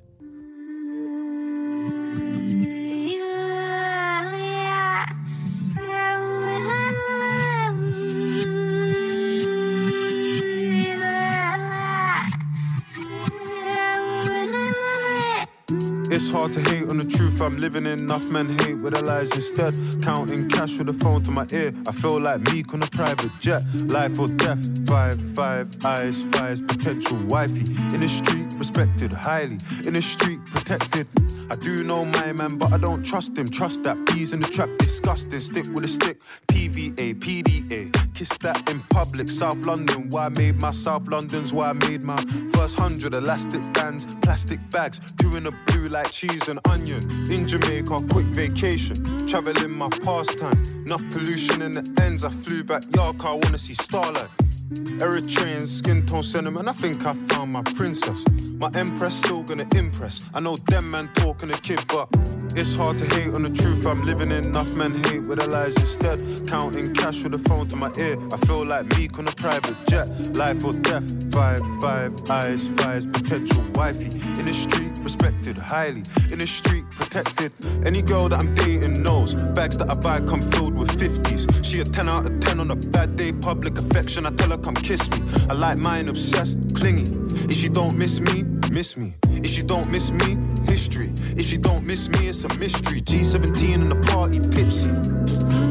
[16.16, 18.00] It's hard to hate on the truth I'm living in.
[18.00, 19.74] Enough men hate with their lies instead.
[20.02, 21.74] Counting cash with the phone to my ear.
[21.86, 23.60] I feel like Meek on a private jet.
[23.84, 24.88] Life or death.
[24.88, 27.64] Five, five, eyes, fires, potential wifey.
[27.92, 29.58] In the street, respected highly.
[29.86, 31.06] In the street, protected.
[31.50, 33.46] I do know my man, but I don't trust him.
[33.46, 35.38] Trust that bees in the trap, disgusting.
[35.38, 36.18] Stick with a stick.
[36.48, 38.14] PVA, PDA.
[38.14, 39.28] Kiss that in public.
[39.28, 42.16] South London, why I made my South London's why I made my
[42.54, 44.98] first hundred elastic bands, plastic bags,
[45.36, 47.00] in the blue like cheese and onion.
[47.30, 48.96] In Jamaica, quick vacation,
[49.26, 50.62] traveling my pastime.
[50.86, 52.24] Enough pollution in the ends.
[52.24, 54.30] I flew back car, I wanna see starlight.
[54.68, 56.68] Eritrean skin tone sentiment.
[56.68, 58.24] I think I found my princess.
[58.54, 60.26] My empress still gonna impress.
[60.34, 62.08] I know them man talking a kid, but
[62.56, 64.44] it's hard to hate on the truth I'm living in.
[64.46, 66.18] Enough men hate with lies instead.
[66.48, 68.18] Counting cash with the phone to my ear.
[68.32, 70.06] I feel like Meek on a private jet.
[70.34, 71.32] Life or death.
[71.32, 74.06] Five, five, eyes, fires, potential wifey.
[74.40, 76.02] In the street, respected highly.
[76.32, 77.52] In the street, protected.
[77.84, 79.36] Any girl that I'm dating knows.
[79.54, 81.64] Bags that I buy come filled with 50s.
[81.64, 83.32] She a 10 out of 10 on a bad day.
[83.32, 85.22] Public affection, I tell her come kiss me.
[85.48, 87.04] I like mine obsessed, clingy.
[87.50, 89.14] If she don't miss me, miss me.
[89.30, 91.12] If she don't miss me, history.
[91.36, 93.00] If she don't miss me, it's a mystery.
[93.00, 94.88] G17 in the party, tipsy.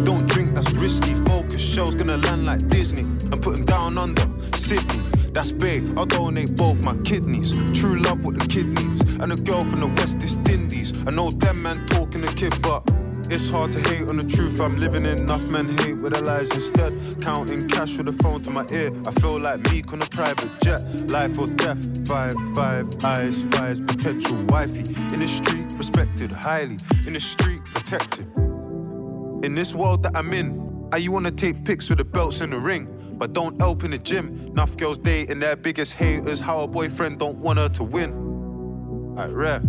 [0.03, 1.13] Don't drink, that's risky.
[1.25, 3.03] Focus, show's gonna land like Disney.
[3.31, 5.01] I'm putting down under Sydney.
[5.31, 7.51] That's big, I'll donate both my kidneys.
[7.73, 9.01] True love, what the kid needs.
[9.01, 10.15] And a girl from the West
[10.49, 10.93] Indies.
[11.05, 12.89] I know them man talking a kid, but
[13.29, 15.19] it's hard to hate on the truth I'm living in.
[15.19, 16.91] Enough men hate with their lies instead.
[17.21, 18.91] Counting cash with the phone to my ear.
[19.07, 20.81] I feel like Meek on a private jet.
[21.07, 22.07] Life or death.
[22.07, 24.83] Five, five, eyes, fires, potential wifey.
[25.13, 26.77] In the street, respected highly.
[27.07, 28.27] In the street, protected.
[29.43, 32.51] In this world that I'm in, I you wanna take pics with the belts in
[32.51, 32.91] the ring.
[33.17, 34.47] But don't help in the gym.
[34.47, 36.41] Enough girls dating their biggest haters.
[36.41, 39.15] How a boyfriend don't want her to win.
[39.17, 39.61] I rare.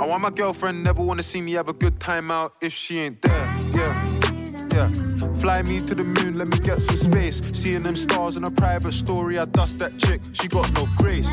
[0.00, 2.98] I want my girlfriend never wanna see me have a good time out if she
[2.98, 3.58] ain't there.
[3.72, 4.20] Yeah,
[4.72, 4.90] yeah.
[5.40, 7.40] Fly me to the moon, let me get some space.
[7.46, 10.20] Seeing them stars in a private story, I dust that chick.
[10.32, 11.30] She got no grace.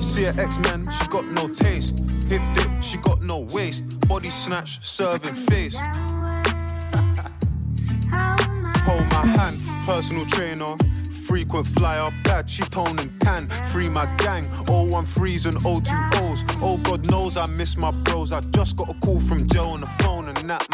[0.00, 2.04] See her X-Men, she got no taste.
[2.28, 4.00] Hip dip, she got no waist.
[4.08, 5.76] Body snatch, serving face.
[8.86, 10.76] Hold my hand, personal trainer.
[11.26, 12.10] Frequent flyer,
[12.46, 13.48] she tone and tan.
[13.72, 16.58] Free my gang, 013s and 020s.
[16.62, 18.32] Oh, God knows I miss my bros.
[18.32, 20.66] I just got a call from Joe on the phone, and that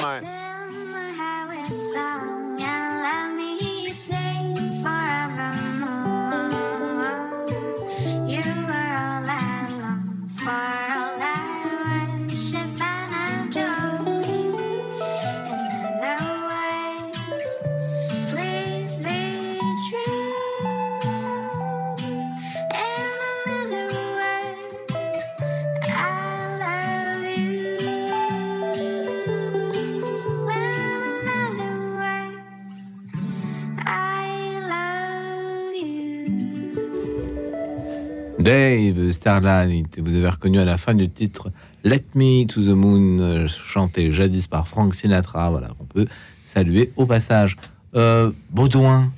[38.46, 41.50] Dave, Starlight, vous avez reconnu à la fin du titre
[41.82, 45.50] Let Me to the Moon, euh, chanté jadis par Frank Sinatra.
[45.50, 46.06] Voilà, on peut
[46.44, 47.56] saluer au passage.
[47.96, 49.10] Euh, Baudouin.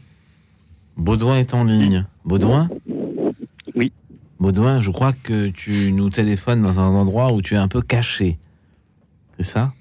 [0.96, 2.06] Baudouin est en ligne.
[2.24, 2.70] Baudouin
[3.74, 3.92] Oui.
[4.40, 7.82] Baudouin, je crois que tu nous téléphones dans un endroit où tu es un peu
[7.82, 8.38] caché.
[9.36, 9.74] C'est ça?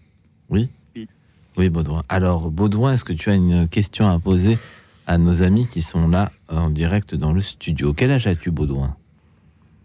[0.49, 0.67] Oui?
[0.93, 1.07] Oui.
[1.55, 2.03] Oui, Baudouin.
[2.09, 4.57] Alors, Baudouin, est-ce que tu as une question à poser
[5.05, 7.93] à nos amis qui sont là en direct dans le studio?
[7.93, 8.97] Quel âge as-tu, Baudouin?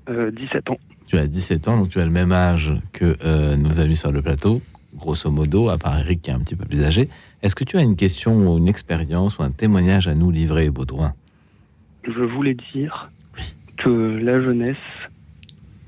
[0.09, 0.79] Euh, 17 ans.
[1.07, 4.13] Tu as 17 ans, donc tu as le même âge que euh, nos amis sur
[4.13, 4.63] le plateau,
[4.95, 7.09] grosso modo, à part Eric qui est un petit peu plus âgé.
[7.43, 10.71] Est-ce que tu as une question ou une expérience ou un témoignage à nous livrer,
[10.71, 11.15] Baudouin?
[12.05, 13.11] Je voulais dire
[13.77, 14.77] que la jeunesse,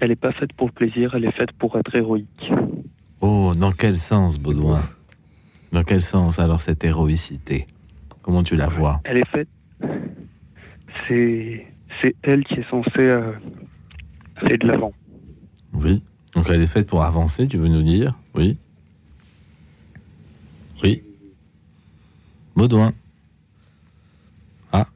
[0.00, 2.50] elle n'est pas faite pour le plaisir, elle est faite pour être héroïque.
[3.20, 4.82] Oh, dans quel sens, Baudouin?
[5.72, 7.66] Dans quel sens alors cette héroïcité?
[8.22, 9.00] Comment tu la vois?
[9.04, 9.48] Elle est faite.
[11.08, 11.66] C'est,
[12.00, 13.32] c'est elle qui est censée euh,
[14.36, 14.92] aller de l'avant.
[15.72, 16.02] Oui.
[16.34, 18.14] Donc elle est faite pour avancer, tu veux nous dire?
[18.34, 18.56] Oui.
[20.82, 21.02] Oui.
[22.56, 22.92] Baudouin.
[24.72, 24.86] Ah.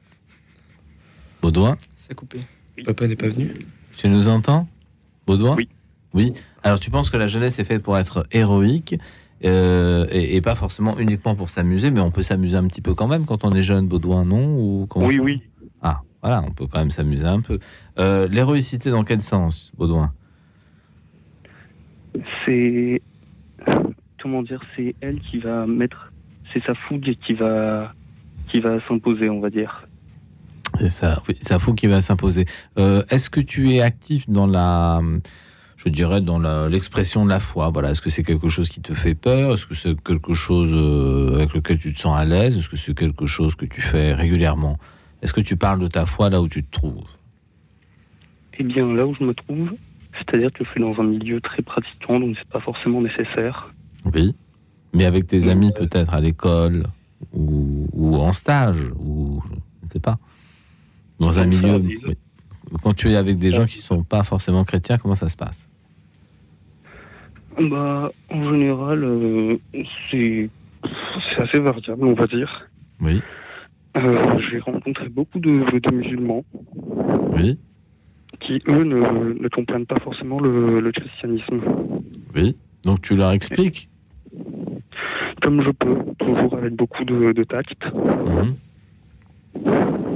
[1.41, 2.39] Baudouin C'est coupé.
[2.85, 3.53] Papa n'est pas venu
[3.97, 4.67] Tu nous entends?
[5.25, 5.55] Baudouin?
[5.55, 5.69] Oui.
[6.13, 6.33] Oui.
[6.63, 8.95] Alors tu penses que la jeunesse est faite pour être héroïque
[9.45, 12.93] euh, et, et pas forcément uniquement pour s'amuser, mais on peut s'amuser un petit peu
[12.93, 14.57] quand même quand on est jeune, Baudouin, non?
[14.57, 15.41] Ou Oui, oui.
[16.21, 17.59] Voilà, on peut quand même s'amuser un peu.
[17.97, 20.11] Euh, L'héroïcité dans quel sens, Baudouin?
[22.45, 23.01] C'est.
[24.21, 26.11] Comment dire C'est elle qui va mettre.
[26.53, 27.93] C'est sa fougue qui va.
[28.47, 29.87] qui va s'imposer, on va dire.
[30.79, 32.45] C'est ça, oui, ça faut qu'il va s'imposer.
[32.77, 35.01] Euh, Est-ce que tu es actif dans la,
[35.77, 37.69] je dirais, dans la- l'expression de la foi?
[37.69, 39.53] Voilà, est-ce que c'est quelque chose qui te fait peur?
[39.53, 42.57] Est-ce que c'est quelque chose euh, avec lequel tu te sens à l'aise?
[42.57, 44.77] Est-ce que c'est quelque chose que tu fais régulièrement?
[45.21, 47.07] Est-ce que tu parles de ta foi là où tu te trouves?
[48.57, 49.73] Eh bien, là où je me trouve,
[50.13, 53.73] c'est-à-dire que je suis dans un milieu très pratiquant, donc c'est pas forcément nécessaire.
[54.13, 54.35] Oui.
[54.93, 56.83] Mais avec tes amis peut-être à l'école
[57.33, 60.17] ou, ou en stage ou je ne sais pas.
[61.19, 61.75] Dans un milieu.
[61.75, 62.17] oui.
[62.83, 65.69] Quand tu es avec des gens qui sont pas forcément chrétiens, comment ça se passe?
[67.59, 69.57] Bah, en général, euh,
[70.09, 70.49] c'est
[70.83, 72.69] c'est assez variable, on va dire.
[73.01, 73.21] Oui.
[73.95, 76.43] J'ai rencontré beaucoup de, de musulmans
[77.33, 77.57] Oui.
[78.39, 81.59] qui, eux, ne, ne comprennent pas forcément le, le christianisme.
[82.35, 82.55] Oui.
[82.85, 83.89] Donc tu leur expliques
[85.41, 87.85] Comme je peux, toujours avec beaucoup de, de tact.
[87.93, 88.55] Mhm.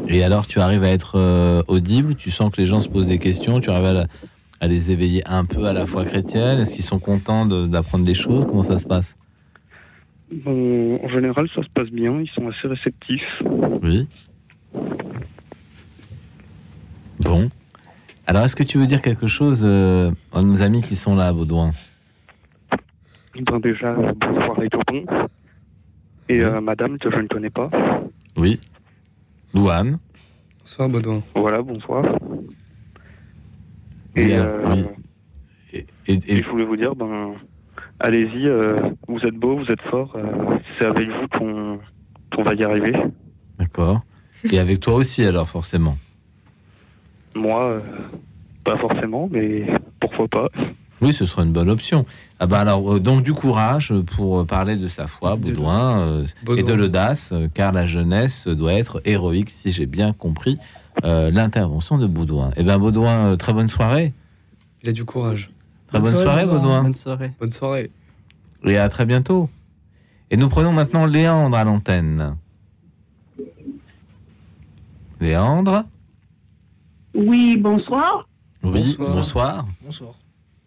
[0.08, 2.16] Et alors, tu arrives à être euh, audible?
[2.16, 3.60] Tu sens que les gens se posent des questions?
[3.60, 4.08] Tu arrives à, la-
[4.62, 6.60] à les éveiller un peu à la foi chrétienne?
[6.60, 8.46] Est-ce qu'ils sont contents de- d'apprendre des choses?
[8.46, 9.16] Comment ça se passe?
[10.34, 13.42] Bon, en général, ça se passe bien, ils sont assez réceptifs.
[13.82, 14.08] Oui.
[17.20, 17.50] Bon.
[18.26, 21.32] Alors, est-ce que tu veux dire quelque chose euh, à nos amis qui sont là,
[21.32, 21.72] Baudouin?
[23.36, 25.06] Ben déjà, euh, bonsoir les Topons.
[26.30, 27.70] Et euh, madame, que je ne connais pas.
[28.38, 28.60] Oui.
[29.54, 29.98] Louane?
[30.62, 31.22] Bonsoir, Baudouin.
[31.36, 32.06] Voilà, bonsoir.
[34.16, 34.86] Et, euh, oui.
[35.74, 37.34] Et, et- et- et je voulais vous dire, ben,
[38.00, 40.16] allez-y, euh, vous êtes beau, vous êtes fort.
[40.16, 41.28] euh, c'est avec vous
[42.32, 42.94] qu'on va y arriver.
[43.60, 44.02] D'accord.
[44.52, 45.98] Et avec toi aussi, alors, forcément
[47.36, 47.80] Moi, euh,
[48.64, 49.68] pas forcément, mais
[50.00, 50.48] pourquoi pas.
[51.02, 52.06] Oui, ce sera une bonne option.
[52.40, 56.26] Ah ben alors, euh, donc du courage pour parler de sa foi, Baudouin, euh,
[56.58, 60.58] et de l'audace, car la jeunesse doit être héroïque, si j'ai bien compris
[61.04, 62.52] euh, l'intervention de Baudouin.
[62.56, 64.14] Eh bien, Baudouin, euh, très bonne soirée.
[64.82, 65.50] Il a du courage.
[65.94, 66.84] Très bonne, soirée, Baudouin.
[66.84, 67.32] Bonne soirée.
[67.40, 67.92] Bonne soirée.
[68.64, 69.48] Et à très bientôt.
[70.32, 72.36] Et nous prenons maintenant Léandre à l'antenne.
[75.22, 75.84] Léandre
[77.14, 78.28] Oui, bonsoir.
[78.64, 79.16] Oui, Bonsoir.
[79.16, 79.66] bonsoir.
[79.84, 80.14] Bonsoir.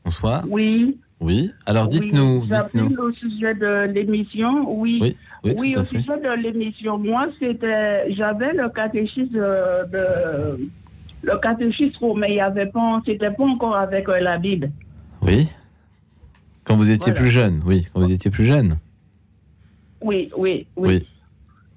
[0.04, 0.44] Bonsoir.
[0.48, 0.98] Oui.
[1.18, 1.50] Oui.
[1.64, 2.96] Alors dites-nous, Oui, dites-nous.
[3.02, 4.70] au sujet de l'émission.
[4.78, 5.00] Oui.
[5.42, 5.98] Oui, oui, au fait.
[5.98, 6.98] sujet de l'émission.
[6.98, 10.68] Moi, c'était, j'avais le catéchisme de,
[11.22, 14.70] le catéchisme, mais il y avait pas, c'était pas encore avec euh, la Bible.
[15.26, 15.48] Oui.
[16.64, 17.20] Quand vous étiez Voilà.
[17.20, 18.78] plus jeune, oui, quand vous étiez plus jeune.
[20.02, 20.88] Oui, oui, oui.
[20.88, 21.06] Oui.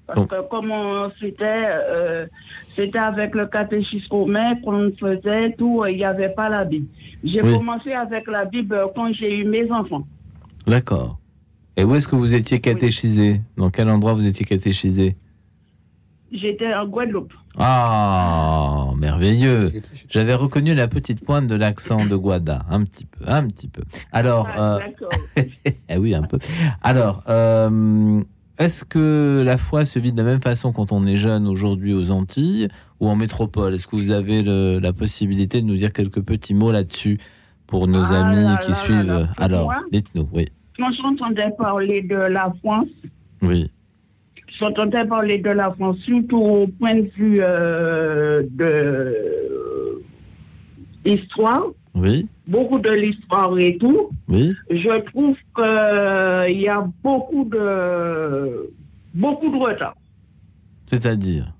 [0.06, 2.26] Parce que comment c'était, euh,
[2.74, 6.86] c'était avec le catéchisme romain qu'on faisait tout, il n'y avait pas la Bible.
[7.22, 7.52] J'ai Oui.
[7.52, 10.04] commencé avec la Bible quand j'ai eu mes enfants.
[10.66, 11.18] D'accord.
[11.76, 13.40] Et où est-ce que vous étiez catéchisé?
[13.56, 15.16] Dans quel endroit vous étiez catéchisé?
[16.32, 17.32] J'étais en Guadeloupe.
[17.58, 19.70] Ah, merveilleux.
[20.08, 23.82] J'avais reconnu la petite pointe de l'accent de Guada, un petit peu, un petit peu.
[24.12, 24.78] Alors, Ah,
[25.36, 25.42] euh,
[25.88, 26.38] eh oui, un peu.
[26.82, 28.22] Alors, euh,
[28.58, 31.94] est-ce que la foi se vit de la même façon quand on est jeune aujourd'hui
[31.94, 32.68] aux Antilles
[33.00, 33.74] ou en métropole?
[33.74, 37.18] Est-ce que vous avez le- la possibilité de nous dire quelques petits mots là-dessus
[37.66, 39.28] pour nos Ah amis là qui là suivent là là.
[39.38, 40.46] Alors, dites-nous, oui.
[40.76, 42.88] Quand j'entendais parler de la France,
[43.42, 43.70] Oui,
[44.58, 50.02] j'entendais parler de la France, surtout au point de vue euh, de
[51.04, 54.10] histoire, oui, beaucoup de l'histoire et tout.
[54.28, 54.54] oui.
[54.70, 58.70] Je trouve qu'il y a beaucoup de
[59.14, 59.96] beaucoup de retard.
[60.86, 61.52] C'est-à-dire,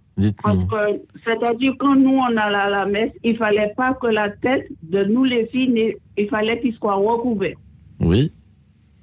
[1.24, 5.04] c'est-à-dire, quand nous, on allait à la messe, il fallait pas que la tête de
[5.04, 7.56] nous, les filles, il fallait qu'il soit recouvert.
[8.00, 8.32] Oui,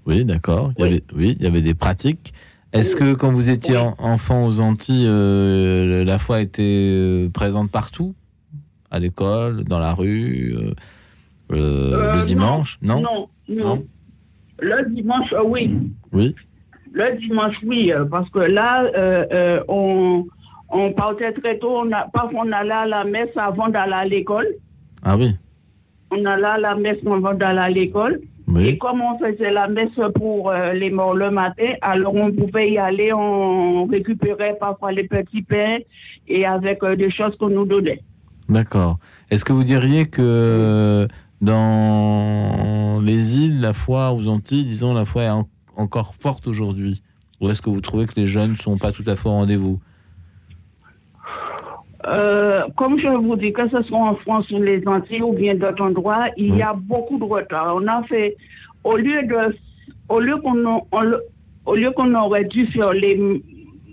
[0.06, 0.72] oui, d'accord.
[0.78, 2.34] Il y avait, oui, il y avait des pratiques.
[2.74, 7.72] Est-ce que quand vous étiez en- enfant aux Antilles, euh, la foi était euh, présente
[7.72, 8.14] partout?
[8.92, 10.56] À l'école, dans la rue,
[11.52, 12.78] euh, le dimanche?
[12.82, 13.66] Non, Non, non.
[13.76, 13.86] Non?
[14.60, 15.76] Le dimanche, oui.
[16.12, 16.36] Oui,
[16.94, 18.90] Le dimanche, oui, parce que là,
[19.68, 20.26] on,
[20.70, 21.80] on partait très tôt.
[21.84, 24.48] On a, parfois, on allait à la messe avant d'aller à l'école.
[25.04, 25.36] ah oui,
[26.12, 28.20] On allait à la messe avant d'aller à l'école.
[28.56, 32.72] Et comme on faisait la messe pour euh, les morts le matin, alors on pouvait
[32.72, 35.80] y aller, on récupérait parfois les petits pains
[36.30, 38.02] et avec euh, des choses qu'on nous donnait.
[38.48, 39.00] d'accord.
[39.30, 41.08] Est-ce que vous diriez que
[41.42, 47.02] dans les îles, la foi aux Antilles, disons, la foi est en- encore forte aujourd'hui?
[47.42, 49.34] Ou est-ce que vous trouvez que les jeunes ne sont pas tout à fait au
[49.34, 49.80] rendez-vous?
[52.06, 55.56] Euh, comme je vous dis, que ce soit en France ou les Antilles ou bien
[55.56, 57.76] d'autres endroits, il y a beaucoup de retard.
[57.76, 58.36] On a fait,
[58.84, 59.56] au lieu de,
[60.10, 60.84] au lieu qu'on,
[61.66, 63.20] au lieu qu'on aurait dû faire les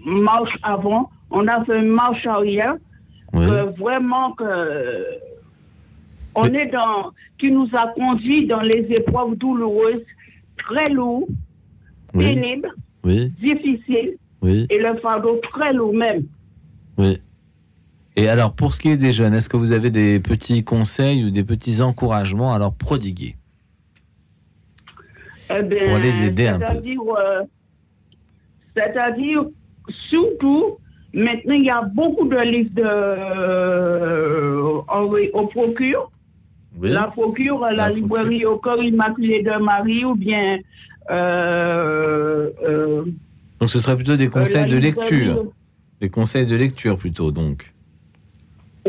[0.05, 2.77] marches avant, on a fait une marche arrière.
[3.33, 3.47] Oui.
[3.47, 5.05] que vraiment que
[6.37, 10.03] On est dans, qui nous a conduit dans les épreuves douloureuses,
[10.59, 11.25] très lourdes,
[12.15, 12.27] Oui.
[12.27, 12.71] pénibles,
[13.03, 16.25] Oui, difficiles, et le fardeau très lourd même.
[16.99, 17.19] oui.
[18.17, 21.25] Et alors, pour ce qui est des jeunes, est-ce que vous avez des petits conseils
[21.25, 23.37] ou des petits encouragements à leur prodiguer?
[25.51, 26.65] Eh ben, Pour les aider un peu.
[26.67, 27.43] c'est-à-dire, euh,
[28.77, 29.45] C'est-à-dire,
[30.09, 30.79] surtout,
[31.13, 36.11] maintenant, il y a beaucoup de livres de, euh, au, au procure.
[36.79, 36.91] Oui.
[36.91, 40.59] La procure, la, librairie au corps immaculé de Marie ou bien.
[41.11, 42.51] euh,
[43.61, 45.47] Donc, ce serait plutôt des conseils de lecture.
[46.01, 47.74] Des conseils de lecture plutôt, donc.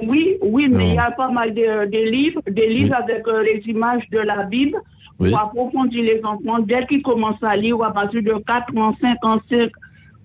[0.04, 3.04] Oui, oui, mais il y a pas mal de, de livres, des livres Oui.
[3.14, 4.78] avec euh, les images de la Bible
[5.20, 5.30] Oui.
[5.32, 9.26] pour approfondir les enfants dès qu'ils commencent à lire à partir de 4 ans, 5
[9.26, 9.70] ans, 5,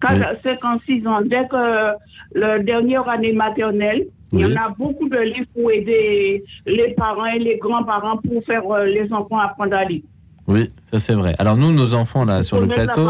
[0.01, 1.93] 4, 5 ans, 6 ans, dès que euh,
[2.35, 4.07] le dernière année maternelle.
[4.33, 4.57] Il y Oui.
[4.57, 8.85] en a beaucoup de livres pour aider les parents et les grands-parents pour faire euh,
[8.87, 10.03] les enfants apprendre à lire.
[10.53, 11.35] Oui, ça c'est vrai.
[11.39, 13.07] Alors nous, nos enfants là sur le plateau,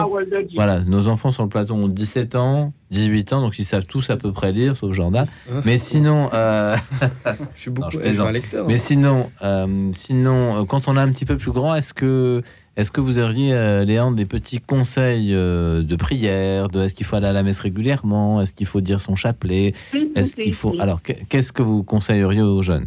[0.55, 4.11] voilà, nos enfants sur le plateau ont 17 ans, 18 ans, donc ils savent tous
[4.11, 5.27] à peu près lire, sauf Jordan.
[5.65, 6.77] Mais sinon, euh...
[7.57, 8.29] je suis beaucoup, Non, je je suis plaisante.
[8.29, 8.67] un lecteur.
[8.69, 12.43] Mais sinon, euh, sinon, euh, quand on est un petit peu plus grand, est-ce que,
[12.77, 17.07] est-ce que vous auriez, euh, Léandre, des petits conseils euh, de prière, de est-ce qu'il
[17.07, 19.73] faut aller à la messe régulièrement, est-ce qu'il faut dire son chapelet,
[20.15, 22.87] est-ce qu'il faut, alors qu'est- qu'est-ce que vous conseilleriez aux jeunes?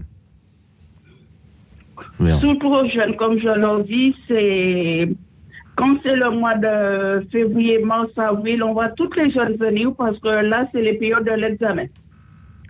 [2.39, 5.09] Surtout aux jeunes, comme je leur dis, c'est
[5.76, 10.20] quand c'est le mois de février, mars, avril, on voit toutes les jeunes venir parce
[10.20, 11.86] que là, c'est les périodes de l'examen.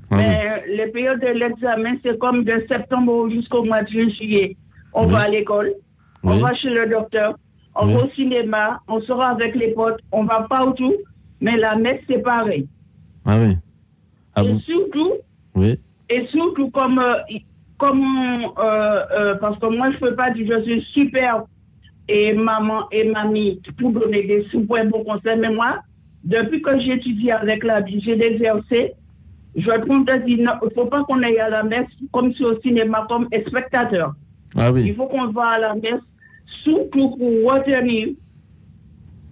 [0.09, 0.23] Ah oui.
[0.23, 4.55] Mais les périodes de l'examen, c'est comme de septembre jusqu'au mois de juillet.
[4.93, 5.11] On Oui.
[5.13, 5.73] va à l'école,
[6.23, 7.37] on va chez le docteur,
[7.75, 10.93] on va au cinéma, on sort avec les potes, on va partout,
[11.41, 12.67] mais la messe, c'est pareil.
[13.25, 13.57] Ah oui.
[14.35, 15.11] Ah Et vous surtout,
[15.61, 17.15] et surtout, comme, euh,
[17.87, 21.43] euh, euh, parce que moi, je ne peux pas dire je suis super
[22.07, 25.79] et maman et mamie pour donner des super bons conseils, mais moi,
[26.23, 28.93] depuis que j'étudie avec la Bible, j'ai des versets,
[29.55, 32.59] je trouve que il ne faut pas qu'on aille à la messe comme si au
[32.61, 34.13] cinéma, comme spectateur.
[34.55, 36.01] Ah Il faut qu'on va à la messe
[36.63, 38.09] surtout pour retenir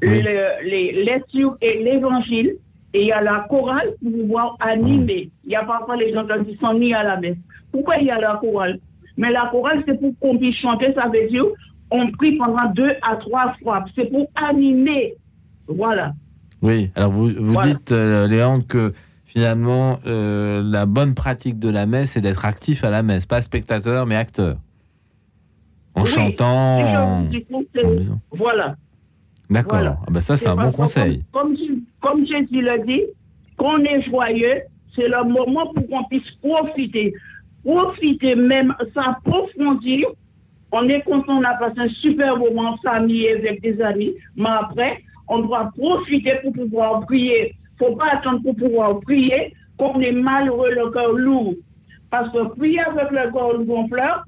[0.01, 2.55] le- les lectures et l'évangile.
[2.93, 5.29] Et il y a la chorale pour pouvoir animer.
[5.45, 7.37] Il y a parfois les gens qui sont mis à la messe.
[7.71, 8.79] Pourquoi il y a la chorale?
[9.17, 11.45] Mais la chorale, c'est pour qu'on puisse chanter, ça veut dire
[11.93, 13.83] on prie pendant deux à trois fois.
[13.95, 15.15] C'est pour animer.
[15.67, 16.13] Voilà.
[16.61, 16.89] Oui.
[16.95, 17.73] Alors vous, vous Voilà.
[17.73, 18.93] dites, euh, Léandre, que
[19.25, 23.41] finalement euh, la bonne pratique de la messe, c'est d'être actif à la messe, pas
[23.41, 24.57] spectateur, mais acteur.
[25.95, 26.09] En Oui.
[26.09, 26.79] chantant.
[26.79, 27.63] En- en
[27.97, 28.19] disant.
[28.31, 28.75] Voilà.
[29.51, 29.79] D'accord.
[29.79, 29.97] Voilà.
[30.07, 31.23] Ah bah ça, c'est un bon conseil.
[31.33, 31.55] Comme,
[31.99, 33.03] comme, Jésus le dit,
[33.57, 34.61] qu'on est joyeux,
[34.95, 37.13] c'est le moment pour qu'on puisse profiter.
[37.65, 40.07] Profiter même, s'approfondir.
[40.71, 44.49] On est content, on a passé un super moment en famille avec des amis, mais
[44.49, 47.53] après, on doit profiter pour pouvoir prier.
[47.53, 51.55] Il ne faut pas attendre pour pouvoir prier qu'on est malheureux, le cœur lourd.
[52.09, 54.23] Parce que prier avec le cœur gonfleur,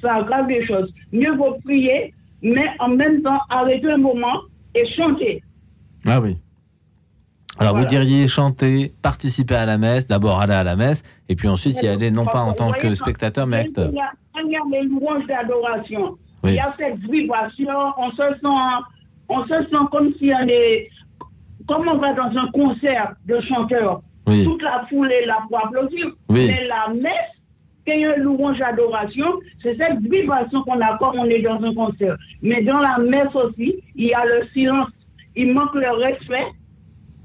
[0.00, 0.90] ça aggrave les choses.
[1.12, 4.40] Mieux vaut prier, mais en même temps arrêter un moment
[4.74, 5.42] et chanter.
[6.06, 6.38] Ah oui.
[7.58, 7.84] Alors Voilà.
[7.86, 11.80] vous diriez chanter, participer à la messe, d'abord aller à la messe, et puis ensuite
[11.82, 13.90] y aller non pas en tant que spectateur, mais acteur.
[13.92, 14.10] Il y a,
[14.42, 16.16] il y a les louanges d'adoration.
[16.42, 16.52] Oui.
[16.52, 17.68] Il y a cette vibration,
[17.98, 18.88] on se sent,
[19.28, 20.88] on se sent comme si on est,
[21.68, 24.02] comme on va dans un concert de chanteurs.
[24.26, 24.44] Oui.
[24.44, 26.06] Toute la foule est là pour applaudir.
[26.30, 26.46] Oui.
[26.48, 27.12] Mais la messe,
[27.86, 29.26] quand une louange d'adoration,
[29.62, 32.16] c'est cette vibration qu'on a comme on est dans un concert.
[32.42, 34.88] Mais dans la messe aussi, il y a le silence.
[35.34, 36.46] Il manque le respect.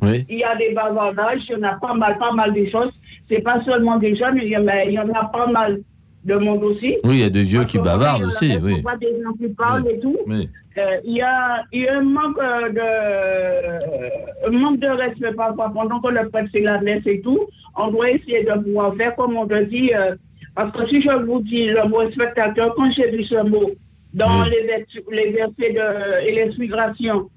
[0.01, 0.25] Oui.
[0.29, 2.91] Il y a des bavardages, il y en a pas mal, pas mal de choses.
[3.29, 5.81] C'est pas seulement des jeunes, il y en a, il y en a pas mal
[6.23, 6.97] de monde aussi.
[7.03, 8.81] Oui, il y a des vieux qui bavardent quand aussi, il y en a, oui.
[8.81, 10.17] pas des gens qui parlent et tout.
[10.27, 10.49] Oui.
[10.77, 15.33] Euh, il, y a, il y a un manque euh, de, un manque de respect
[15.33, 17.39] parfois pendant que le prêtre fait la messe et tout.
[17.75, 19.91] On doit essayer de pouvoir faire comme on te dit.
[19.95, 20.15] euh,
[20.57, 23.71] parce que si je vous dis le mot spectateur, quand j'ai vu ce mot
[24.13, 24.49] dans Oui.
[24.51, 27.29] les, vers- les versets de, et les migrations,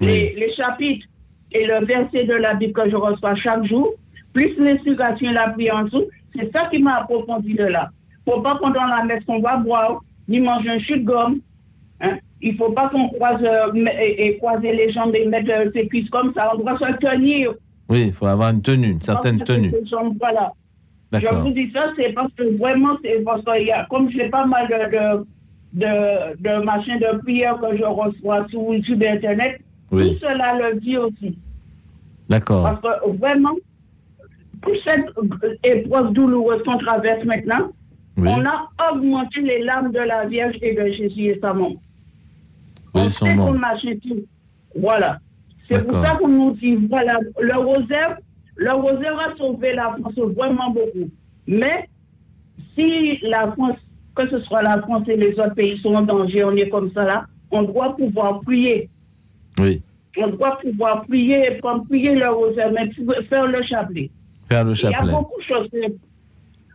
[0.00, 1.06] les, les chapitres
[1.52, 3.94] et le verset de la Bible que je reçois chaque jour,
[4.34, 6.04] plus l'explication et la prière en dessous,
[6.34, 7.90] c'est ça qui m'a approfondi de là.
[8.28, 11.40] Faut pas pendant la messe qu'on va boire, ni manger un chute gomme.
[12.00, 12.18] Hein?
[12.42, 15.86] Il faut pas qu'on croise euh, et, et croiser les jambes et mettre euh, ses
[15.88, 16.52] cuisses comme ça.
[16.54, 17.54] On doit se tenir.
[17.88, 19.72] Oui, il faut avoir une tenue, une certaine tenue.
[19.90, 20.52] jambes, voilà.
[21.12, 24.28] Je vous dis ça, c'est parce que vraiment, c'est parce que y a, comme j'ai
[24.28, 25.24] pas mal de,
[25.72, 29.60] de, de, machins de prière que je reçois sur et Internet,
[29.92, 30.14] Oui.
[30.14, 31.38] tout cela le dit aussi.
[32.28, 32.64] D'accord.
[32.64, 33.54] Parce que vraiment,
[34.60, 35.06] pour cette
[35.62, 37.70] épreuve douloureuse qu'on traverse maintenant,
[38.18, 41.74] On a augmenté les larmes de la Vierge et de Jésus et sa maman.
[42.94, 43.74] on sait qu'on a
[44.74, 45.18] Voilà.
[45.68, 48.18] C'est pour ça qu'on nous dit, voilà, le rosaire,
[48.56, 51.10] le rosaire a sauvé la France vraiment beaucoup.
[51.46, 51.88] Mais
[52.74, 53.78] si la France,
[54.14, 56.90] que ce soit la France et les autres pays sont en danger, on est comme
[56.92, 58.88] ça là, on doit pouvoir prier.
[59.58, 59.82] Oui.
[60.18, 62.90] On doit pouvoir prier, prier le rosaire, mais
[63.28, 64.10] faire le chapelet.
[64.48, 64.98] Faire le chapelet.
[65.02, 65.68] Il y a beaucoup de choses.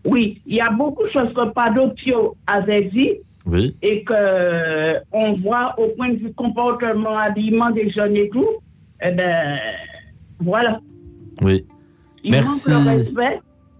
[0.06, 3.18] Oui, il y a beaucoup de choses que Padopio avait dit.
[3.46, 3.76] Oui.
[3.82, 8.48] Et que on voit au point de vue comportement, habillement des jeunes et tout.
[9.04, 9.58] Eh ben,
[10.40, 10.80] voilà.
[11.42, 11.66] Oui.
[12.24, 12.70] Merci.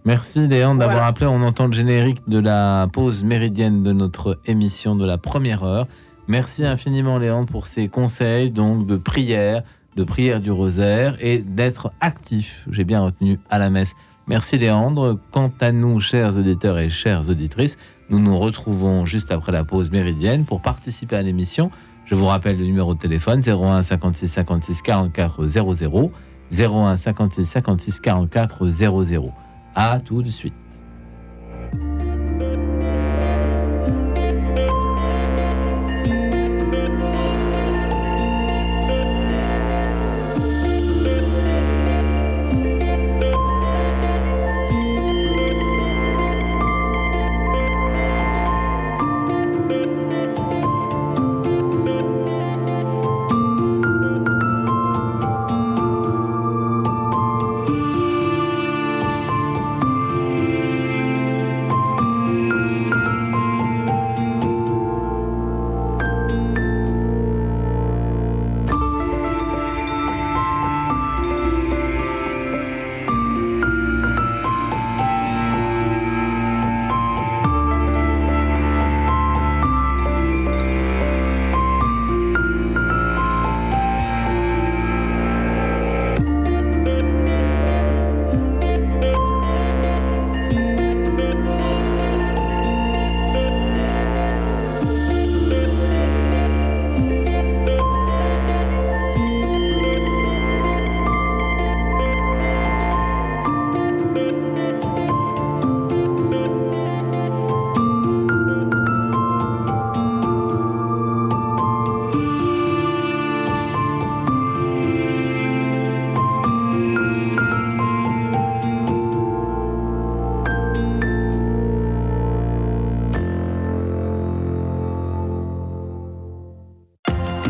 [0.04, 1.26] Merci Léon d'avoir appelé.
[1.26, 5.86] On entend le générique de la pause méridienne de notre émission de la première heure.
[6.26, 9.62] Merci infiniment Léon pour ces conseils donc de prière,
[9.96, 12.64] de prière du rosaire et d'être actif.
[12.70, 13.94] J'ai bien retenu à la messe.
[14.26, 15.18] Merci Léandre.
[15.30, 17.78] Quant à nous, chers auditeurs et chères auditrices,
[18.10, 21.70] nous nous retrouvons juste après la pause méridienne pour participer à l'émission.
[22.06, 26.12] Je vous rappelle le numéro de téléphone 01 56 56 44 00
[26.52, 29.32] 01 56 56 44 00.
[29.74, 30.54] À tout de suite.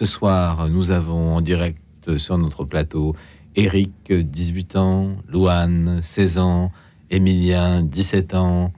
[0.00, 3.14] Ce soir, nous avons en direct sur notre plateau.
[3.54, 6.72] Eric, 18 ans, Louane, 16 ans,
[7.10, 8.72] Emilien, 17 ans,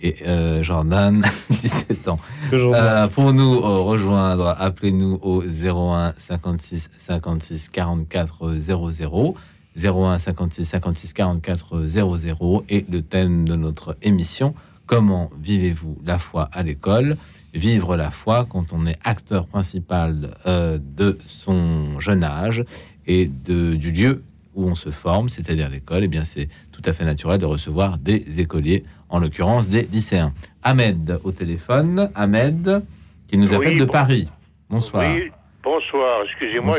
[0.00, 2.20] et euh, Jordan, 17 ans.
[2.52, 9.34] Euh, pour nous euh, rejoindre, appelez-nous au 01 56 56 44 00.
[9.74, 14.54] 01 56 56 44 00 et le thème de notre émission
[14.92, 17.16] comment vivez-vous la foi à l'école?
[17.54, 22.64] Vivre la foi quand on est acteur principal euh, de son jeune âge
[23.06, 24.22] et de, du lieu
[24.54, 27.46] où on se forme, c'est-à-dire l'école, et eh bien c'est tout à fait naturel de
[27.46, 30.32] recevoir des écoliers, en l'occurrence des lycéens.
[30.62, 32.82] Ahmed au téléphone, Ahmed
[33.28, 34.28] qui nous appelle Oui, de bon- Paris.
[34.68, 35.04] Bonsoir.
[35.08, 35.30] Oui,
[35.62, 36.22] bonsoir.
[36.24, 36.78] Excusez-moi,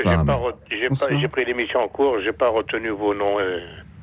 [1.20, 3.40] j'ai pris l'émission en cours, j'ai pas retenu vos noms.
[3.40, 3.60] euh.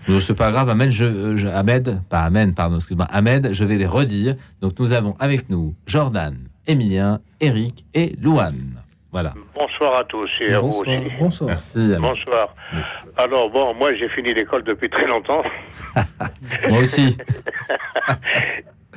[0.08, 3.76] Non, c'est pas grave, Ahmed, je, je- Ahmed, pas Ahmed, pardon, excuse-moi, Ahmed, je vais
[3.76, 4.34] les redire.
[4.60, 6.36] Donc nous avons avec nous Jordan,
[6.66, 8.82] Emilien, Eric et Louane.
[9.12, 9.34] Voilà.
[9.54, 11.00] Bonsoir à tous et à vous aussi.
[11.18, 11.48] Bonsoir.
[11.48, 11.94] Merci.
[11.98, 12.54] Bonsoir.
[13.16, 15.42] Alors bon, moi j'ai fini l'école depuis très longtemps.
[16.68, 17.16] Moi aussi.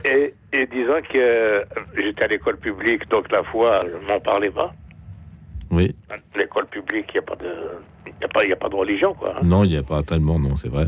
[0.05, 1.63] Et, et disons que euh,
[1.95, 4.73] j'étais à l'école publique, donc la foi, je m'en parlais pas.
[5.71, 5.95] Oui.
[6.35, 7.53] L'école publique, il n'y a pas de,
[8.21, 9.35] y a pas, y a pas de religion quoi.
[9.41, 10.87] Non, il n'y a pas tellement, non, c'est vrai.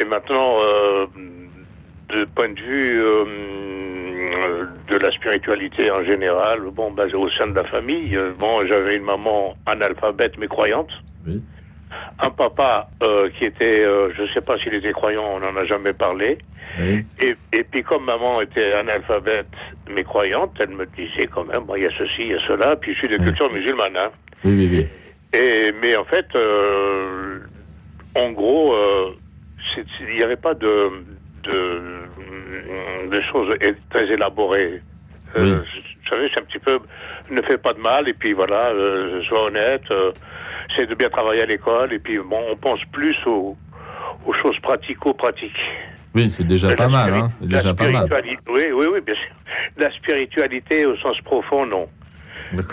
[0.00, 1.06] Et maintenant, euh,
[2.12, 3.24] de point de vue euh,
[4.88, 8.96] de la spiritualité en général, bon, bah, au sein de la famille, euh, bon, j'avais
[8.96, 10.90] une maman analphabète mais croyante.
[11.26, 11.40] Oui.
[12.20, 15.56] Un papa euh, qui était, euh, je ne sais pas s'il était croyant, on n'en
[15.56, 16.38] a jamais parlé.
[16.80, 17.04] Oui.
[17.20, 19.46] Et, et puis comme maman était analphabète
[19.90, 22.40] mais croyante, elle me disait quand même, bon, il y a ceci, il y a
[22.46, 23.96] cela, puis je suis de culture musulmane.
[23.96, 24.10] hein.
[24.44, 24.86] Oui, oui, oui.
[25.38, 26.26] Et, mais en fait,
[28.14, 28.74] en gros,
[30.00, 30.90] il n'y avait pas de,
[31.42, 33.56] de, de choses
[33.90, 34.82] très élaborées.
[35.36, 36.78] Euh, Vous savez, c'est un petit peu,
[37.30, 40.12] ne fais pas de mal, et puis voilà, euh, sois honnête, euh,
[40.76, 43.56] c'est de bien travailler à l'école, et puis bon, on pense plus aux,
[44.26, 45.60] aux choses pratico-pratiques.
[46.14, 47.30] Oui, c'est déjà Mais pas mal, hein.
[47.40, 48.06] C'est déjà pas mal.
[48.48, 49.32] Oui, oui, oui, bien sûr.
[49.78, 51.88] La spiritualité au sens profond, non.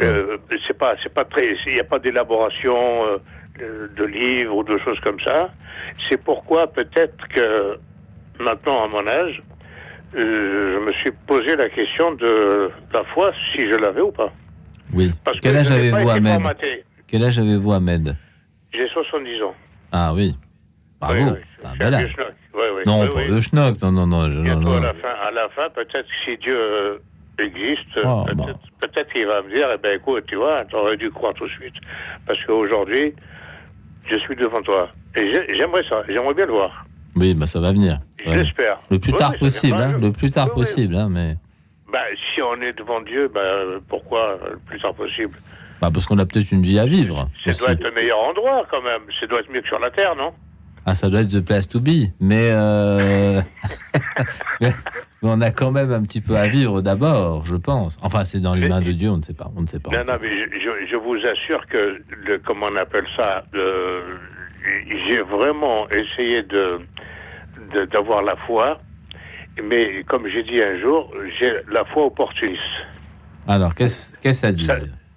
[0.01, 4.63] Euh, c'est pas, c'est pas très, il n'y a pas d'élaboration euh, de livres ou
[4.65, 5.51] de choses comme ça.
[6.09, 7.77] C'est pourquoi peut-être que
[8.39, 9.41] maintenant, à mon âge,
[10.15, 14.31] euh, je me suis posé la question de la foi, si je l'avais ou pas.
[14.93, 15.11] Oui.
[15.23, 16.83] Parce Quel que âge avez-vous, Ahmed formaté.
[17.07, 18.15] Quel âge avez-vous, Ahmed
[18.73, 19.55] J'ai 70 ans.
[19.91, 20.35] Ah oui.
[20.99, 21.13] Bravo.
[21.15, 21.73] Oui, oui, Ah.
[22.53, 23.81] Oui, Non, pas le schnock.
[23.81, 24.27] Non, non, non.
[24.27, 24.77] non, non.
[24.77, 26.97] à la fin, à la fin, peut-être que si Dieu euh,
[27.37, 31.09] existe, Oh, peut-être peut-être qu'il va me dire, eh ben écoute, tu vois, t'aurais dû
[31.11, 31.75] croire tout de suite,
[32.25, 33.13] parce qu'aujourd'hui,
[34.09, 34.89] je suis devant toi.
[35.15, 36.85] Et j'ai- j'aimerais ça, j'aimerais bien le voir.
[37.15, 37.99] Oui, bah ça va venir.
[38.25, 38.37] Ouais.
[38.37, 38.79] J'espère.
[38.89, 39.97] Le plus Oui, tard possible, hein.
[39.99, 41.35] Le plus tard Oui, possible, hein, mais.
[41.91, 41.99] Ben,
[42.33, 45.37] si on est devant Dieu, ben, pourquoi euh, le plus tard possible?
[45.81, 47.29] Bah, parce qu'on a peut-être une vie à vivre.
[47.45, 49.01] Ça doit être le meilleur endroit quand même.
[49.19, 50.33] Ça doit être mieux que sur la Terre, non?
[50.85, 52.09] Ah, ça doit être the place to be.
[52.19, 53.41] Mais, euh...
[54.61, 54.73] mais
[55.21, 57.97] on a quand même un petit peu à vivre d'abord, je pense.
[58.01, 59.51] Enfin, c'est dans les mains de Dieu, on ne sait pas.
[59.55, 59.91] On ne sait pas.
[59.91, 60.29] Non, non, mais
[60.89, 64.01] je, vous assure que, le, comment on appelle ça, le-
[65.07, 66.79] j'ai vraiment essayé de-
[67.91, 68.79] d'avoir la foi,
[69.63, 72.61] mais comme j'ai dit un jour, j'ai la foi opportuniste.
[73.47, 74.75] Alors, qu'est-ce qu'est-ce à dire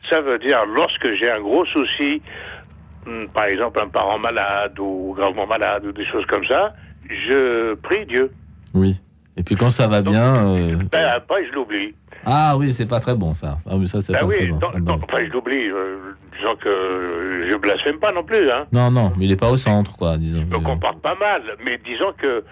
[0.08, 2.22] Ça veut dire, lorsque j'ai un gros souci,
[3.06, 6.74] hum, par exemple un parent malade ou gravement malade ou des choses comme ça,
[7.08, 8.32] je prie Dieu.
[8.74, 9.00] Oui.
[9.36, 10.46] Et puis quand ça va bien.
[10.46, 11.94] euh, Ben, après, je l'oublie.
[12.24, 13.58] Ah oui, c'est pas très bon ça.
[13.68, 14.58] Ah oui, ça c'est Ben pas très oui, bon.
[14.58, 15.68] dans- Ah enfin, je l'oublie.
[15.68, 15.96] euh,
[16.38, 18.66] disons que je blasphème pas non plus, hein.
[18.72, 20.40] Non, non, mais il est pas au centre, quoi, disons.
[20.40, 22.44] Je me comporte pas mal, mais disons que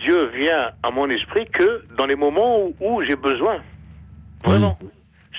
[0.00, 3.56] Dieu vient à mon esprit que dans les moments où, où j'ai besoin.
[4.44, 4.78] Vraiment.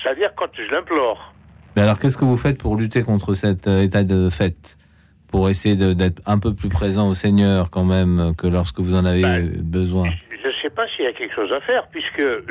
[0.02, 1.32] C'est-à-dire quand je l'implore.
[1.76, 4.76] Mais alors, qu'est-ce que vous faites pour lutter contre cet euh, état de fait?
[5.28, 9.04] Pour essayer d'être un peu plus présent au Seigneur, quand même, que lorsque vous en
[9.04, 10.06] avez euh, besoin?
[10.50, 12.44] Je ne sais pas s'il y a quelque chose à faire, puisque euh,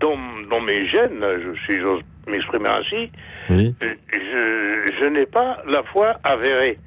[0.00, 0.16] dans,
[0.50, 3.10] dans mes gènes, je, si j'ose m'exprimer ainsi,
[3.50, 3.74] Oui.
[3.82, 6.78] euh, je, je n'ai pas la foi avérée.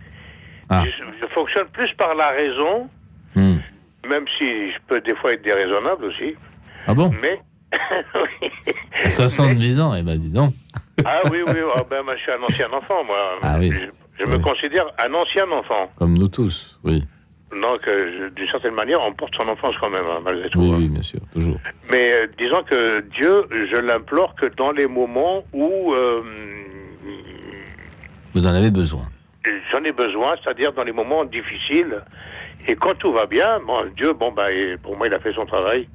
[0.70, 0.84] Ah.
[0.86, 2.90] Je, je fonctionne plus par la raison,
[3.36, 3.58] Hmm.
[4.10, 6.36] même si je peux des fois être déraisonnable aussi.
[6.88, 7.12] Ah bon?
[7.22, 7.40] Mais.
[9.06, 10.54] À 70 ans, eh ben dis donc.
[11.04, 13.18] Ah oui, oui, ah ben, moi, je suis un ancien enfant, moi.
[13.42, 13.72] Ah oui.
[13.72, 15.92] Je, je me considère un ancien enfant.
[15.98, 17.04] Comme nous tous, oui.
[17.62, 20.60] Donc, euh, d'une certaine manière, on porte son enfance quand même, hein, malgré tout.
[20.60, 20.76] Oui, hein.
[20.78, 21.58] oui, bien sûr, toujours.
[21.92, 26.22] Mais euh, disons que Dieu, je l'implore que dans les moments où euh,
[28.34, 29.04] Vous en avez besoin.
[29.72, 32.02] j'en ai besoin, c'est-à-dire dans les moments difficiles.
[32.68, 34.48] Et quand tout va bien, bon, Dieu, bon, bah,
[34.84, 35.88] pour moi, il a fait son travail,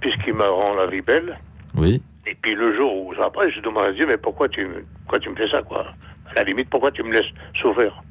[0.00, 1.38] puisqu'il me rend la vie belle.
[1.76, 2.02] Oui.
[2.26, 5.18] Et puis le jour où, après, je demande à Dieu, mais pourquoi tu, me- pourquoi
[5.20, 5.86] tu me fais ça, quoi?
[6.30, 7.30] À la limite, pourquoi tu me laisses
[7.60, 8.02] souffrir?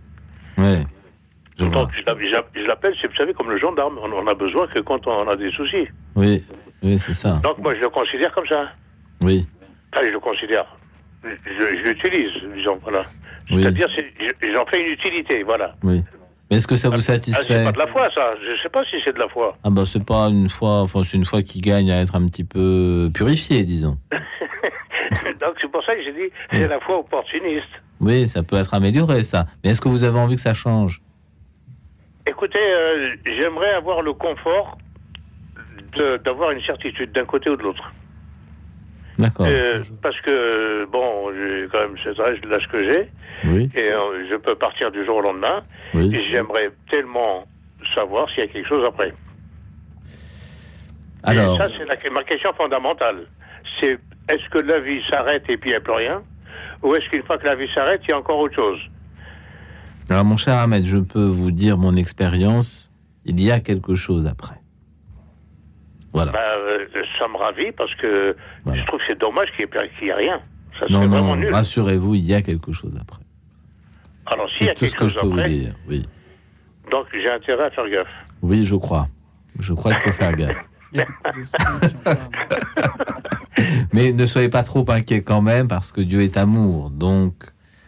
[0.58, 0.84] Ouais.
[1.58, 3.98] Je je l'appelle- vous savez, comme le gendarme.
[4.04, 5.88] On en a besoin que quand on a des soucis.
[6.16, 6.44] Oui,
[6.84, 7.40] oui, c'est ça.
[7.44, 8.70] Donc moi, je le considère comme ça.
[9.22, 9.48] Oui,
[9.94, 10.66] Enfin, je le considère.
[11.24, 11.30] Je,
[11.60, 13.04] je l'utilise, disons, voilà.
[13.52, 13.62] Oui.
[13.64, 15.76] C'est-à-dire, c'est, je- j'en fais une utilité, voilà.
[15.84, 16.04] oui.
[16.52, 18.34] Mais est-ce que ça vous Ah, c'est satisfait pas de la foi, ça.
[18.40, 19.58] Je sais pas si c'est de la foi.
[19.64, 22.24] Ah bah c'est pas une fois, enfin c'est une fois qui gagne à être un
[22.28, 23.98] petit peu purifié, disons.
[24.12, 27.68] Donc c'est pour ça que j'ai dit, c'est la foi opportuniste.
[28.00, 29.48] Oui, ça peut être amélioré ça.
[29.64, 31.02] Mais est-ce que vous avez envie que ça change?
[32.28, 34.78] Écoutez, euh, j'aimerais avoir le confort
[36.26, 37.94] d'avoir une certitude d'un côté ou de l'autre.
[39.18, 39.46] D'accord.
[39.50, 43.10] Euh, parce que, bon, j'ai quand même cet âge, l'âge que j'ai,
[43.46, 45.64] Oui, et euh, je peux partir du jour au lendemain,
[45.94, 46.14] oui.
[46.14, 47.46] et j'aimerais tellement
[47.94, 49.14] savoir s'il y a quelque chose après.
[51.24, 51.70] Alors, Et ça,
[52.04, 53.26] c'est ma question fondamentale.
[53.80, 53.98] C'est
[54.30, 56.22] est-ce que la vie s'arrête et puis il n'y a plus rien?
[56.84, 58.80] Ou est-ce qu'une fois que la vie s'arrête, il y a encore autre chose?
[60.10, 62.92] Alors mon cher Ahmed, je peux vous dire mon expérience.
[63.26, 64.56] Il y a quelque chose après.
[66.14, 66.32] Voilà.
[66.32, 66.86] Bah, euh,
[67.18, 68.36] Ça me ravit parce que
[68.72, 69.66] je trouve que c'est dommage qu'il
[70.02, 70.40] n'y ait, rien.
[70.80, 73.22] Ça non, non, rassurez-vous, il y a quelque chose après.
[74.28, 75.74] Alors s'il y a C'est tout ce quelque que je chose peux vous après, dire.
[75.90, 76.06] Oui,
[76.92, 78.08] donc j'ai intérêt à faire gaffe.
[78.42, 79.08] oui, je crois.
[79.60, 80.66] Je crois qu'il faut faire gaffe.
[83.94, 86.90] Mais ne soyez pas trop inquiet quand même, parce que Dieu est amour.
[86.90, 87.34] Donc,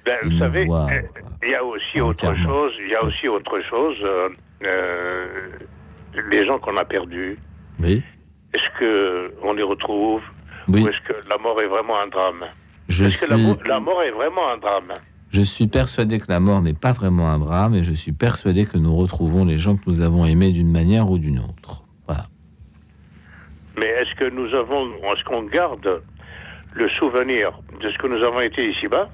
[0.05, 1.01] Ben, vous savez, euh,
[1.43, 2.43] il y a aussi autre Entièrement.
[2.49, 2.73] chose.
[2.79, 3.95] Il y a aussi autre chose.
[4.03, 4.29] euh,
[4.65, 5.27] euh,
[6.31, 7.37] les gens qu'on a perdus.
[7.79, 8.01] oui,
[8.53, 10.21] Est-ce que on les retrouve
[10.67, 10.81] Oui.
[10.83, 12.45] ou est-ce que la mort est vraiment un drame?
[12.89, 14.93] Je Est-ce que la mort est vraiment un drame?
[15.29, 18.65] Je suis persuadé que la mort n'est pas vraiment un drame, et je suis persuadé
[18.65, 21.83] que nous retrouvons les gens que nous avons aimés d'une manière ou d'une autre.
[22.07, 22.27] Voilà.
[23.77, 26.01] Mais est-ce que nous avons, est-ce qu'on garde
[26.73, 29.09] le souvenir de ce que nous avons été ici-bas?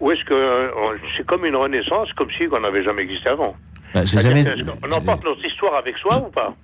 [0.00, 3.28] Ou est-ce que euh, on- c'est comme une renaissance, comme si on n'avait jamais existé
[3.28, 3.54] avant
[3.94, 4.44] Bah, jamais,
[4.82, 6.54] qu'on emporte notre histoire avec soi ou pas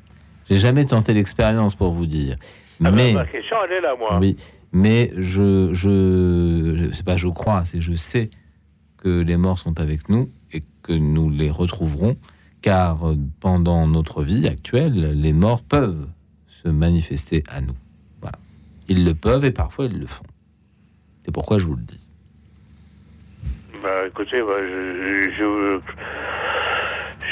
[0.49, 2.37] j'ai jamais tenté l'expérience pour vous dire.
[2.85, 4.19] Ah ben, Mais, Ma question, elle est là, moi.
[4.21, 4.37] oui,
[4.73, 8.31] mais je, je, je- pas je crois, c'est je sais
[8.97, 12.17] que les morts sont avec nous et que nous les retrouverons,
[12.63, 16.09] car euh, pendant notre vie actuelle, les morts peuvent
[16.65, 17.77] se manifester à nous.
[18.21, 18.39] Voilà.
[18.89, 20.25] Ils le peuvent et parfois ils le font.
[21.25, 22.00] C'est pourquoi je vous le dis.
[23.83, 25.81] Bah, écoutez, bah, je, je,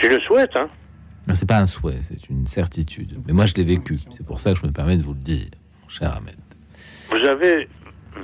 [0.03, 0.69] je le souhaite, hein.
[1.35, 3.19] C'est pas un souhait, c'est une certitude.
[3.27, 3.99] Mais moi, je l'ai vécu.
[4.17, 5.47] C'est pour ça que je me permets de vous le dire,
[5.83, 6.37] mon cher Ahmed.
[7.11, 7.69] Vous avez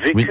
[0.03, 0.27] vécu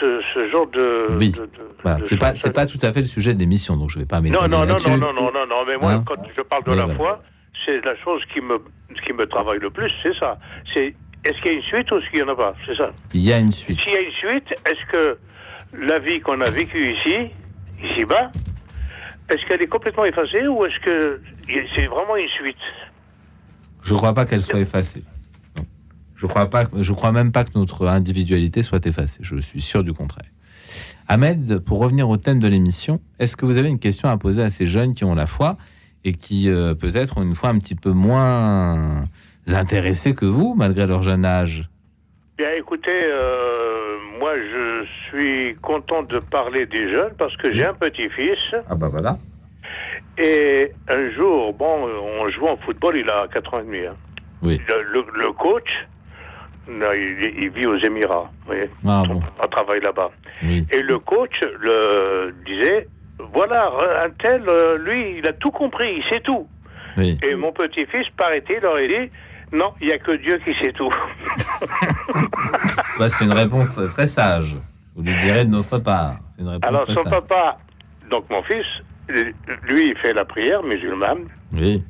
[0.00, 1.16] ce, ce genre de.
[1.18, 1.30] Oui.
[1.32, 1.48] de- de-
[1.82, 1.98] Voilà.
[2.00, 2.06] de
[2.36, 4.58] C'est pas, tout à fait le sujet de l'émission, donc je vais pas m'étendre non,
[4.60, 6.04] non, non, non, non, non, non, non, mais moi, Hein?
[6.06, 6.96] quand je parle de Oui, la voilà.
[6.98, 7.22] foi,
[7.66, 8.58] c'est la chose qui me,
[9.04, 10.38] qui me travaille le plus, c'est ça.
[10.72, 10.94] C'est
[11.24, 12.54] est-ce qu'il y a une suite ou est-ce qu'il n'y en a pas?
[12.66, 12.92] C'est ça.
[13.14, 13.80] Il y a une suite.
[13.80, 15.18] S'il y a une suite, est-ce que
[15.72, 17.30] la vie qu'on a vécue ici,
[17.82, 18.30] ici-bas,
[19.28, 21.20] est-ce qu'elle est complètement effacée ou est-ce que
[21.76, 22.56] c'est vraiment une suite?
[23.82, 25.04] Je crois pas qu'elle soit effacée.
[25.56, 25.64] Non.
[26.16, 29.20] Je crois crois même pas que notre individualité soit effacée.
[29.22, 30.28] Je suis sûr du contraire.
[31.08, 34.42] Ahmed, pour revenir au thème de l'émission, est-ce que vous avez une question à poser
[34.42, 35.56] à ces jeunes qui ont la foi
[36.04, 39.04] et qui euh, peut-être ont une foi un petit peu moins
[39.48, 41.68] intéressés que vous, malgré leur jeune âge?
[42.40, 47.74] Bien, écoutez, euh, moi, je suis content de parler des jeunes parce que j'ai un
[47.74, 48.54] petit-fils.
[48.70, 49.18] Ah bah voilà.
[50.16, 51.86] Et un jour, bon,
[52.18, 53.80] on joue en football, il a 4 ans et demi.
[53.84, 53.94] hein.
[54.42, 54.58] Oui.
[54.70, 55.68] Le, le- le coach,
[56.66, 59.20] il vit aux Émirats, vous voyez, Ah bon.
[59.44, 60.10] on travaille là-bas.
[60.42, 60.66] Oui.
[60.72, 62.88] Et le coach le disait,
[63.34, 63.70] voilà,
[64.02, 66.48] un tel, euh, lui, il a tout compris, il sait tout.
[66.96, 67.18] Oui.
[67.22, 69.10] Et mon petit-fils, paraît-il, aurait dit,
[69.52, 70.90] non, il n'y a que Dieu qui sait tout.
[72.98, 74.56] Bah, c'est une réponse très, sage.
[74.94, 76.16] Vous lui direz de notre part.
[76.38, 77.10] Une Alors son sage.
[77.10, 77.58] papa,
[78.10, 78.66] donc mon fils,
[79.08, 81.28] lui, il fait la prière musulmane.
[81.52, 81.82] Oui.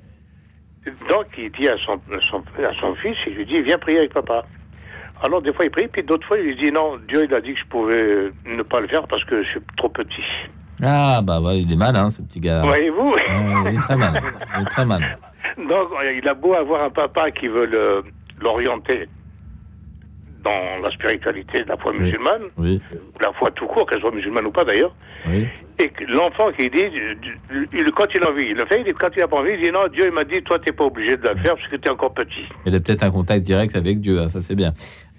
[1.09, 3.99] Donc il dit à son, à son, à son fils, il lui dit, viens prier
[3.99, 4.45] avec papa.
[5.23, 7.41] Alors des fois il prie, puis d'autres fois il lui dit, non, Dieu il a
[7.41, 10.25] dit que je pouvais ne pas le faire parce que je suis trop petit.
[10.83, 12.63] Ah bah voilà, il est malin, ce petit gars.
[12.63, 13.15] Voyez-vous
[13.67, 14.21] il est très malin.
[14.57, 15.09] Il est très malin.
[15.59, 18.03] Donc il a beau avoir un papa qui veut
[18.41, 19.09] l'orienter
[20.43, 22.81] dans la spiritualité de la foi musulmane, Oui.
[23.21, 24.95] la foi tout court, qu'elle soit musulmane ou pas d'ailleurs,
[25.29, 25.47] Oui.
[25.79, 26.85] et que l'enfant qui dit,
[27.73, 29.53] il- quand il a envie, il le fait, il dit, quand il a pas envie,
[29.55, 31.69] il dit non, Dieu il m'a dit, toi t'es pas obligé de le faire parce
[31.69, 32.45] que t'es encore petit.
[32.67, 34.73] Il a peut-être un contact direct avec Dieu, hein, ça c'est bien.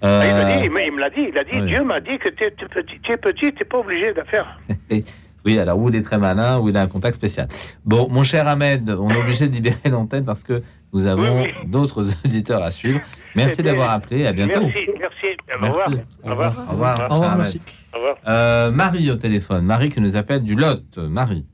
[0.04, 1.66] Euh, Ah, il, m'a dit, il me l'a dit, il a dit.
[1.66, 4.58] Dieu m'a dit que t'es t'es petit, t'es petit, t'es pas obligé de le faire.
[5.44, 7.46] oui, alors où il est très malin, où il a un contact spécial.
[7.84, 10.62] Bon, mon cher Ahmed, on est obligé de libérer l'antenne parce que
[10.92, 13.00] nous avons d'autres auditeurs à suivre.
[13.34, 14.60] Merci C'était- d'avoir appelé, à bientôt.
[14.60, 15.78] Merci, merci, au Merci.
[15.78, 15.88] revoir.
[16.24, 16.66] Au revoir.
[16.68, 16.96] Au revoir.
[16.96, 17.38] cher Au revoir, Ahmed.
[17.38, 17.60] merci.
[17.92, 18.16] Au revoir.
[18.28, 20.98] Euh, Marie au téléphone, Marie qui nous appelle du Lot.
[20.98, 21.46] Marie.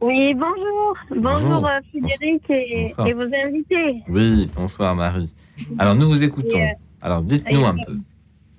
[0.00, 0.96] Oui, bonjour.
[1.10, 1.66] Bonjour, Bonjour.
[1.68, 4.02] euh, Frédéric et, vos invités.
[4.08, 5.32] Oui, bonsoir Marie.
[5.78, 6.58] Alors nous vous écoutons.
[6.58, 6.66] Euh,
[7.00, 7.98] Alors dites-nous un peu.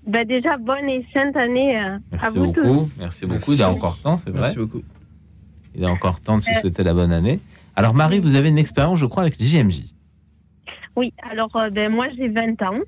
[0.07, 2.61] Bah déjà, bonne et sainte année euh, à Merci vous beaucoup.
[2.61, 2.89] tous.
[2.99, 3.51] Merci beaucoup.
[3.53, 4.41] Il est encore temps, c'est vrai.
[4.41, 4.81] Merci beaucoup.
[5.75, 7.39] Il est encore temps de se Euh, souhaiter la bonne année.
[7.75, 9.81] Alors Marie, vous avez une expérience, je crois, avec JMJ.
[10.95, 12.79] Oui, alors euh, ben, moi j'ai 20 ans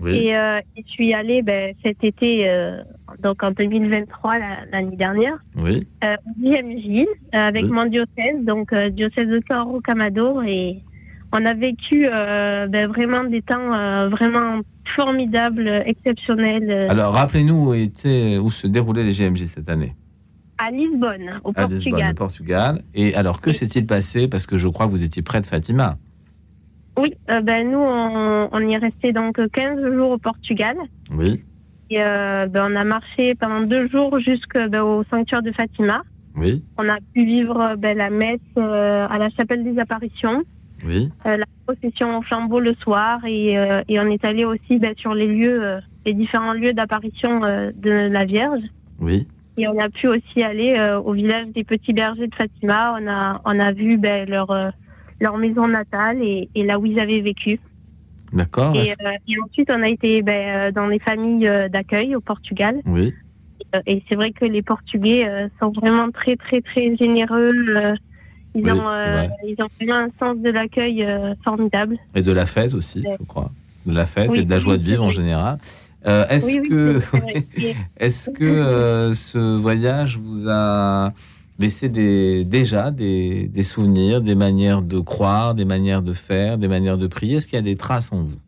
[0.00, 0.16] Oui.
[0.16, 2.82] et euh, je suis allée ben, cet été, euh,
[3.22, 5.86] donc en 2023, la- l'année dernière, Oui.
[6.04, 7.70] euh, au euh, avec Oui.
[7.70, 10.82] mon diocèse, donc euh, diocèse de Coro Camado et
[11.32, 14.60] on a vécu euh, ben, vraiment des temps euh, vraiment
[14.94, 19.94] formidables, exceptionnels euh, Alors rappelez-nous où, était, où se déroulaient les JMJ cette année.
[20.58, 22.10] à Lisbonne, au À Lisbonne, Portugal.
[22.10, 22.82] au Portugal.
[22.94, 24.28] Et alors que s'est-il passé?
[24.28, 25.96] Parce que je crois que vous étiez près de Fatima.
[26.98, 30.76] Oui, euh, ben, nous, on, on y est resté donc 15 jours au Portugal.
[31.12, 31.42] Oui.
[31.90, 36.02] Et euh, ben, on a marché pendant deux jours jusqu'au sanctuaire de Fatima.
[36.36, 36.64] Oui.
[36.78, 40.42] On a pu vivre ben, la messe euh, à la chapelle des apparitions,
[40.86, 41.10] Oui.
[41.24, 43.52] la procession au flambeau le soir et,
[43.88, 48.24] et on est allé aussi ben, sur les lieux, les différents lieux d'apparition de la
[48.24, 48.62] Vierge.
[49.00, 49.26] Oui.
[49.58, 52.94] Et on a pu aussi aller au village des petits bergers de Fatima.
[53.00, 54.50] On a, on a vu ben, leur,
[55.20, 57.58] leur maison natale et, et là où ils avaient vécu.
[58.32, 58.74] D'accord.
[58.76, 62.20] Et, euh, et ensuite, on a été ben, euh, dans les familles euh, d'accueil au
[62.20, 62.80] Portugal.
[62.86, 63.14] Oui.
[63.86, 67.52] Et c'est vrai que les Portugais euh, sont vraiment très, très, très généreux.
[68.54, 69.28] ils, Oui, ont, ouais.
[69.44, 71.06] ils ont vraiment un sens de l'accueil
[71.44, 71.98] formidable.
[72.14, 73.50] Et de la fête aussi, je crois.
[73.86, 75.58] De la fête Oui, et de la oui, joie de vivre en général.
[76.06, 77.00] Euh, est-ce Oui, oui, que,
[77.98, 81.12] est-ce que euh, ce voyage vous a
[81.58, 86.68] laissé des, déjà des, des souvenirs, des manières de croire, des manières de faire, des
[86.68, 88.40] manières de prier Est-ce qu'il y a des traces en vous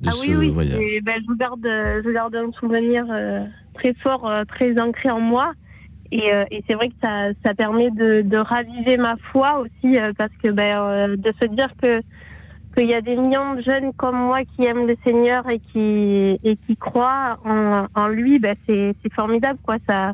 [0.00, 0.50] de ah ce oui, oui.
[0.50, 0.78] voyage?
[0.78, 3.44] Et, ben, je, garde, je garde un souvenir euh,
[3.74, 5.52] très fort, euh, très ancré en moi.
[6.10, 9.98] Et, euh, et c'est vrai que ça, ça permet de, de raviver ma foi aussi,
[10.16, 12.00] parce que ben, de se dire que
[12.76, 16.38] qu'il y a des millions de jeunes comme moi qui aiment le Seigneur et qui,
[16.44, 19.58] et qui croient en, en lui, ben, c'est c'est formidable.
[19.62, 19.76] Quoi.
[19.88, 20.12] Ça,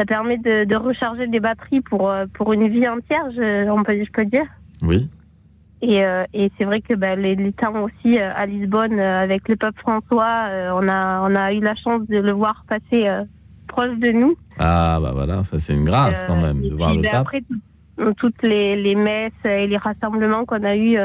[0.00, 3.82] ça permet de, de recharger des batteries pour, euh, pour une vie entière, je, on
[3.82, 4.46] peut, je peux dire.
[4.80, 5.10] Oui.
[5.82, 9.20] Et, euh, et c'est vrai que ben, les, les temps aussi euh, à Lisbonne euh,
[9.22, 13.10] avec le pape François, on a on a eu la chance de le voir passer
[13.66, 14.36] proche de nous.
[14.58, 17.20] Ah, bah voilà, ça c'est une grâce quand même de voir puis, le ben, pape.
[17.20, 20.96] après tout- toutes les, les messes et les rassemblements qu'on a eu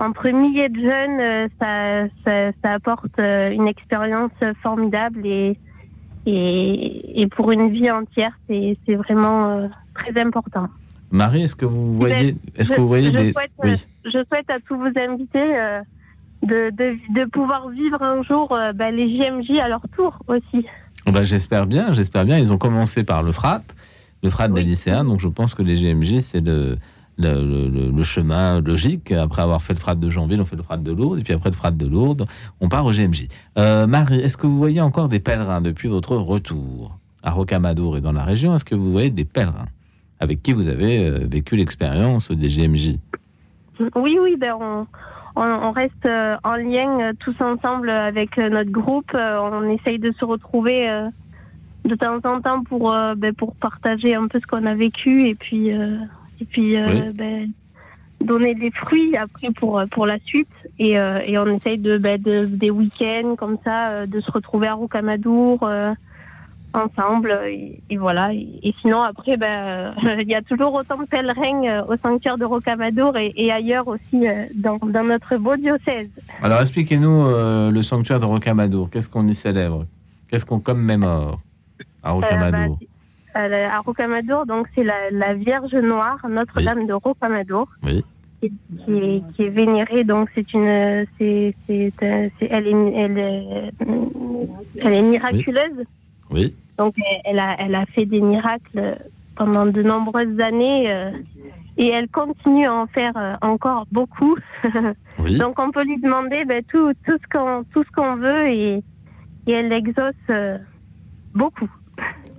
[0.00, 5.56] entre milliers de jeunes, ça, ça, ça apporte une expérience formidable et
[6.26, 10.68] et, et pour une vie entière, c'est vraiment euh, très important.
[11.10, 14.10] Marie, est-ce que vous voyez, Ben, est-ce que vous voyez je des, souhaite, oui, je
[14.10, 15.80] souhaite à tous vos invités euh,
[16.42, 20.66] de, de, de pouvoir vivre un jour euh, ben, les JMJ à leur tour aussi.
[21.06, 22.36] Bah, j'espère bien, j'espère bien.
[22.36, 23.62] Ils ont commencé par le FRAT,
[24.22, 26.76] le FRAT des lycéens, donc je pense que les GMJ, c'est le,
[27.18, 29.12] le, chemin logique.
[29.12, 31.32] Après avoir fait le FRAT de Janville, on fait le FRAT de Lourdes, et puis
[31.32, 32.26] après le FRAT de Lourdes,
[32.60, 33.28] on part au GMJ.
[33.58, 38.00] Euh, Marie, est-ce que vous voyez encore des pèlerins depuis votre retour à Rocamadour et
[38.00, 38.54] dans la région?
[38.54, 39.66] Est-ce que vous voyez des pèlerins
[40.20, 42.96] avec qui vous avez euh, vécu l'expérience des GMJ
[43.96, 44.86] Oui, oui, ben on,
[45.36, 49.12] on, reste euh, en lien tous ensemble avec notre groupe.
[49.14, 50.88] On essaye de se retrouver
[51.84, 55.34] de temps en temps pour, ben, pour partager un peu ce qu'on a vécu et
[55.36, 55.70] puis,
[56.40, 57.02] et puis euh, Oui.
[57.14, 57.48] ben,
[58.24, 60.48] donner des fruits après pour, pour la suite.
[60.78, 64.30] Et, euh, et on essaye de, ben, de- des week-ends comme ça, euh, de se
[64.30, 65.60] retrouver à Rocamadour.
[65.62, 65.92] euh,
[66.74, 70.98] ensemble et, et voilà et, et sinon après ben euh, il y a toujours autant
[70.98, 75.56] de pèlerins euh, au sanctuaire de Rocamadour et, ailleurs aussi euh, dans, dans notre beau
[75.56, 76.10] diocèse
[76.42, 78.90] Alors expliquez-nous euh, le sanctuaire de Rocamadour.
[78.90, 79.86] Qu'est-ce qu'on y célèbre?
[80.28, 81.40] Qu'est-ce qu'on commémore
[82.02, 82.78] à Rocamadour?
[82.82, 82.97] Euh, la-
[83.44, 88.04] à Rocamadour donc c'est la, la Vierge Noire Notre-Dame de Rocamadour Oui.
[88.40, 88.52] qui,
[88.84, 93.70] qui est, qui est vénérée donc c'est une c'est c'est c'est- elle est elle est,
[94.80, 95.84] elle est miraculeuse
[96.30, 96.54] Oui.
[96.78, 98.98] Donc elle- elle a, elle a fait des miracles
[99.36, 101.10] pendant de nombreuses années euh,
[101.76, 104.36] et elle continue à en faire euh, encore beaucoup.
[105.20, 105.36] Oui.
[105.36, 108.74] Donc on peut lui demander ben, tout, tout ce qu'on tout ce qu'on veut et,
[109.48, 110.58] et elle exauce euh,
[111.34, 111.68] beaucoup.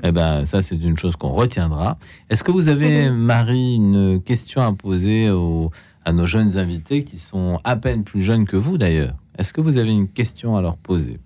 [0.04, 1.98] Eh ben, ça, c'est une chose qu'on retiendra.
[2.30, 5.72] Est-ce que vous avez, Marie, une question à poser aux-
[6.06, 9.14] à nos jeunes invités qui sont à peine plus jeunes que vous, d'ailleurs?
[9.38, 11.20] Est-ce que vous avez une question à leur poser?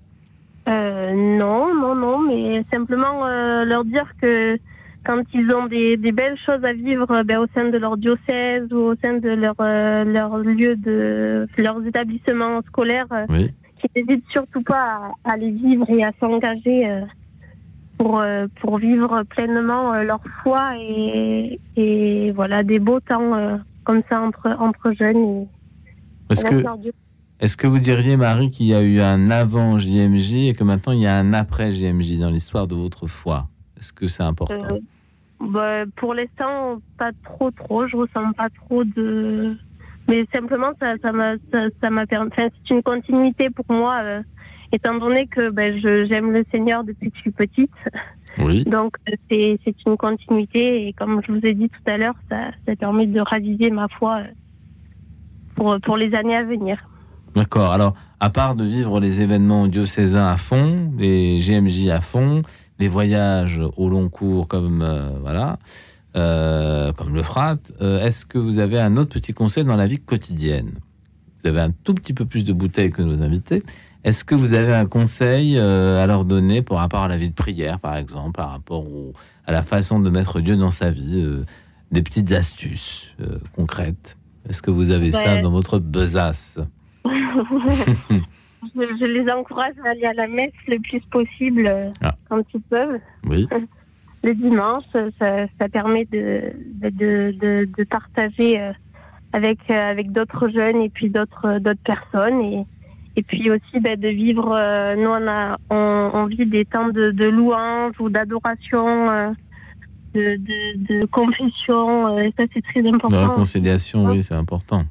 [0.68, 4.58] Euh, non, non, non, mais simplement euh, leur dire que
[5.06, 7.98] quand ils ont des, des belles choses à vivre euh, ben, au sein de leur
[7.98, 13.52] diocèse ou au sein de leur, leur lieu de leurs établissements scolaires, Oui.
[13.80, 16.88] qu'ils n'hésitent surtout pas à, à les vivre et à s'engager
[18.04, 23.58] pour, euh, pour vivre pleinement euh, leur foi et, et voilà des beaux temps euh,
[23.84, 25.48] comme ça entre, entre jeunes.
[26.30, 26.64] Est-ce que,
[27.40, 30.94] est-ce que vous diriez, Marie, qu'il y a eu un avant JMJ et que maintenant
[30.94, 33.48] il y a un après JMJ dans l'histoire de votre foi?
[33.80, 34.80] Est-ce que c'est important?
[35.40, 37.88] Bah, pour l'instant, pas trop, trop.
[37.88, 39.56] Je ressens pas trop de.
[40.08, 41.36] Mais simplement, ça, ça m'a,
[41.82, 42.04] ça, m'a.
[42.04, 42.28] Enfin,
[42.68, 44.22] c'est une continuité pour moi, euh,
[44.74, 47.72] étant donné que ben, je, j'aime le Seigneur depuis que je suis petite.
[48.40, 48.64] Oui.
[48.66, 48.98] Donc,
[49.30, 50.88] c'est, c'est une continuité.
[50.88, 53.88] Et comme je vous ai dit tout à l'heure, ça, ça permet de raviver ma
[53.88, 54.24] foi euh,
[55.56, 56.78] pour, pour les années à venir.
[57.36, 57.72] D'accord.
[57.72, 62.42] Alors, à part de vivre les événements diocésains à fond, les GMJ à fond,
[62.80, 65.60] les voyages au long cours comme euh, voilà,
[66.16, 69.88] euh, comme le Frat, euh, est-ce que vous avez un autre petit conseil dans la
[69.88, 70.72] vie quotidienne?
[71.42, 73.64] Vous avez un tout petit peu plus de bouteilles que nos invités.
[74.04, 77.30] Est-ce que vous avez un conseil euh, à leur donner par rapport à la vie
[77.30, 79.14] de prière, par exemple, par rapport au-
[79.46, 81.46] à la façon de mettre Dieu dans sa vie, euh,
[81.92, 84.18] des petites astuces euh, concrètes?
[84.50, 86.60] Est-ce que vous avez ça dans votre besace?
[88.76, 91.70] Je, je les encourage à aller à la messe le plus possible
[92.02, 92.16] Ah.
[92.30, 93.00] quand ils peuvent.
[93.26, 93.48] Oui.
[94.26, 94.86] Le dimanche,
[95.20, 98.58] ça, ça permet de, de, de, de- de partager
[99.34, 102.40] avec, avec d'autres jeunes et puis d'autres d'autres personnes.
[102.42, 102.66] Et,
[103.16, 106.90] et puis aussi ben, de vivre, euh, nous on, a, on, on vit des temps
[106.90, 109.30] de, de louange ou d'adoration, euh,
[110.16, 112.18] de, de, de confession.
[112.18, 113.30] euh, et ça c'est très De important.
[113.30, 114.86] réconciliation, oui, c'est important.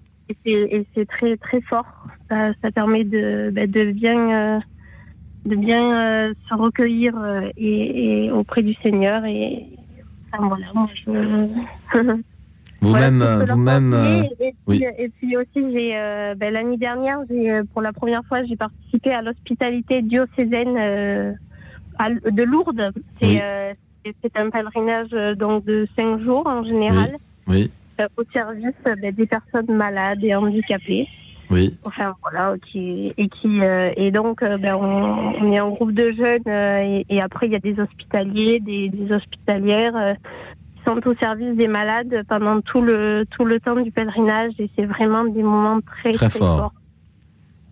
[0.47, 1.85] Et c'est- très très fort.
[2.31, 4.61] Ça, ça permet de, bah, de bien, euh,
[5.44, 7.12] de bien se recueillir
[7.57, 9.24] et, et auprès du Seigneur.
[9.27, 9.66] Et
[10.32, 11.49] enfin, voilà, moi je.
[12.83, 14.85] Vous-même, Voilà, euh, vous-même, euh, et, oui.
[14.99, 19.13] et puis aussi, j'ai euh, ben, l'année dernière, j'ai pour la première fois, j'ai participé
[19.13, 21.33] à l'hospitalité diocésaine euh,
[22.01, 22.91] à de Lourdes.
[23.21, 23.39] C'est Oui.
[24.05, 27.13] c'est- c'est un pèlerinage donc de cinq jours en général
[27.47, 27.71] Oui,
[28.17, 31.07] au service ben, des personnes malades et handicapées.
[31.51, 33.61] oui, Enfin voilà, qui et qui
[33.97, 37.57] et donc ben, on, on est un groupe de jeunes et, et après il y
[37.57, 40.17] a des hospitaliers, des, des hospitalières
[40.87, 44.85] sont au service des malades pendant tout le tout le temps du pèlerinage et c'est
[44.87, 46.59] vraiment des moments très Très très, fort.
[46.59, 46.73] forts.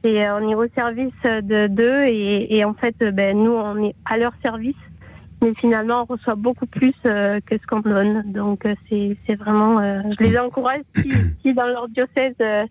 [0.05, 3.53] Et euh, on est au service de d'eux et, et en fait euh, ben, nous
[3.53, 4.77] on est à leur service
[5.43, 10.01] mais finalement on reçoit beaucoup plus euh, que ce qu'on donne donc c'est vraiment euh,
[10.19, 11.11] je les encourage si,
[11.43, 12.65] si dans leur diocèse euh,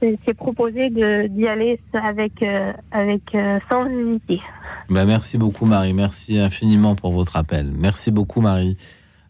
[0.00, 2.44] c'est proposé d'y aller avec,
[2.92, 3.22] avec
[3.68, 4.40] sans hésiter.
[4.88, 5.92] Ben, merci beaucoup, Marie.
[5.92, 7.72] Merci infiniment pour votre appel.
[7.76, 8.76] Merci beaucoup, Marie.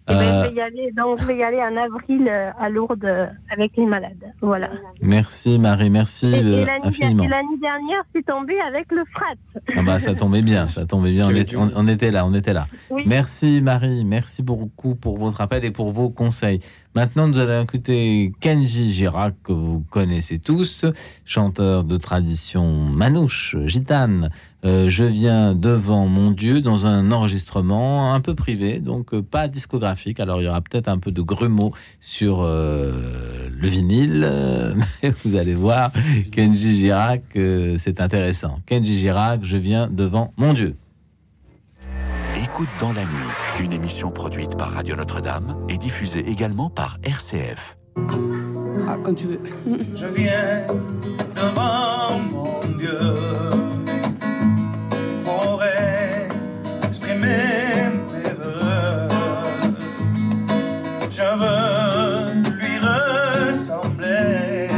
[0.09, 2.51] Et ben, Euh, je vais y aller, donc je vais y aller en avril euh,
[2.59, 4.25] à Lourdes euh, avec les malades.
[4.41, 4.71] Voilà.
[5.03, 5.91] merci, Marie.
[5.91, 7.25] Merci Et, et l'année infiniment.
[7.25, 9.35] et l'année dernière, c'est tombé avec le frat.
[9.77, 11.27] Ah bah, ça tombait bien, ça tombait bien.
[11.29, 12.67] On, est- on- on était là, on était là.
[12.91, 13.03] Oui.
[13.07, 14.05] Merci, Marie.
[14.05, 16.61] Merci beaucoup pour votre appel et pour vos conseils.
[16.99, 20.85] Maintenant, nous allons écouter Kenji Girac, que vous connaissez tous,
[21.25, 24.31] chanteur de tradition manouche, gitane.
[24.65, 29.47] Euh, je viens devant mon Dieu dans un enregistrement un peu privé, donc euh, pas
[29.47, 30.19] discographique.
[30.19, 34.29] Alors il y aura peut-être un peu de grumeaux sur euh, le vinyle,
[35.05, 35.93] mais vous allez voir,
[36.33, 37.23] Kenji Girac,
[37.77, 38.59] c'est intéressant.
[38.66, 40.75] Kenji Girac, je viens devant mon Dieu.
[42.51, 43.31] Écoute dans la nuit,
[43.61, 47.77] une émission produite par Radio Notre-Dame et diffusée également par RCF.
[48.89, 49.41] Ah, quand tu veux.
[49.95, 50.66] Je viens
[51.37, 52.99] devant mon Dieu
[55.25, 55.62] pour
[56.83, 59.09] exprimer mes vœux.
[61.11, 62.79] Je veux lui
[63.51, 64.69] ressembler.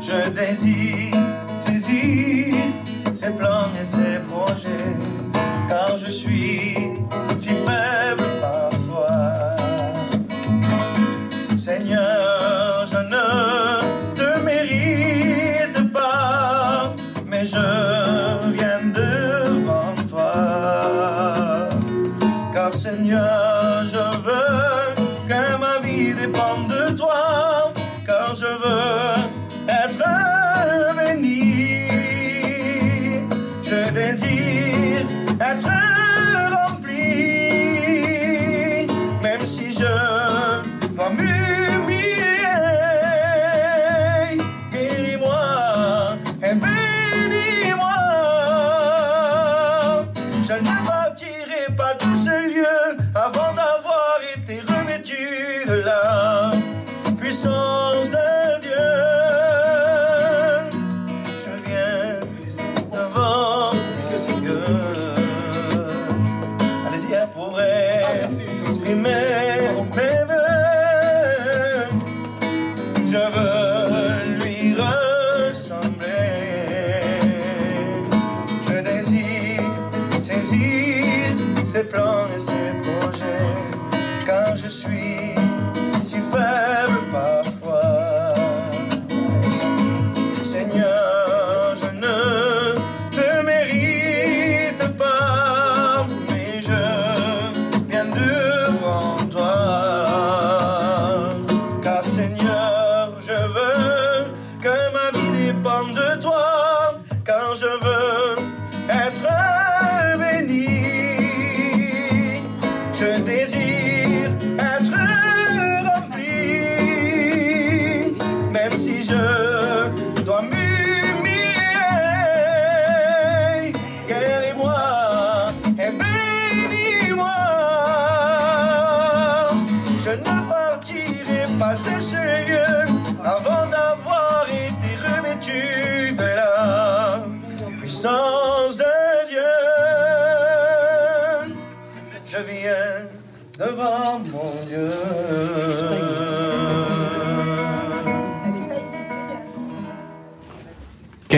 [0.00, 1.16] Je désire
[1.56, 2.54] saisir
[3.12, 4.96] ses plans et ses projets,
[5.96, 6.76] je suis
[7.36, 9.56] si faible parfois.
[11.56, 12.23] Seigneur,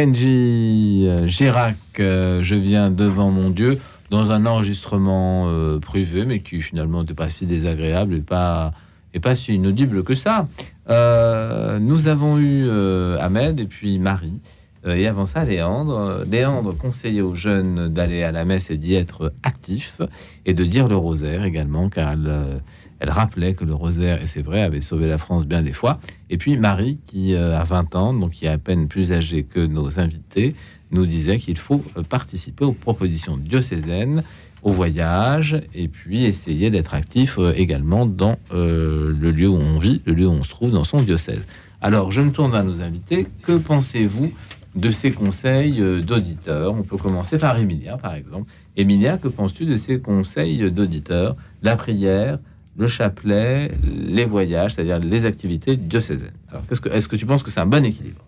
[0.07, 3.81] Kenji euh, Girac, euh, je viens devant mon Dieu,
[4.11, 8.73] dans un enregistrement euh, privé, mais qui finalement n'était pas si désagréable et pas,
[9.15, 10.47] et pas si inaudible que ça.
[10.89, 12.71] Nous avons eu
[13.19, 14.41] Ahmed et puis Marie,
[14.87, 16.23] et avant ça Léandre.
[16.31, 20.01] Léandre conseillait aux jeunes d'aller à la messe et d'y être actifs,
[20.45, 22.63] et de dire le rosaire également, car elle,
[23.01, 26.01] elle rappelait que le rosaire, et c'est vrai, avait sauvé la France bien des fois.
[26.31, 29.43] Et puis Marie, qui euh, a 20 ans, donc qui est à peine plus âgée
[29.43, 30.55] que nos invités,
[30.93, 34.23] nous disait qu'il faut euh, participer aux propositions diocésaines,
[34.63, 40.01] au voyage, et puis essayer d'être actif euh, également dans le lieu où on vit,
[40.07, 41.47] le lieu où on se trouve dans son diocèse.
[41.83, 43.27] Alors, je me tourne vers nos invités.
[43.43, 44.33] Que pensez-vous
[44.75, 46.75] de ces conseils d'auditeurs?
[46.75, 48.51] On peut commencer par Emilia, par exemple.
[48.77, 51.37] Emilia, que penses-tu de ces conseils d'auditeurs?
[51.63, 52.39] La prière,
[52.79, 56.31] le chapelet, les voyages, c'est-à-dire les activités diocésaines.
[56.51, 58.25] Alors, que, est-ce que tu penses que c'est un bon équilibre?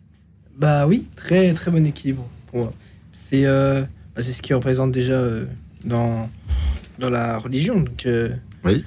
[0.56, 2.72] Bah oui, très très bon équilibre pour moi.
[3.12, 3.82] C'est euh,
[4.16, 5.44] bah, ce qui représente déjà euh,
[5.84, 6.28] dans,
[6.98, 7.80] dans la religion.
[7.80, 8.30] Donc, euh,
[8.64, 8.84] Oui.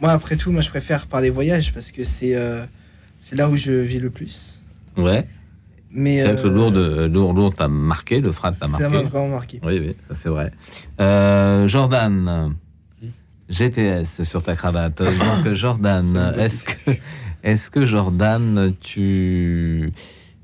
[0.00, 2.36] Moi, après tout, moi je préfère par les voyages parce que c'est
[3.16, 4.60] c'est là où je vis le plus.
[4.98, 5.26] Ouais.
[5.90, 8.66] Mais, c'est vrai que le euh, lourd, de, lourd, lourd t'a marqué, le phrase t'a
[8.66, 8.94] Ça marqué.
[8.94, 9.60] m'a vraiment marqué.
[9.64, 10.52] Oui, oui, ça c'est vrai.
[11.68, 12.54] Jordan,
[13.48, 15.02] GPS sur ta cravate.
[15.44, 16.90] Donc Jordan, est-ce que,
[17.42, 19.92] est-ce que Jordan, tu,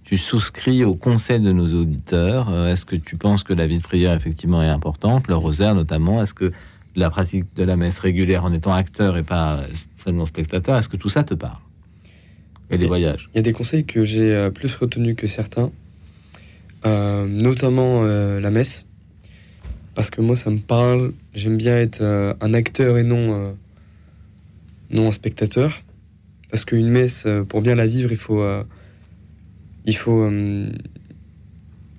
[0.04, 2.50] tu souscris au conseil de nos auditeurs?
[2.50, 5.74] Euh, Est-ce que tu penses que la vie de prière effectivement est importante, le rosaire
[5.74, 6.22] notamment.
[6.22, 6.52] Est-ce que
[6.94, 9.62] la pratique de la messe régulière en étant acteur et pas
[10.04, 11.58] seulement spectateur, est-ce que tout ça te parle?
[12.70, 13.28] Et les voyages?
[13.34, 15.70] Il y a des conseils que j'ai euh, plus retenus que certains,
[16.86, 18.86] euh, notamment euh, la messe,
[19.94, 21.12] parce que moi ça me parle.
[21.34, 23.52] J'aime bien être euh, un acteur et non, euh,
[24.90, 25.82] non un spectateur,
[26.50, 28.44] parce qu'une messe, euh, pour bien la vivre, il faut,
[29.86, 30.30] il faut,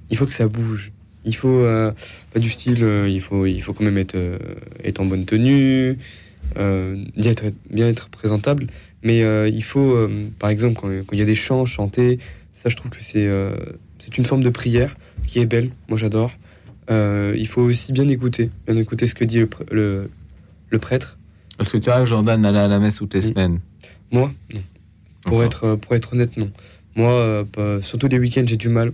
[0.10, 0.92] il faut que ça bouge.
[1.26, 1.66] Il faut
[2.34, 4.18] pas du style, il faut, il faut quand même être,
[4.84, 5.98] être en bonne tenue,
[6.56, 8.68] bien être, bien être présentable.
[9.04, 9.20] Mais
[9.50, 10.08] il faut,
[10.38, 12.20] par exemple, quand, il y a des chants chantés,
[12.54, 13.28] ça je trouve que c'est
[14.00, 15.72] c'est une forme de prière qui est belle.
[15.88, 16.32] Moi j'adore.
[16.90, 20.10] Euh, il faut aussi bien écouter, bien écouter ce que dit le, pr- le,
[20.70, 21.18] le prêtre.
[21.60, 23.60] Est-ce que tu as Jordan aller à la messe toutes les semaines?
[24.12, 24.62] Moi, non.
[25.26, 26.52] Pour être, pour être honnête, non.
[26.96, 27.12] Moi,
[27.58, 28.92] euh, surtout les week-ends, j'ai du mal.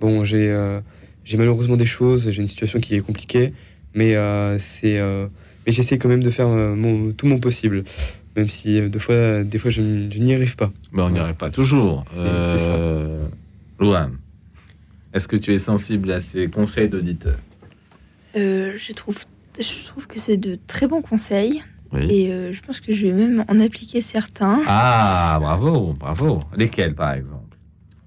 [0.00, 0.80] Bon, j'ai euh,
[1.24, 3.52] j'ai malheureusement des choses, j'ai une situation qui est compliquée,
[3.94, 4.14] mais
[4.58, 5.00] c'est
[5.66, 7.84] mais j'essaie quand même de faire mon, tout mon possible,
[8.36, 10.72] même si euh, des fois, des fois je, n'y arrive pas.
[10.92, 12.04] Mais on n'y arrive pas toujours.
[12.08, 12.76] C'est- ça.
[13.78, 14.16] Louane,
[15.14, 17.38] est-ce que tu es sensible à ces conseils d'auditeurs
[18.36, 19.18] Euh, je, trouve,
[19.58, 21.62] je trouve que c'est de très bons conseils.
[21.92, 22.06] Oui.
[22.10, 24.62] Et euh, je pense que je vais même en appliquer certains.
[24.66, 26.38] Ah, bravo, bravo.
[26.56, 27.58] Lesquels, par exemple?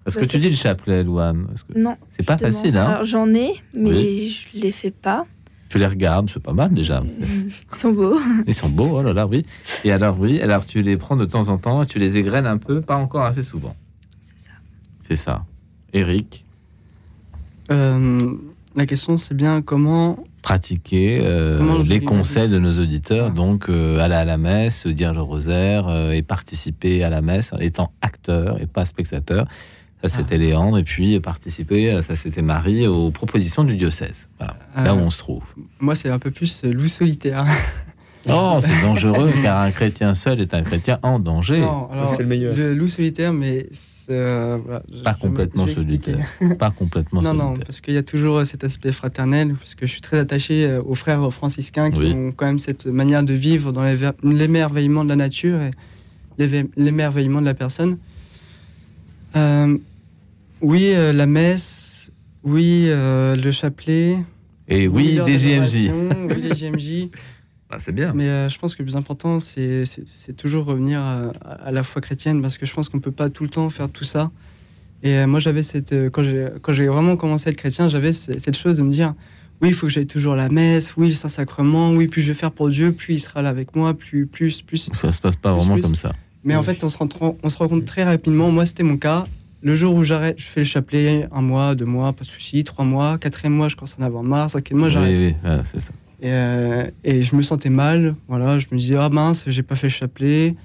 [0.07, 1.95] Est-ce que tu dis le chapelet, Louane que- Non.
[2.09, 4.47] C'est pas facile, hein Alors j'en ai, mais Oui.
[4.53, 5.25] je les fais pas.
[5.69, 7.03] Tu les regardes, c'est pas mal déjà.
[7.19, 8.19] Ils sont beaux.
[8.47, 9.45] Ils sont beaux, oh là là, oui.
[9.83, 12.45] Et alors, oui, alors tu les prends de temps en temps et tu les égrènes
[12.47, 13.75] un peu, pas encore assez souvent.
[14.23, 14.51] C'est ça.
[15.03, 15.45] C'est ça.
[15.93, 16.44] Eric, Euh,
[17.69, 20.19] la question, c'est bien comment.
[20.41, 25.21] pratiquer euh, les conseils de nos auditeurs, donc euh, aller à la messe, dire le
[25.21, 29.47] rosaire euh, et participer à la messe en étant acteur et pas spectateur.
[30.03, 30.77] Ça, c'était Léandre.
[30.77, 34.29] Et puis, participer, euh, ça, c'était Marie, aux propositions du diocèse.
[34.37, 34.55] Voilà.
[34.75, 35.41] Là où Euh, on se trouve.
[35.79, 37.43] Moi, c'est un peu plus euh, loup solitaire.
[38.27, 41.59] Oh, c'est dangereux car un chrétien seul est un chrétien en danger.
[41.59, 46.17] Non, alors, le loup solitaire, mais c'est, euh, voilà, Pas je complètement je solitaire.
[46.57, 47.65] Pas complètement Non, non, solitaire.
[47.65, 50.65] parce qu'il y a toujours euh, cet aspect fraternel, parce que je suis très attaché
[50.65, 52.13] euh, aux frères franciscains qui Oui.
[52.13, 53.83] ont quand même cette manière de vivre dans
[54.23, 55.71] l'émerveillement de la nature et
[56.77, 57.97] l'émerveillement de la personne.
[59.35, 59.77] Euh,
[60.61, 62.11] oui, euh, la messe,
[62.43, 64.17] oui, euh, le chapelet.
[64.67, 65.91] Et oui, les JMJ.
[65.91, 67.09] Oui, les JMJ.
[67.69, 68.13] Ah, c'est bien.
[68.13, 69.85] Mais euh, je pense que le plus important, c'est
[70.37, 73.29] toujours revenir à, à la foi chrétienne, parce que je pense qu'on ne peut pas
[73.29, 74.31] tout le temps faire tout ça.
[75.03, 75.91] Et euh, moi, j'avais cette.
[75.91, 76.23] euh, quand
[76.73, 79.13] j'ai vraiment commencé à être chrétien, j'avais ce- cette chose de me dire
[79.61, 82.27] oui, il faut que j'aille toujours à la messe, oui, le Saint-Sacrement, oui, plus je
[82.27, 84.89] vais faire pour Dieu, plus il sera là avec moi, plus, plus, plus.
[84.93, 85.81] Ça se passe pas plus, vraiment plus.
[85.83, 86.13] comme ça.
[86.43, 87.07] Mais en fait, on se, rend,
[87.41, 89.23] on se rend compte très rapidement, moi, c'était mon cas.
[89.63, 92.63] Le jour où j'arrête, je fais le chapelet, un mois, deux mois, pas de souci,
[92.63, 95.19] trois mois, quatrième mois, je commence à en avoir marre, cinquième mois, Oui, j'arrête.
[95.19, 95.91] oui, voilà, c'est ça.
[96.21, 98.15] Et, euh, et je me sentais mal.
[98.27, 100.55] Voilà, je me disais, ah mince, j'ai pas fait le chapelet.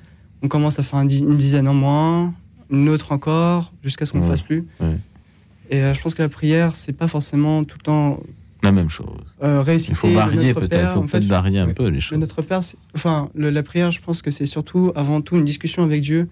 [0.42, 2.32] On commence à faire un di- une dizaine en moins,
[2.70, 4.64] une autre encore, jusqu'à ce qu'on ne Ouais, fasse plus.
[4.80, 4.96] ouais.
[5.70, 8.20] Et euh, je pense que la prière, c'est pas forcément tout le temps
[8.62, 9.06] La même chose.
[9.42, 10.72] euh, réciter Il faut varier peut-être.
[10.80, 12.18] Il faut En fait, peut-être varier un peu les Le choses.
[12.18, 12.60] Notre Père,
[12.94, 16.28] enfin, le- la prière, je pense que c'est surtout, avant tout, une discussion avec Dieu.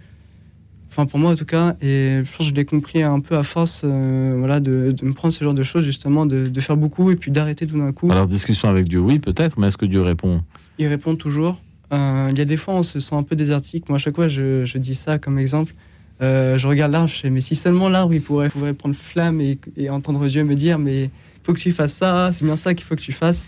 [0.99, 3.37] Enfin, pour moi, en tout cas, et je pense que je l'ai compris un peu
[3.37, 6.61] à force euh, voilà, de, de me prendre ce genre de choses, justement, de, de
[6.61, 8.11] faire beaucoup et puis d'arrêter tout d'un coup.
[8.11, 10.43] Alors, discussion avec Dieu, oui, peut-être, mais est-ce que Dieu répond?
[10.77, 11.61] Il répond toujours.
[11.93, 13.89] Euh, Il y a des fois, on se sent un peu désertique.
[13.89, 15.73] Moi, à chaque fois, je, je dis ça comme exemple.
[16.21, 19.41] Euh, je regarde l'arbre, je fais, mais si seulement l'arbre, il pourrait, pourrait prendre flamme
[19.41, 21.11] et, et entendre Dieu me dire, mais il
[21.45, 23.45] faut que tu fasses ça, c'est bien ça qu'il faut que tu fasses.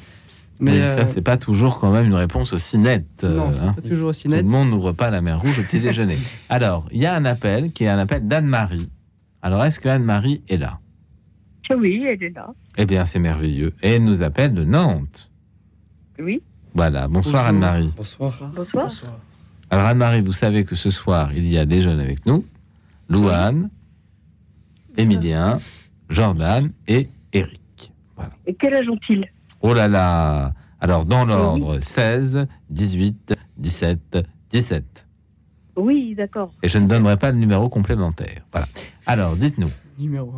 [0.61, 3.23] Mais, Mais ça, euh, c'est pas toujours quand même une réponse aussi nette.
[3.23, 3.73] Non, euh, c'est hein.
[3.73, 4.43] pas toujours aussi Tout net.
[4.43, 6.19] le monde n'ouvre pas la mer rouge au petit déjeuner.
[6.51, 8.91] Alors, il y a un appel qui est un appel d'Anne-Marie.
[9.43, 10.79] Alors, est-ce que Anne-Marie est là?
[11.75, 12.53] Oui, elle est là.
[12.77, 13.73] Eh bien, c'est merveilleux.
[13.83, 15.31] Et elle nous appelle de Nantes.
[16.19, 16.43] Oui.
[16.75, 17.09] Voilà.
[17.09, 17.47] Bonsoir.
[17.47, 17.93] Anne-Marie.
[17.97, 18.53] Bonsoir.
[18.55, 18.91] Bonsoir.
[19.71, 22.45] Alors Anne-Marie, vous savez que ce soir, il y a des jeunes avec nous.
[23.09, 23.71] Louane,
[24.97, 25.59] Émilien,
[26.09, 27.93] Jordan et Eric.
[28.47, 29.27] Et quel âge ont-ils?
[29.63, 34.19] Oh là là Alors dans l'ordre, 16, 18, 17,
[34.51, 35.07] 17.
[35.77, 36.53] Oui, d'accord.
[36.63, 38.43] Et je ne donnerai pas le numéro complémentaire.
[38.53, 38.67] Voilà.
[39.07, 39.71] Alors, dites-nous.
[39.99, 40.35] Numéro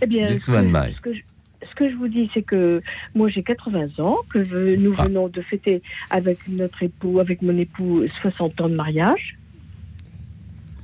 [0.00, 1.20] Eh bien, ce que, ce que je,
[1.68, 2.82] ce que je vous dis, c'est que
[3.14, 5.04] moi j'ai 80 ans, que je- nous Ah.
[5.04, 9.36] venons de fêter avec notre époux, avec mon époux, 60 ans de mariage.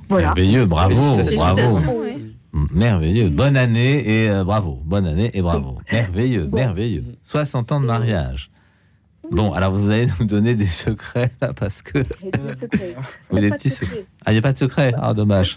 [0.09, 0.29] Voilà.
[0.29, 2.01] Merveilleux, bravo, bravo.
[2.03, 2.17] Ouais.
[2.53, 3.29] Merveilleux.
[3.29, 4.81] Bonne année et euh, bravo.
[4.85, 5.79] Bonne année et bravo.
[5.93, 7.05] Merveilleux, merveilleux.
[7.23, 8.51] 60 ans de mariage.
[9.31, 11.99] Bon, alors vous allez nous donner des secrets là parce que.
[13.31, 13.87] Oui, des petits secret.
[13.97, 14.07] secrets.
[14.25, 14.95] Ah, il n'y a pas de secret.
[14.97, 15.57] Ah, dommage.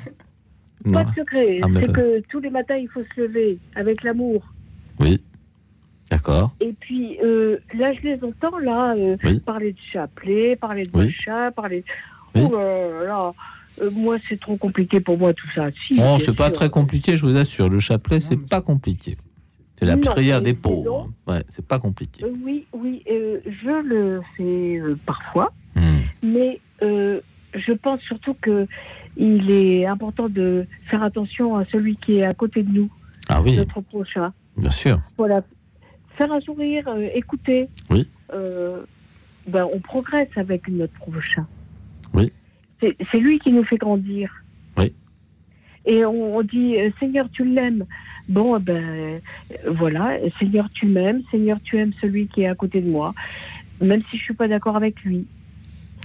[0.84, 1.04] Pas Non.
[1.04, 4.44] de secret, Ah, c'est que tous les matins il faut se lever avec l'amour.
[5.00, 5.22] Oui.
[6.10, 6.54] D'accord.
[6.60, 9.40] Et puis euh, là, je les entends là euh, Oui.
[9.40, 11.06] parler de chapelet, parler de Oui.
[11.06, 11.86] machin, parler.
[12.36, 12.42] Oui.
[12.46, 13.34] Oh là là,
[13.82, 15.68] euh, moi c'est trop compliqué pour moi tout ça.
[15.72, 16.60] Si, Oh, bien c'est pas sûr.
[16.60, 17.70] très compliqué, je vous assure.
[17.70, 19.18] Le chapelet, c'est pas compliqué.
[19.78, 21.10] C'est la Non, prière des pauvres.
[21.28, 22.24] Ouais, c'est pas compliqué.
[22.24, 26.00] Euh, oui, oui, euh, je le fais euh, parfois, Hmm.
[26.24, 27.22] mais euh,
[27.56, 28.68] je pense surtout que
[29.18, 32.90] il est important de faire attention à celui qui est à côté de nous,
[33.30, 34.34] Ah oui, notre prochain.
[34.58, 35.02] bien sûr.
[35.18, 35.42] Voilà,
[36.18, 37.68] faire un sourire, euh, écouter.
[37.90, 38.08] Oui.
[38.34, 38.82] Euh,
[39.48, 41.48] ben, on progresse avec notre prochain.
[42.82, 44.32] C'est lui qui nous fait grandir.
[44.78, 44.94] Oui.
[45.86, 47.86] Et on, on dit euh, Seigneur, tu l'aimes.
[48.30, 49.20] Bon, eh ben euh,
[49.68, 51.22] voilà, Seigneur, tu m'aimes.
[51.32, 53.14] Seigneur, tu aimes celui qui est à côté de moi,
[53.82, 55.26] même si je suis pas d'accord avec lui.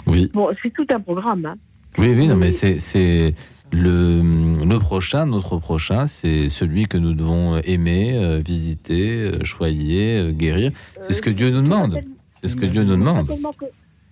[0.06, 0.30] Oui.
[0.32, 1.46] Bon, c'est tout un programme.
[1.46, 1.56] hein.
[1.98, 3.34] Oui, oui, non, mais c'est
[3.72, 4.22] le,
[4.64, 10.30] le prochain, notre prochain, c'est celui que nous devons aimer, euh, visiter, euh, choyer, euh,
[10.32, 10.72] guérir.
[11.00, 11.98] C'est ce que Dieu nous demande.
[12.40, 13.28] C'est ce que Dieu nous demande.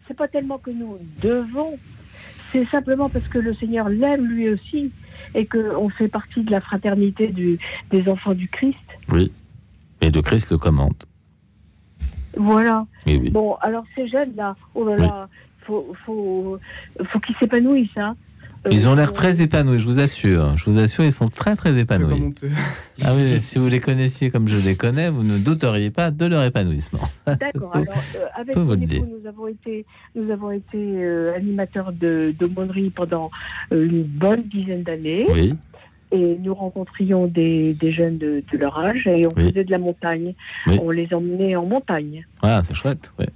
[0.08, 1.78] C'est pas tellement que nous devons,
[2.54, 4.92] c'est simplement parce que le Seigneur l'aime lui aussi
[5.34, 7.58] et qu'on fait partie de la fraternité du,
[7.90, 8.78] des enfants du Christ.
[9.08, 9.32] Oui.
[10.00, 10.94] Et le Christ le commande.
[12.36, 12.86] Voilà.
[13.06, 13.30] Oui.
[13.30, 15.28] Bon, alors ces jeunes-là, oh là là,
[15.62, 16.58] faut, faut,
[17.06, 17.96] faut qu'ils s'épanouissent.
[17.96, 18.16] Hein.
[18.70, 20.56] Ils ont l'air très épanouis, je vous assure.
[20.56, 22.34] Je vous assure, ils sont très très épanouis.
[23.02, 26.24] Ah oui, si vous les connaissiez comme je les connais, vous ne douteriez pas de
[26.26, 27.00] leur épanouissement.
[27.26, 27.74] D'accord.
[27.74, 27.86] Alors,
[28.16, 29.84] euh, avec vous époux, nous avons été,
[30.14, 33.30] nous avons été euh, animateurs de d'aumônerie pendant
[33.72, 35.26] euh, une bonne dizaine d'années.
[35.30, 35.54] Oui.
[36.12, 39.48] Et nous rencontrions des, des jeunes de, de leur âge et on Oui.
[39.48, 40.34] faisait de la montagne.
[40.68, 40.78] Oui.
[40.80, 43.12] On les emmenait en montagne, Ah, c'est chouette.
[43.18, 43.28] ouais.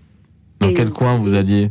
[0.60, 1.70] Dans Et- quel coin vous alliez?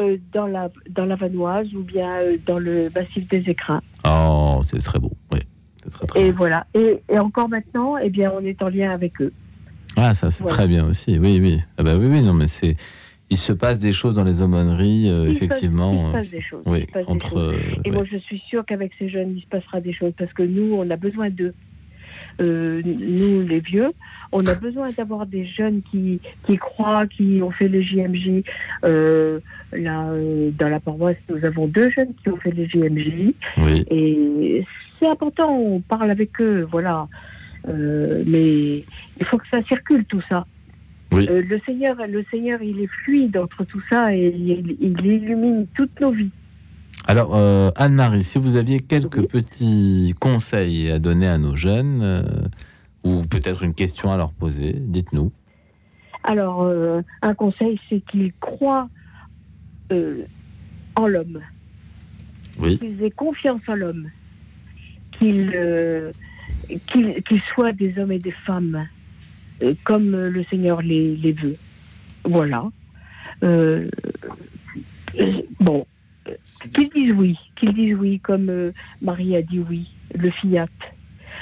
[0.00, 3.80] Euh, dans la dans la Vanoise ou bien euh, dans le massif des Écrins.
[4.06, 5.12] Oh, c'est très beau.
[5.32, 5.38] Oui.
[5.84, 6.38] C'est très, très Et beau.
[6.38, 6.66] voilà.
[6.74, 9.32] Et, et encore maintenant, eh bien, on est en lien avec eux.
[9.96, 10.56] Ah, ça, c'est Voilà.
[10.58, 11.18] très bien aussi.
[11.18, 11.60] Oui, oui.
[11.78, 12.76] Ah bah oui, oui, non, mais c'est.
[13.30, 15.92] il se passe des choses dans les aumôneries, euh, Il se passe- effectivement.
[15.92, 17.28] il se passe des choses, Oui, des entre.
[17.30, 17.56] choses.
[17.84, 20.42] Et moi, je suis sûre qu'avec ces jeunes, il se passera des choses parce que
[20.42, 21.54] nous, on a besoin d'eux.
[22.40, 23.92] Euh, nous, les vieux,
[24.32, 28.42] on a besoin d'avoir des jeunes qui, qui croient, qui ont fait les JMJ.
[28.84, 29.38] Euh,
[29.76, 33.34] là, euh, dans la paroisse, nous avons deux jeunes qui ont fait les JMJ.
[33.58, 33.84] Oui.
[33.90, 34.64] Et
[34.98, 37.08] c'est important, on parle avec eux, voilà.
[37.68, 38.84] Euh, mais
[39.18, 40.46] il faut que ça circule, tout ça.
[41.12, 41.26] Oui.
[41.30, 45.66] Euh, le Seigneur, le Seigneur, il est fluide entre tout ça et il, il illumine
[45.74, 46.30] toutes nos vies.
[47.06, 47.36] Alors,
[47.76, 52.24] Anne-Marie, si vous aviez quelques petits conseils à donner à nos jeunes,
[53.04, 55.30] ou peut-être une question à leur poser, dites-nous.
[56.24, 58.88] Alors, euh, un conseil, c'est qu'ils croient
[59.92, 60.24] euh,
[60.96, 61.40] en l'homme,
[62.58, 62.78] Oui.
[62.78, 64.10] qu'ils aient confiance en l'homme,
[65.18, 66.12] qu'ils euh,
[67.54, 68.86] soient des hommes et des femmes
[69.62, 71.56] euh, comme le Seigneur les, les veut.
[72.24, 72.64] Voilà.
[73.42, 73.88] Euh,
[75.60, 75.86] bon,
[76.74, 80.68] qu'ils disent oui, qu'ils disent oui, comme Marie a dit oui, le fiat.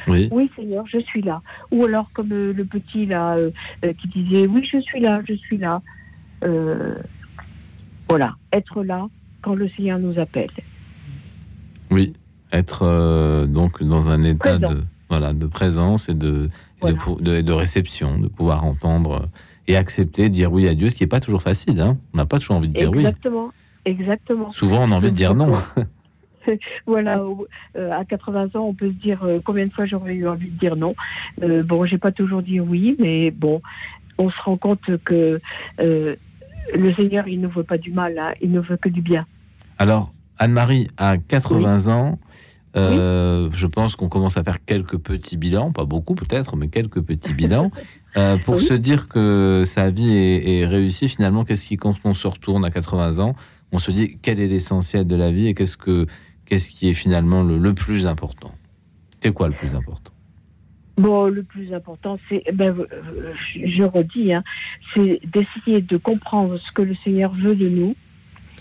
[0.08, 0.28] Oui.
[0.32, 1.42] Oui, Seigneur, je suis là.
[1.70, 3.50] Ou alors comme euh, le petit là euh,
[3.84, 5.82] euh, qui disait oui, je suis là, je suis là.
[8.12, 9.06] Voilà, être là
[9.40, 10.50] quand le Seigneur nous appelle.
[11.90, 12.12] Oui.
[12.52, 14.74] Être euh, donc dans un état Présent.
[14.74, 16.50] de, voilà, de présence et de,
[16.86, 19.28] et de pou- de, de réception, de pouvoir entendre
[19.68, 21.80] et accepter, dire oui à Dieu, ce qui n'est pas toujours facile.
[21.80, 21.96] hein.
[22.12, 22.98] On n'a pas toujours envie de dire oui.
[22.98, 23.50] Exactement,
[23.86, 24.50] exactement.
[24.50, 25.52] Souvent, on a envie de dire non.
[26.86, 27.22] voilà,
[27.76, 30.50] euh, à 80 ans, on peut se dire euh, combien de fois j'aurais eu envie
[30.50, 30.94] de dire non.
[31.42, 33.62] Euh, bon, j'ai pas toujours dit oui, mais bon,
[34.18, 35.40] on se rend compte que
[36.74, 39.26] le Seigneur, il ne veut pas du mal, hein, il ne veut que du bien.
[39.78, 42.18] Alors, Anne-Marie, à 80 ans,
[42.76, 47.02] euh, je pense qu'on commence à faire quelques petits bilans, pas beaucoup peut-être, mais quelques
[47.02, 47.70] petits bilans,
[48.16, 51.08] euh, pour se dire que sa vie est, est réussie.
[51.08, 53.34] Finalement, qu'est-ce qui, quand on se retourne à 80 ans,
[53.72, 56.06] on se dit quel est l'essentiel de la vie et qu'est-ce que
[56.44, 58.52] qu'est-ce qui est finalement le, le plus important?
[59.20, 60.11] C'est quoi le plus important?
[60.98, 63.32] Bon, le plus important, c'est, ben, euh,
[63.64, 64.44] je redis, hein,
[64.92, 67.96] c'est d'essayer de comprendre ce que le Seigneur veut de nous,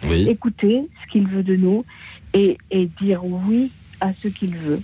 [0.03, 0.27] Oui.
[0.29, 1.85] écouter ce qu'il veut de nous
[2.33, 4.81] et, et dire oui à ce qu'il veut.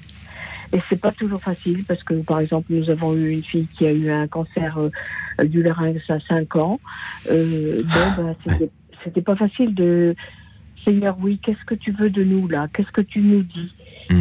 [0.73, 3.85] Et c'est pas toujours facile parce que, par exemple, nous avons eu une fille qui
[3.87, 6.79] a eu un cancer euh, du larynx à 5 ans.
[7.31, 8.69] Euh, bon, ben, c'était-
[9.03, 10.13] c'était pas facile de
[10.83, 12.67] Seigneur, oui, qu'est-ce que tu veux de nous là?
[12.73, 13.73] Qu'est-ce que tu nous dis?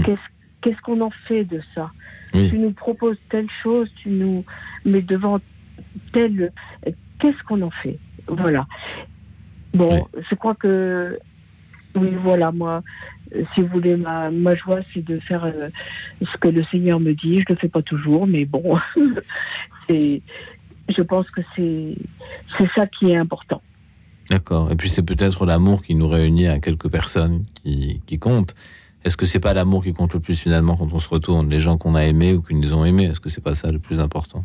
[0.04, 0.20] Qu'est-ce
[0.62, 1.90] qu'est-ce qu'on en fait de ça?
[2.36, 2.50] Oui.
[2.50, 4.44] Tu nous proposes telle chose, tu nous
[4.84, 5.40] mets devant
[6.12, 6.52] telle.
[7.18, 7.98] Qu'est-ce qu'on en fait?
[8.28, 8.66] Voilà.
[9.74, 11.18] Bon, je crois que.
[11.96, 12.82] Oui, voilà, moi,
[13.54, 15.70] si vous voulez, ma, ma joie, c'est de faire euh,
[16.20, 17.40] ce que le Seigneur me dit.
[17.40, 18.78] Je le fais pas toujours, mais bon,
[19.88, 20.22] c'est.
[20.88, 21.96] Je pense que c'est
[22.58, 23.62] c'est ça qui est important.
[24.30, 24.70] D'accord.
[24.70, 28.54] Et puis c'est peut-être l'amour qui nous réunit à quelques personnes qui, qui comptent.
[29.06, 31.60] Est-ce que c'est pas l'amour qui compte le plus finalement quand on se retourne, les
[31.60, 33.04] gens qu'on a aimés ou qui nous ont aimés?
[33.04, 34.44] Est-ce que c'est pas ça le plus important?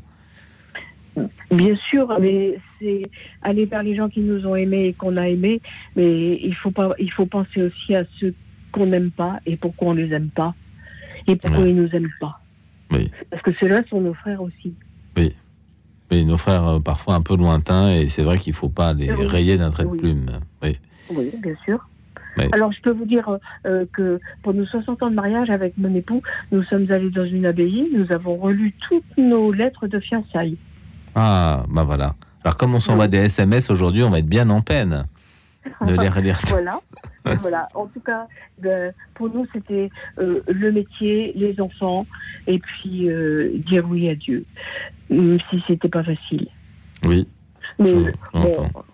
[1.51, 3.09] Bien sûr, mais c'est
[3.41, 5.61] aller vers les gens qui nous ont aimés et qu'on a aimés,
[5.95, 8.35] mais il faut pas, il faut penser aussi à ceux
[8.71, 10.53] qu'on n'aime pas et pourquoi on les aime pas
[11.27, 12.39] et pourquoi ils nous aiment pas.
[12.91, 13.09] Oui.
[13.31, 14.75] Parce que ceux-là sont nos frères aussi.
[15.17, 15.35] Oui.
[16.11, 19.11] Oui, nos frères euh, parfois un peu lointains et c'est vrai qu'il faut pas les
[19.11, 19.25] Oui.
[19.25, 20.39] rayer d'un trait de plume.
[20.61, 20.77] Oui.
[21.09, 21.79] Oui, bien sûr.
[22.37, 22.45] Oui.
[22.53, 25.93] Alors, je peux vous dire euh, que pour nos 60 ans de mariage avec mon
[25.95, 26.21] époux,
[26.51, 30.57] nous sommes allés dans une abbaye, nous avons relu toutes nos lettres de fiançailles.
[31.15, 32.15] Ah, bah voilà.
[32.43, 35.05] Alors comme on s'envoie des SMS aujourd'hui, on va être bien en peine
[35.85, 36.39] de les relire.
[36.47, 36.79] voilà.
[37.23, 37.67] voilà.
[37.75, 38.27] En tout cas,
[38.59, 42.07] ben, pour nous, c'était euh, le métier, les enfants,
[42.47, 44.45] et puis euh, dire oui à Dieu,
[45.09, 46.47] même si c'était pas facile.
[47.03, 47.27] Oui,
[47.79, 47.93] Mais
[48.33, 48.85] j'entends.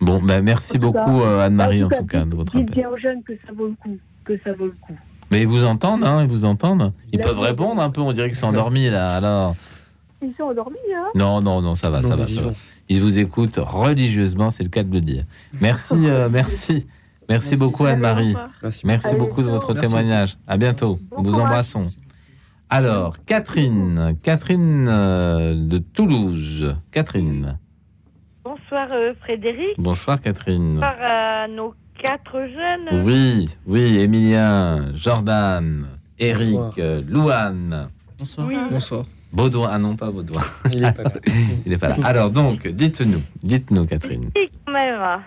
[0.00, 2.82] Bon, bah merci beaucoup euh, Anne-Marie en tout cas, de votre dites appel.
[2.82, 4.96] bien aux jeunes que ça vaut le coup, que ça vaut le coup.
[5.30, 6.92] Mais ils vous entendent, hein, ils vous entendent.
[7.12, 9.16] Ils peuvent répondre un peu, on dirait qu'ils sont endormis là.
[9.16, 9.56] Alors
[10.22, 12.40] Ils sont endormis, hein non, non, non, ça va, Non, ça va, ça va.
[12.40, 12.54] vivants.
[12.88, 15.24] Ils vous écoutent religieusement, c'est le cas de le dire.
[15.60, 16.86] Merci, euh, merci.
[17.28, 18.36] Merci beaucoup Anne-Marie.
[18.84, 19.88] Merci, beaucoup de votre Merci.
[19.88, 20.38] témoignage.
[20.46, 21.00] À bientôt.
[21.10, 21.88] Bon Nous vous embrassons.
[22.70, 26.76] Alors, Catherine, Catherine euh, de Toulouse.
[26.92, 27.58] Catherine.
[28.56, 29.74] Bonsoir euh, Frédéric.
[29.78, 30.74] Bonsoir Catherine.
[30.74, 33.04] Bonsoir à nos quatre jeunes.
[33.04, 35.86] Oui, oui, Emilien, Jordan,
[36.18, 36.74] Eric, Bonsoir.
[36.78, 37.88] euh, Louane,
[38.18, 38.46] Bonsoir.
[38.46, 38.56] Oui.
[38.70, 39.04] Bonsoir.
[39.32, 39.68] Baudouin.
[39.70, 40.40] Ah non, pas Baudouin.
[40.72, 41.10] Il est pas là.
[41.66, 41.96] Il n'est pas là.
[42.04, 44.30] Alors donc, dites-nous, dites-nous Catherine.
[44.34, 45.00] Oui, quand même.
[45.00, 45.22] hein.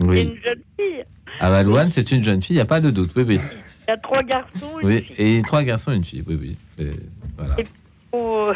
[0.00, 0.22] C'est Oui.
[0.22, 1.04] une jeune fille.
[1.40, 3.12] Ah bah Louane, c'est une jeune fille, il n'y a pas de doute.
[3.14, 3.40] Oui, oui.
[3.86, 4.78] Il y a trois garçons.
[4.82, 5.14] Une Oui, fille.
[5.38, 6.24] et trois garçons et une fille.
[6.26, 6.36] Oui,
[6.78, 6.90] oui.
[7.36, 7.54] Voilà.
[8.12, 8.52] Oh,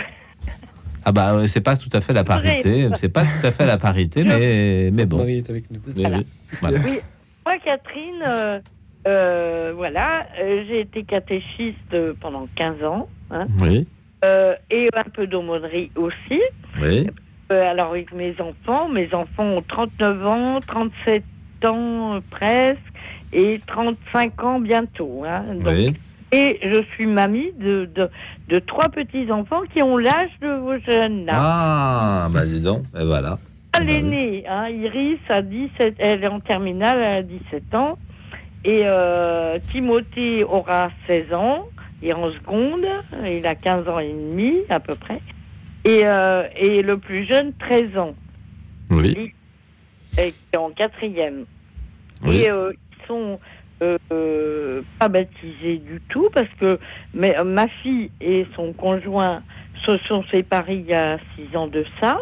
[1.04, 3.66] Ah bah ouais, c'est pas tout à fait la parité, c'est pas tout à fait
[3.66, 5.18] la parité, mais, mais bon.
[5.18, 5.80] Marie est avec nous.
[5.96, 6.26] Mais oui,
[6.60, 6.78] voilà.
[6.84, 7.00] Oui,
[7.44, 8.60] moi, Catherine, euh,
[9.08, 13.08] euh, voilà, euh, j'ai été catéchiste euh, pendant 15 ans.
[13.30, 13.86] hein, Oui,
[14.24, 16.40] euh, et un peu d'aumônerie aussi.
[16.80, 17.08] oui,
[17.50, 21.24] Euh, alors, avec mes enfants, mes enfants ont 39 ans, 37
[21.64, 22.78] ans euh, presque,
[23.32, 25.24] et 35 ans bientôt.
[25.26, 25.42] hein.
[25.54, 25.96] Donc, oui.
[26.32, 28.09] Et je suis mamie de, de,
[28.48, 31.26] de trois petits-enfants qui ont l'âge de vos jeunes.
[31.26, 31.32] là.
[31.36, 33.38] Ah, bah dis donc, et voilà.
[33.80, 37.98] L'aînée, hein, Iris, a 17, elle est en terminale, elle a 17 ans.
[38.64, 41.66] Et euh, Timothée aura 16 ans,
[42.02, 42.86] il est en seconde,
[43.26, 45.20] il a 15 ans et demi à peu près.
[45.84, 48.14] Et, euh, et le plus jeune, 13 ans,
[48.90, 49.32] Oui,
[50.18, 51.44] et qui est en quatrième.
[52.24, 52.42] Oui.
[52.42, 53.40] Et euh, ils sont
[54.12, 56.78] euh, pas baptisés du tout parce que
[57.14, 59.42] mais, euh, ma fille et son conjoint
[59.84, 62.18] se sont séparés il y a six ans de ça.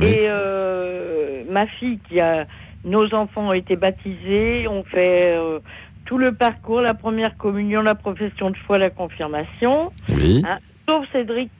[0.00, 2.46] Et euh, ma fille qui a
[2.84, 5.38] nos enfants ont été baptisés, ont fait
[6.04, 9.92] tout le parcours, la première communion, la profession de foi, la confirmation.
[10.10, 10.42] Oui.
[10.46, 10.58] Hein,
[10.88, 11.50] sauf Cédric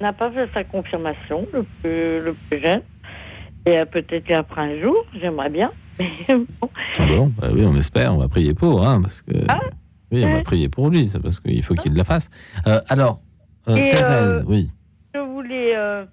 [0.00, 2.82] n'a pas fait sa confirmation, le plus, le plus jeune.
[3.66, 5.70] Et peut-être après un jour, j'aimerais bien.
[6.28, 6.70] Bon.
[6.98, 9.32] Ah bon, bah oui, on espère, on va prier pour, hein, parce que.
[9.48, 9.60] Ah.
[10.12, 12.30] oui, on va prier pour lui, c'est parce qu'il faut qu'il la fasse.
[12.66, 13.20] Euh, alors,
[13.68, 14.02] euh, Et, Thérèse,
[14.38, 14.70] euh, oui.
[15.14, 16.04] Je voulais euh,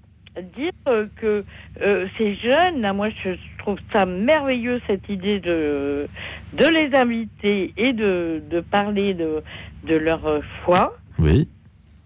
[0.56, 1.44] dire euh, que
[1.82, 6.07] euh, ces jeunes, moi je trouve ça merveilleux cette idée de,
[6.53, 9.41] de les inviter et de, de parler de,
[9.88, 10.98] de leur euh, foi.
[11.20, 11.48] Oui.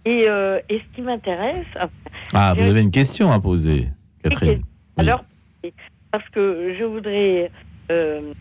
[0.05, 1.89] Et, euh, et ce qui m'intéresse, enfin,
[2.33, 3.89] Ah, vous avez une question à poser,
[4.23, 4.63] Catherine.
[4.97, 5.23] alors,
[6.11, 7.51] parce que je voudrais.
[7.91, 8.33] Euh,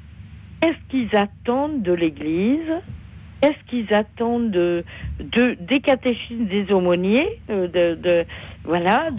[0.60, 2.72] Qu'est-ce qu'ils attendent de l'Église?
[3.40, 4.84] Qu'est-ce qu'ils attendent de,
[5.20, 8.24] de, des catéchismes des aumôniers euh,
[8.64, 9.10] Voilà,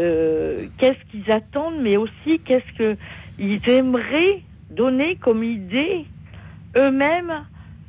[0.00, 2.94] euh, qu'est-ce qu'ils attendent, mais aussi qu'est-ce
[3.38, 4.40] qu'ils aimeraient
[4.70, 6.06] donner comme idée
[6.76, 7.44] eux-mêmes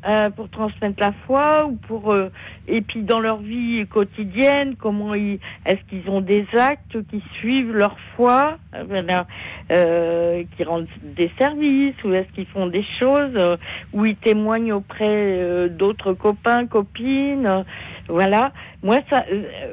[0.08, 2.30] euh, pour transmettre la foi ou pour euh,
[2.68, 7.74] et puis dans leur vie quotidienne comment ils est-ce qu'ils ont des actes qui suivent
[7.74, 9.24] leur foi euh,
[9.72, 13.58] euh, qui rendent des services ou est-ce qu'ils font des choses euh,
[13.94, 17.64] où ils témoignent auprès d'autres copains copines
[18.08, 18.52] voilà
[18.84, 19.26] moi ça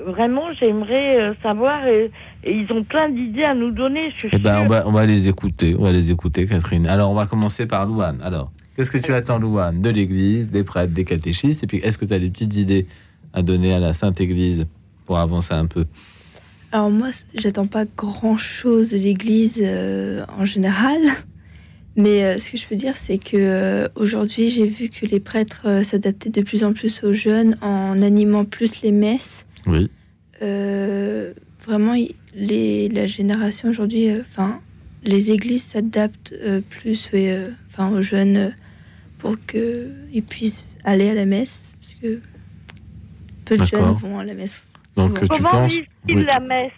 [0.06, 2.10] vraiment j'aimerais savoir et,
[2.44, 4.92] et ils ont plein d'idées à nous donner je suis Eh ben, on va, on
[4.92, 6.86] va les écouter, on va les écouter, Catherine.
[6.86, 8.20] Alors, on va commencer par Louane.
[8.22, 9.80] Alors, qu'est-ce que tu attends, Louane?
[9.82, 12.86] De l'Église, des prêtres, des catéchistes Et puis, est-ce que tu as des petites idées
[13.32, 14.66] à donner à la Sainte Église
[15.06, 15.86] pour avancer un peu?
[16.72, 20.98] Alors moi, j'attends pas grand-chose de l'Église euh, en général,
[21.96, 25.20] mais euh, ce que je peux dire, c'est que euh, aujourd'hui, j'ai vu que les
[25.20, 29.44] prêtres euh, s'adaptaient de plus en plus aux jeunes en animant plus les messes.
[29.66, 29.90] Oui.
[30.40, 31.94] Euh, vraiment,
[32.34, 34.60] les, la génération aujourd'hui, euh, enfin,
[35.04, 38.50] les églises s'adaptent euh, plus, euh, enfin, aux jeunes euh,
[39.22, 42.20] pour qu'ils puissent aller à la messe, parce que
[43.44, 44.68] peu de jeunes vont à la messe.
[44.96, 46.24] Donc, tu comment penses vivent-ils oui.
[46.26, 46.72] la messe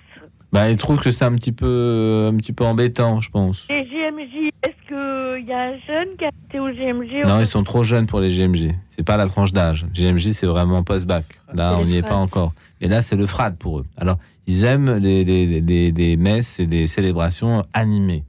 [0.53, 3.67] Bah, ils trouvent que c'est un petit peu, un petit peu embêtant, je pense.
[3.71, 7.47] Les JMJ, est-ce qu'il y a un jeune qui a été au JMJ Non, ils
[7.47, 8.73] sont trop jeunes pour les GMG.
[8.91, 9.87] C'est pas la tranche d'âge.
[9.95, 11.41] GMJ, c'est vraiment post-bac.
[11.55, 12.53] Là, on n'y est pas encore.
[12.81, 13.87] Et là, c'est le frad pour eux.
[13.97, 18.23] Alors, ils aiment les, les, les- les messes et les célébrations animées,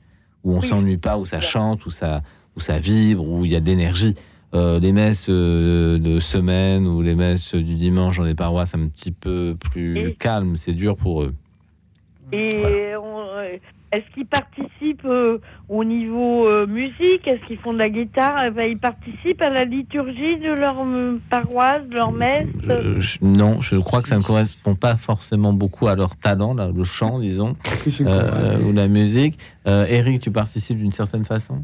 [0.46, 0.68] où on Oui.
[0.68, 2.22] s'ennuie pas, où ça chante, où ça,
[2.56, 4.16] où ça vibre, où il y a de l'énergie.
[4.54, 8.88] Euh, les messes euh, de semaine ou les messes du dimanche dans les paroisses, un
[8.88, 11.34] petit peu plus calme, c'est dur pour eux.
[12.32, 13.58] Et euh,
[13.92, 17.28] est-ce qu'ils participent euh, au niveau musique?
[17.28, 18.46] Est-ce qu'ils font de la guitare?
[18.46, 20.76] Eh ben, Ils participent à la liturgie de leur
[21.30, 22.48] paroisse, de leur messe?
[22.70, 26.54] Euh, je- non, je crois que ça ne correspond pas forcément beaucoup à leur talent,
[26.54, 27.56] là, le chant, disons,
[28.02, 29.38] euh, ou la musique.
[29.68, 31.64] Euh, Eric, tu participes d'une certaine façon?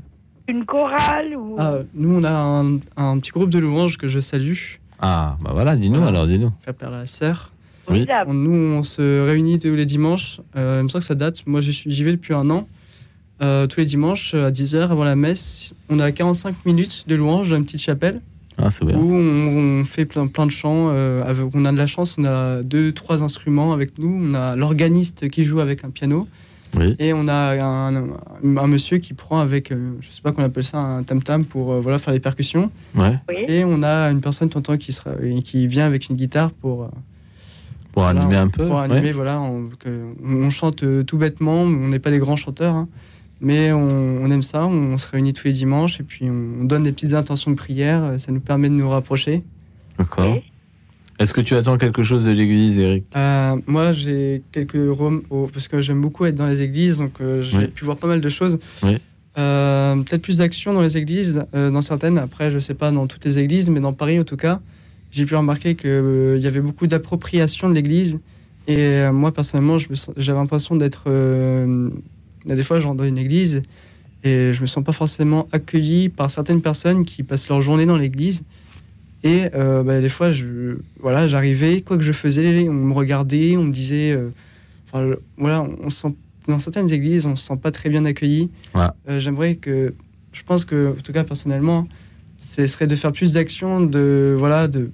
[0.52, 1.56] Une chorale ou...
[1.58, 4.54] Ah, nous, on a un, un petit groupe de louanges que je salue.
[5.00, 6.52] Ah, bah voilà, dis-nous alors, dis-nous.
[6.62, 7.54] Faire père la sœur.
[7.90, 8.06] Oui.
[8.28, 10.42] On- nous, on se réunit tous les dimanches.
[10.58, 11.48] Euh, il me semble que ça date.
[11.48, 12.68] Moi, j'y suis- j'y vais depuis un an.
[13.42, 17.50] Euh, tous les dimanches, à 10h avant la messe, on a 45 minutes de louanges
[17.50, 18.20] dans une petite chapelle.
[18.58, 18.98] Ah, c'est bien.
[18.98, 20.90] Où on, on fait plein, plein de chants.
[20.90, 24.20] euh, avec- on a de la chance, on a deux, trois instruments avec nous.
[24.22, 26.28] On a l'organiste qui joue avec un piano.
[26.78, 26.96] Oui.
[27.00, 30.44] Et on a un, un- un monsieur qui prend avec, euh, je sais pas qu'on
[30.44, 32.72] appelle ça, un tam-tam pour euh, voilà, faire les percussions.
[32.96, 33.20] Ouais.
[33.48, 35.12] Et on a une personne temps qui, sera,
[35.44, 36.88] qui vient avec une guitare pour, euh,
[37.92, 38.84] Pour voilà, animer on- un peu Pour ouais.
[38.84, 39.42] animer, voilà.
[39.42, 42.88] On, que- on chante euh, tout bêtement, on n'est pas des grands chanteurs, hein,
[43.42, 44.66] mais on, on aime ça.
[44.66, 47.58] On, se réunit tous les dimanches et puis on, on donne des petites intentions de
[47.58, 48.02] prière.
[48.04, 49.44] euh, Ça nous permet de nous rapprocher.
[50.00, 50.38] D'accord.
[51.22, 53.06] Est-ce que tu attends quelque chose de l'église, Eric?
[53.16, 57.12] Euh, moi, j'ai quelques rom oh, parce que j'aime beaucoup être dans les églises, donc
[57.22, 57.68] euh, j'ai Oui.
[57.68, 58.58] pu voir pas mal de choses.
[58.82, 58.98] Oui.
[59.38, 62.18] Euh, Peut-être plus d'action dans les églises, dans certaines.
[62.18, 64.62] Après, je sais pas dans toutes les églises, mais dans Paris en tout cas,
[65.12, 68.20] j'ai pu remarquer qu'il y avait beaucoup d'appropriation de l'église.
[68.68, 69.78] Et moi, personnellement,
[70.18, 71.06] j'avais l'impression d'être.
[72.46, 73.62] des fois, je rentre dans une église
[74.24, 77.98] et je me sens pas forcément accueilli par certaines personnes qui passent leur journée dans
[77.98, 78.42] l'église.
[79.24, 83.56] Et euh, bah, des fois, je, voilà, j'arrivais, quoi que je faisais, on me regardait,
[83.58, 84.12] on me disait.
[84.12, 84.30] euh,
[84.88, 86.16] enfin, je- voilà, on se sent,
[86.48, 88.50] dans certaines églises, on se sent pas très bien accueilli.
[88.74, 88.88] Ouais.
[89.10, 89.94] Euh, J'aimerais que.
[90.34, 91.88] Je pense que, en tout cas, personnellement,
[92.40, 94.90] ce serait de faire plus d'actions, de, voilà, de,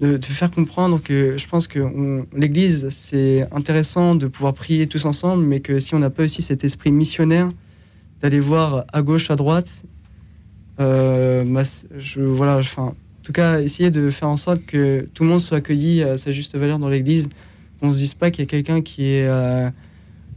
[0.00, 4.86] de, de faire comprendre que je pense que on- l'église, c'est intéressant de pouvoir prier
[4.86, 7.50] tous ensemble, mais que si on n'a pas aussi cet esprit missionnaire,
[8.20, 9.82] d'aller voir à gauche, à droite,
[10.78, 11.62] bah,
[11.98, 15.40] je, voilà, enfin, en tout cas, essayer de faire en sorte que tout le monde
[15.40, 17.28] soit accueilli à sa juste valeur dans l'église,
[17.80, 19.26] qu'on se dise pas qu'il y a quelqu'un qui est.
[19.26, 19.68] euh,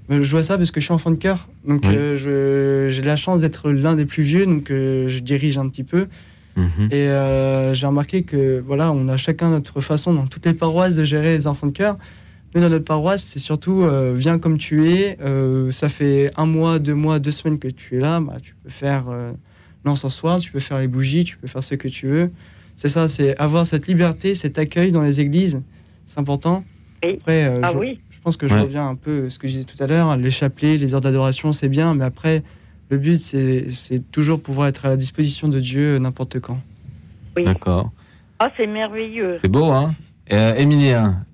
[0.10, 1.94] je vois ça parce que je suis enfant de cœur, donc Oui.
[1.95, 5.84] euh, j'ai la chance d'être l'un des plus vieux, donc euh, je dirige un petit
[5.84, 6.07] peu.
[6.56, 6.90] Mhm.
[6.91, 10.95] Et euh, j'ai remarqué que voilà, on a chacun notre façon dans toutes les paroisses
[10.95, 11.98] de gérer les enfants de cœur.
[12.56, 13.86] Mais dans notre paroisse, c'est surtout
[14.16, 15.18] viens comme tu es.
[15.72, 18.20] ça fait un mois, deux mois, deux semaines que tu es là.
[18.20, 19.06] Bah, tu peux faire
[19.86, 22.32] l'encensoir, tu peux faire les bougies, tu peux faire ce que tu veux.
[22.80, 25.62] C'est ça, c'est avoir cette liberté, cet accueil dans les églises.
[26.06, 26.64] C'est important.
[27.04, 28.00] Après, euh, Ah je, oui.
[28.10, 28.62] je pense que je Ouais.
[28.62, 30.16] reviens un peu à ce que je disais tout à l'heure.
[30.16, 31.94] Les chapelets, les heures d'adoration, c'est bien.
[31.94, 32.42] Mais après,
[32.90, 33.68] le but, c'est
[34.14, 36.58] toujours pouvoir être à la disposition de Dieu euh, n'importe quand.
[37.36, 37.92] D'accord.
[38.40, 39.40] Ah, c'est merveilleux.
[39.42, 39.94] C'est beau, hein
[40.32, 41.26] euh, Emilien,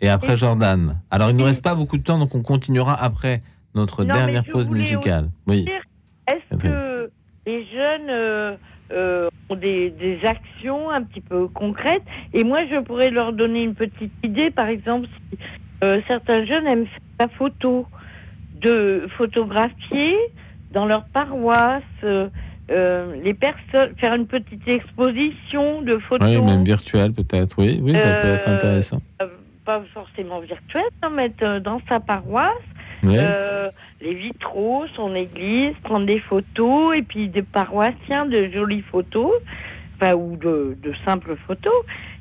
[0.00, 0.96] et après Jordan.
[1.10, 3.42] Alors, il ne nous reste pas beaucoup de temps, donc on continuera après
[3.74, 5.24] notre Non, mais dernière je pause musicale.
[5.48, 5.66] aussi Oui.
[6.28, 7.10] Est-ce que
[7.46, 8.56] les jeunes euh,
[8.94, 12.02] euh, ont des, des actions un petit peu concrètes
[12.32, 14.50] Et moi, je pourrais leur donner une petite idée.
[14.50, 15.38] Par exemple, si
[15.82, 17.86] euh, certains jeunes aiment faire la photo,
[18.60, 20.16] de photographier
[20.72, 21.82] dans leur paroisse.
[22.70, 27.56] euh, les personnes faire une petite exposition de photos Oui, même virtuel peut-être.
[27.58, 29.00] Oui, oui, ça peut être intéressant.
[29.64, 31.10] pas forcément virtuel, hein,
[31.42, 32.52] euh, dans sa paroisse
[33.08, 33.16] Oui.
[33.18, 33.70] euh,
[34.00, 39.32] les vitraux, son église, prendre des photos et puis des paroissiens de jolies photos,
[39.96, 41.72] enfin, ou de, de simples photos,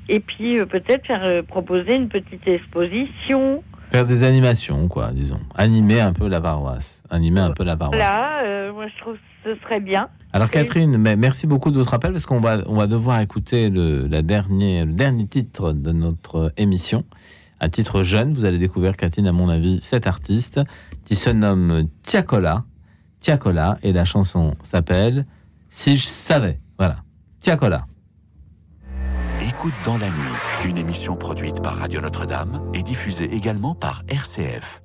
[0.09, 3.63] et puis euh, peut-être faire euh, proposer une petite exposition.
[3.91, 5.39] Faire des animations, quoi, disons.
[5.55, 7.03] Animer un peu la paroisse.
[7.09, 7.99] Animer un peu la paroisse.
[7.99, 10.09] Là, moi je trouve que ce serait bien.
[10.31, 13.69] Alors Catherine, mais merci beaucoup de votre appel parce qu'on va, on va devoir écouter
[13.69, 17.03] le, la dernière, le dernier titre de notre émission.
[17.63, 20.59] Un titre jeune, vous allez découvrir Catherine, à mon avis, cet artiste
[21.05, 22.65] qui se nomme Tiakola.
[23.21, 25.25] Tiakola et la chanson s'appelle
[25.69, 26.59] Si je savais.
[26.77, 26.97] Voilà.
[27.39, 27.87] Tiakola.
[29.39, 34.82] Écoute dans la nuit, une émission produite par Radio Notre-Dame et diffusée également par RCF.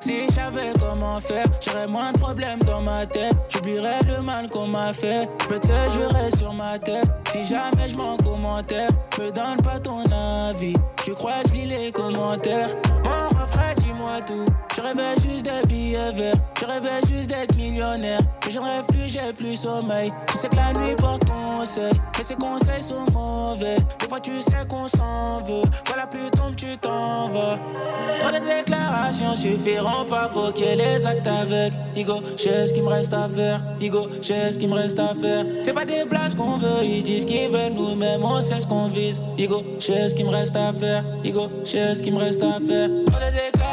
[0.00, 3.34] Si je savais comment faire, j'aurais moins de problèmes dans ma tête.
[3.48, 5.28] J'oublierais le mal qu'on m'a fait.
[5.42, 7.08] Je peux te sur ma tête.
[7.30, 8.88] Si jamais je m'en commentaire,
[9.18, 10.02] me donne pas ton
[10.48, 10.74] avis.
[11.04, 12.74] Tu crois que je les commentaires?
[13.04, 13.32] Mon
[14.76, 16.34] Je rêvais juste des billets verts.
[16.60, 18.18] Je rêvais juste d'être millionnaire.
[18.44, 20.10] Mais je rêve plus, j'ai plus sommeil.
[20.28, 21.92] Tu sais que la nuit porte conseil.
[22.16, 23.76] Mais ces conseils sont mauvais.
[24.00, 25.62] Des fois, tu sais qu'on s'en veut.
[25.96, 27.58] La pluie tombe, tu t'en vas.
[28.18, 31.72] Trop de déclarations suffiront pas, faut qu'il y ait les actes avec.
[31.94, 33.60] Igo, j'ai ce qu'il me reste à faire.
[33.80, 35.44] Igo, j'ai ce qu'il me reste à faire.
[35.60, 38.88] C'est pas des blagues qu'on veut, ils disent qu'ils veulent nous-mêmes, on sait ce qu'on
[38.88, 39.20] vise.
[39.38, 41.04] Igo, j'ai ce qu'il me reste à faire.
[41.22, 42.88] Igo, j'ai ce qu'il me reste à faire.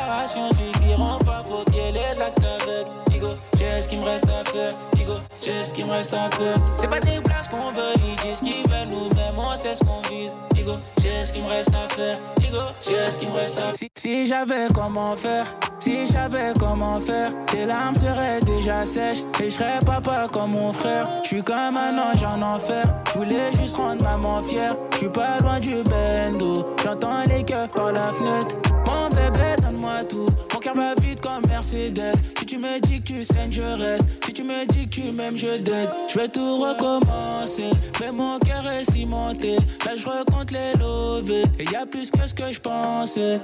[0.10, 2.88] Déclarations suffiront pas, faut qu'il y ait les actes avec.
[3.15, 3.27] Igo,
[3.57, 4.73] j'ai ce qu'il me reste à faire.
[4.99, 6.56] Igo, j'ai ce qu'il me reste à faire.
[6.77, 10.02] C'est pas des blagues qu'on veut, ils disent qu'ils veulent nous-mêmes, on sait ce qu'on
[10.10, 10.36] vise.
[10.60, 12.18] Igo, j'ai ce qu'il me reste à faire.
[12.41, 13.90] Igo, j'ai ce qu'il me reste à faire.
[13.95, 15.45] Si, j'avais comment faire,
[15.80, 20.52] si je savais comment faire, tes larmes seraient déjà sèches et je serais papa comme
[20.52, 21.07] mon frère.
[21.23, 22.84] Je suis comme un ange en enfer,
[23.14, 24.76] je voulais juste rendre maman fière.
[24.94, 28.56] Je suis pas loin du bendo, j'entends les keufs par la fenêtre.
[28.90, 30.26] Mon bébé, donne-moi tout.
[30.53, 32.15] Mon cœur va vite comme Mercedes.
[32.40, 34.06] Si tu me dis que tu saignes, je reste.
[34.26, 35.90] Si tu me dis que tu m'aimes, je dead.
[36.07, 37.69] Je vais tout recommencer.
[37.99, 39.56] Mais mon cœur est cimenté.
[39.86, 40.03] Là, je
[40.51, 41.43] les lovés.
[41.57, 43.39] Et y a plus que ce que je pensais.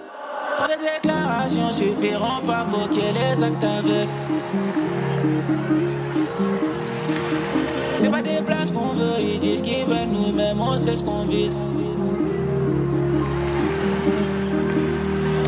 [0.57, 2.65] Trop de déclarations suffiront pas.
[2.65, 4.09] Faut qu'il y ait les actes avec.
[7.97, 11.25] C'est pas des blagues qu'on veut, ils disent qu'ils veulent nous-mêmes, on sait ce qu'on
[11.25, 11.55] vise.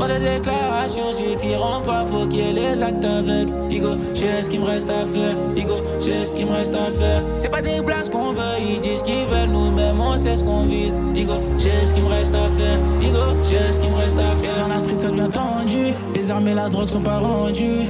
[0.08, 3.50] De déclarations suffiront pas, faut qu'il y ait les actes avec.
[3.70, 5.36] Igo, j'ai ce qu'il me reste à faire.
[5.58, 7.22] Igo, j'ai ce qu'il me reste à faire.
[7.36, 10.64] C'est pas des blagues qu'on veut, ils disent qu'ils veulent nous-mêmes, on sait ce qu'on
[10.64, 10.98] vise.
[11.14, 12.80] Igo, j'ai ce qu'il me reste à faire.
[13.02, 14.62] Igo, j'ai ce qu'il me reste à faire.
[14.62, 15.94] Dans la street, ça devient tendu.
[16.14, 17.86] Les armes et la drogue sont pas rendues.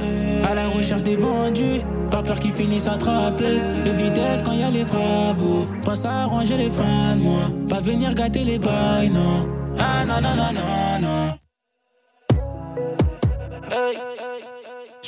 [0.50, 1.82] À la recherche des vendus.
[2.10, 3.60] Pas peur qu'ils finissent attrapés.
[3.84, 5.66] De vitesse quand y a les travaux.
[5.84, 7.48] Pas à arranger les fins de mois.
[7.68, 9.46] Pas venir gâter les bails, non.
[9.78, 11.37] Ah non, non, non, non, non.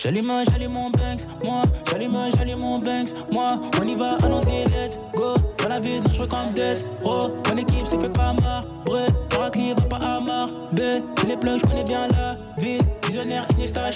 [0.02, 1.60] J'allume, j'allume mon Banks, moi.
[1.90, 3.60] J'allume, j'allume mon Banks, moi.
[3.78, 5.35] On y va, allons-y, let's go.
[5.59, 7.28] Dans la vie, dangereux comme Death, bro.
[7.47, 9.02] Mon équipe se fait pas marre, bré.
[9.28, 10.81] Paracli, va pas à marre, B.
[11.28, 12.81] Les plans, j'connais bien la ville.
[13.10, 13.90] Visionnaire, Iniesta,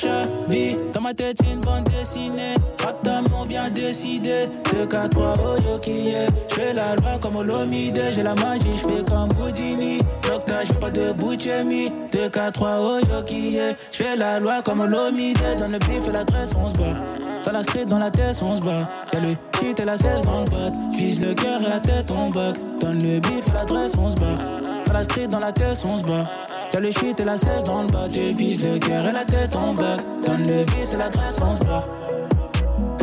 [0.48, 0.76] vie.
[0.92, 2.54] Dans ma tête, c'est une bande dessinée.
[2.82, 4.48] Raptam, on vient décider.
[4.72, 6.26] 2, 4, 3, oh yo qui est.
[6.48, 8.02] J'fais la loi comme Olomide.
[8.12, 9.98] J'ai la magie, j'fais comme Houdini.
[10.28, 11.92] Nocta, j'fais pas de Bouchemi.
[12.10, 13.76] 2, 4, 3, oh yo qui est.
[13.92, 15.38] J'fais la loi comme Olomide.
[15.60, 16.96] Dans le bif et l'adresse, on se bat.
[17.44, 18.88] Dans la street, dans la tête, on se bat.
[19.12, 19.28] Y'a le
[19.60, 20.76] shit et la 16 dans le bat.
[20.92, 22.56] Vise le cœur et la tête, on bug.
[22.80, 24.73] Donne le bif et l'adresse, on se bat.
[24.94, 26.24] La street, dans la tête, on se bat.
[26.72, 28.06] Y'a le shit et la 16 dans le bat.
[28.08, 30.00] Tu vises le cœur et la tête, on bug.
[30.24, 31.84] Donne le bif et l'adresse, on se bat.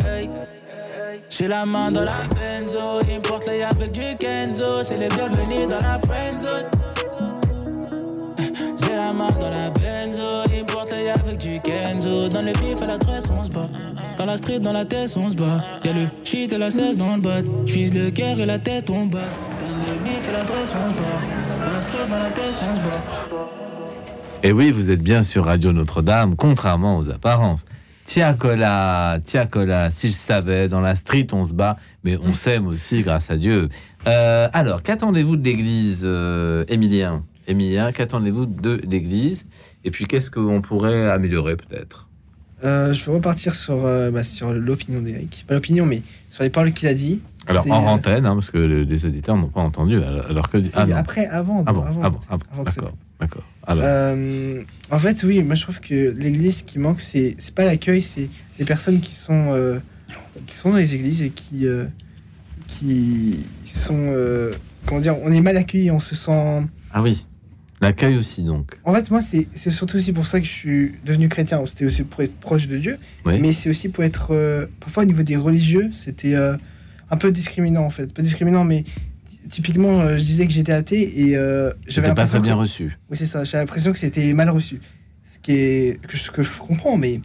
[0.08, 0.30] Hey.
[1.28, 5.86] J'ai la main dans la benzo, importe les avec du Kenzo, c'est les bienvenus dans
[5.86, 6.70] la friendzone.
[12.80, 13.68] Et l'adresse on se bat.
[14.16, 15.64] Dans la street, dans la tête on se bat.
[15.84, 17.42] Y'a le shit et la 16 dans le bat.
[17.66, 19.18] J'vise le cœur et la tête on bat.
[19.18, 21.66] Dans le bif et l'adresse on se bat.
[21.66, 23.02] Dans la street, dans la tête on se bat.
[24.42, 27.64] Et oui, vous êtes bien sur Radio Notre-Dame, contrairement aux apparences.
[28.04, 33.02] Tiakola, Tiakola, si je savais, dans la street on se bat, mais on s'aime aussi,
[33.02, 33.68] grâce à Dieu.
[34.06, 37.22] Euh, alors, qu'attendez-vous de l'église, euh, Émilien?
[37.48, 39.46] Émilien, qu'attendez-vous de l'église?
[39.84, 42.08] Et puis, qu'est-ce qu'on pourrait améliorer peut-être?
[42.64, 45.44] Euh, je vais repartir sur, euh, bah, sur l'opinion d'Eric.
[45.48, 47.20] Pas l'opinion, mais sur les paroles qu'il a dit.
[47.48, 50.58] Alors, en euh, antenne, hein, parce que le- les auditeurs n'ont pas entendu, alors que...
[50.76, 53.42] Ah après, avant, Ah bon, avant, ah bon, ah avant d'accord, d'accord.
[53.68, 54.62] Euh,
[54.92, 58.00] en fait, oui, moi je trouve que l'église ce qui manque, c'est c'est pas l'accueil,
[58.02, 58.28] c'est
[58.60, 59.80] les personnes qui sont euh,
[60.46, 61.84] qui sont dans les églises et qui euh,
[62.66, 64.12] qui sont
[64.86, 66.62] comment dire, on est mal accueillis, on se sent.
[66.92, 67.26] Ah oui,
[67.82, 68.78] l'accueil aussi, donc.
[68.84, 71.64] En fait, moi, c'est surtout aussi pour ça que je suis devenu chrétien.
[71.66, 73.38] C'était aussi pour être proche de Dieu, Oui.
[73.40, 76.56] mais c'est aussi pour être euh, parfois au niveau des religieux, c'était euh,
[77.10, 78.84] un peu discriminant en fait, pas discriminant, mais
[79.50, 81.36] typiquement, euh, je disais que j'étais athée et
[81.86, 82.96] j'avais pas très bien que- reçu.
[83.10, 83.44] oui, c'est ça.
[83.44, 84.80] J'ai l'impression que c'était mal reçu.
[85.30, 87.20] Ce qui est que je, que je comprends, mais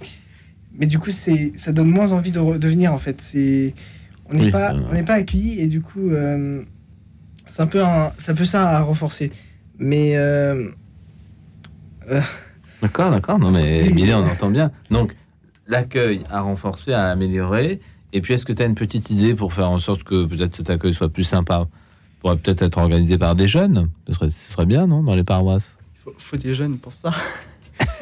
[0.80, 3.22] mais du coup, c'est ça donne moins envie de, re- de venir en fait.
[3.22, 3.74] C'est
[4.30, 6.10] on n'est Oui, pas on n'est pas accueilli et du coup,
[7.46, 9.32] c'est un peu un, c'est un peu ça à renforcer.
[9.80, 10.70] Mais euh,
[12.10, 12.22] euh,
[12.82, 13.40] D'accord, d'accord.
[13.40, 14.72] Non, mais Émilien, on entend bien.
[14.92, 15.16] Donc,
[15.68, 17.80] l'accueil à renforcer, à améliorer.
[18.14, 20.56] Et puis, est-ce que tu as une petite idée pour faire en sorte que peut-être
[20.56, 21.68] cet accueil soit plus sympa?
[22.22, 23.90] Pourrait peut-être être organisé par des jeunes?
[24.08, 25.78] Ce serait, ce serait bien, non Dans les paroisses?
[26.04, 27.12] Faut, faut des jeunes pour ça.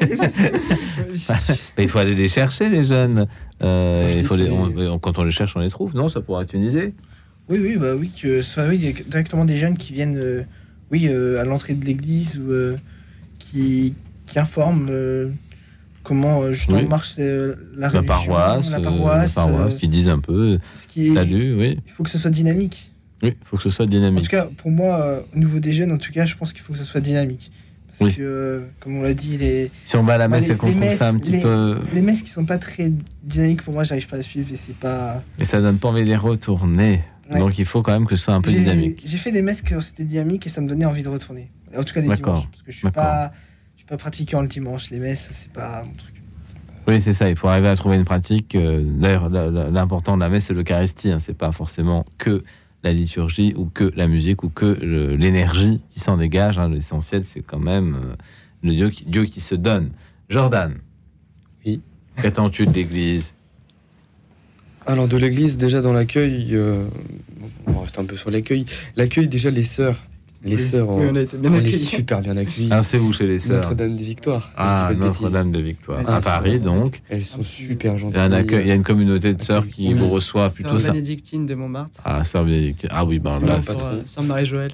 [1.76, 3.26] Mais il faut aller les chercher, les jeunes.
[3.62, 5.60] Euh, Moi, je il dis faut les, c'est- on- on- quand on les cherche, on
[5.60, 5.94] les trouve.
[5.94, 6.94] Non, ça pourrait être une idée.
[7.48, 10.42] oui, oui, bah oui, que ce soit oui, directement des jeunes qui viennent, euh,
[10.90, 12.76] oui, euh, à l'entrée de l'église euh,
[13.38, 13.94] qui
[14.26, 15.30] qui informent euh,
[16.02, 16.86] comment justement Oui.
[16.86, 19.36] marche la La paroisse, la paroisse.
[19.36, 21.78] la paroisse qui disent un peu ce qui est- salut, oui.
[21.86, 22.92] Il faut que ce soit dynamique.
[23.22, 24.24] Oui, il faut que ce soit En dynamique.
[24.24, 26.72] tout cas, pour moi, au niveau des jeunes, en tout cas, je pense qu'il faut
[26.74, 27.50] que ce soit dynamique.
[27.98, 28.16] Parce Oui.
[28.18, 29.70] que, comme on l'a dit, les.
[29.86, 31.78] Si on va à la messe et qu'on trouve ça un petit les- peu.
[31.94, 32.92] Les messes qui sont pas très
[33.24, 35.22] dynamiques, pour moi, j'arrive pas à suivre et c'est pas.
[35.38, 37.00] Mais ça donne pas envie de les retourner.
[37.30, 37.38] Ouais.
[37.40, 39.02] Donc il faut quand même que ce soit un peu dynamique.
[39.04, 41.50] J'ai fait des messes qui c'était dynamique et ça me donnait envie de retourner.
[41.76, 42.34] En tout cas, les D'accord.
[42.34, 42.48] dimanches.
[42.50, 43.32] Parce que je suis pas,
[43.74, 44.90] je suis pas pratiquant le dimanche.
[44.90, 46.14] Les messes, c'est pas mon truc.
[46.88, 47.28] Oui, c'est ça.
[47.28, 48.54] Il faut arriver à trouver une pratique.
[48.54, 51.10] euh, D'ailleurs, l'important de la messe, c'est l'Eucharistie.
[51.10, 51.18] Hein.
[51.18, 52.44] C'est pas forcément que
[52.84, 54.64] la liturgie ou que la musique ou que
[55.16, 56.60] l'énergie qui s'en dégage.
[56.60, 56.68] hein.
[56.68, 58.14] L'essentiel, c'est quand même euh,
[58.62, 59.90] le Dieu qui, Dieu qui se donne.
[60.28, 60.74] Jordan.
[61.64, 61.80] Oui.
[62.22, 63.34] Qu'attends-tu de l'Église?
[64.88, 66.84] Alors de l'église, déjà dans l'accueil, euh,
[67.66, 68.66] on va rester un peu sur l'accueil.
[68.94, 70.00] L'accueil, déjà les sœurs,
[70.46, 71.78] Les sœurs, on, on a été bien on est accueillis.
[71.78, 72.68] super bien accueillis.
[72.70, 74.50] Ah, c'est où chez les sœurs Notre-Dame des Victoires.
[74.56, 74.90] Ah.
[74.96, 76.00] Notre-Dame de Victoire.
[76.00, 77.02] Elles À Paris, donc.
[77.08, 78.16] Elles sont super Il gentilles.
[78.16, 80.78] y a, un accueil- il y a une communauté de sœurs qui vous reçoit plutôt
[80.78, 80.90] ça.
[80.90, 82.00] bénédictine de Montmartre.
[82.04, 82.88] Ah, sœur bénédictine.
[82.92, 84.72] Ah oui, ben Sœur- là, Sœur- c'est Sœur Marie-Joël.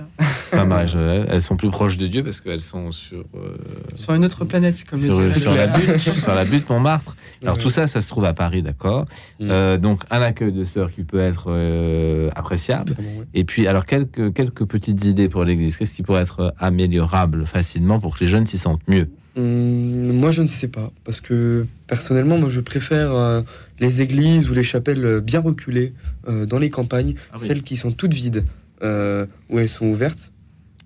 [0.51, 1.27] Saint-Marie-Joël.
[1.31, 3.25] Elles sont plus proches de Dieu parce qu'elles sont sur.
[3.35, 3.57] euh,
[3.95, 7.17] Sur une autre planète, comme sur, sur la butte, sur la butte Montmartre.
[7.43, 9.07] Alors tout ça, ça se trouve à Paris, d'accord.
[9.41, 9.49] Mm.
[9.51, 12.95] Euh, donc un accueil de sœurs qui peut être euh, appréciable.
[13.35, 15.62] Et puis alors quelques quelques petites idées pour l'Église.
[15.71, 20.31] Qu'est-ce qui pourrait être améliorable facilement pour que les jeunes s'y sentent mieux Hum, moi,
[20.31, 20.93] je ne sais pas.
[21.05, 23.41] Parce que personnellement, moi, je préfère euh,
[23.81, 25.95] les églises ou les chapelles euh, bien reculées
[26.29, 27.47] euh, dans les campagnes, Ah oui.
[27.47, 28.45] celles qui sont toutes vides,
[28.83, 30.33] euh, où elles sont ouvertes.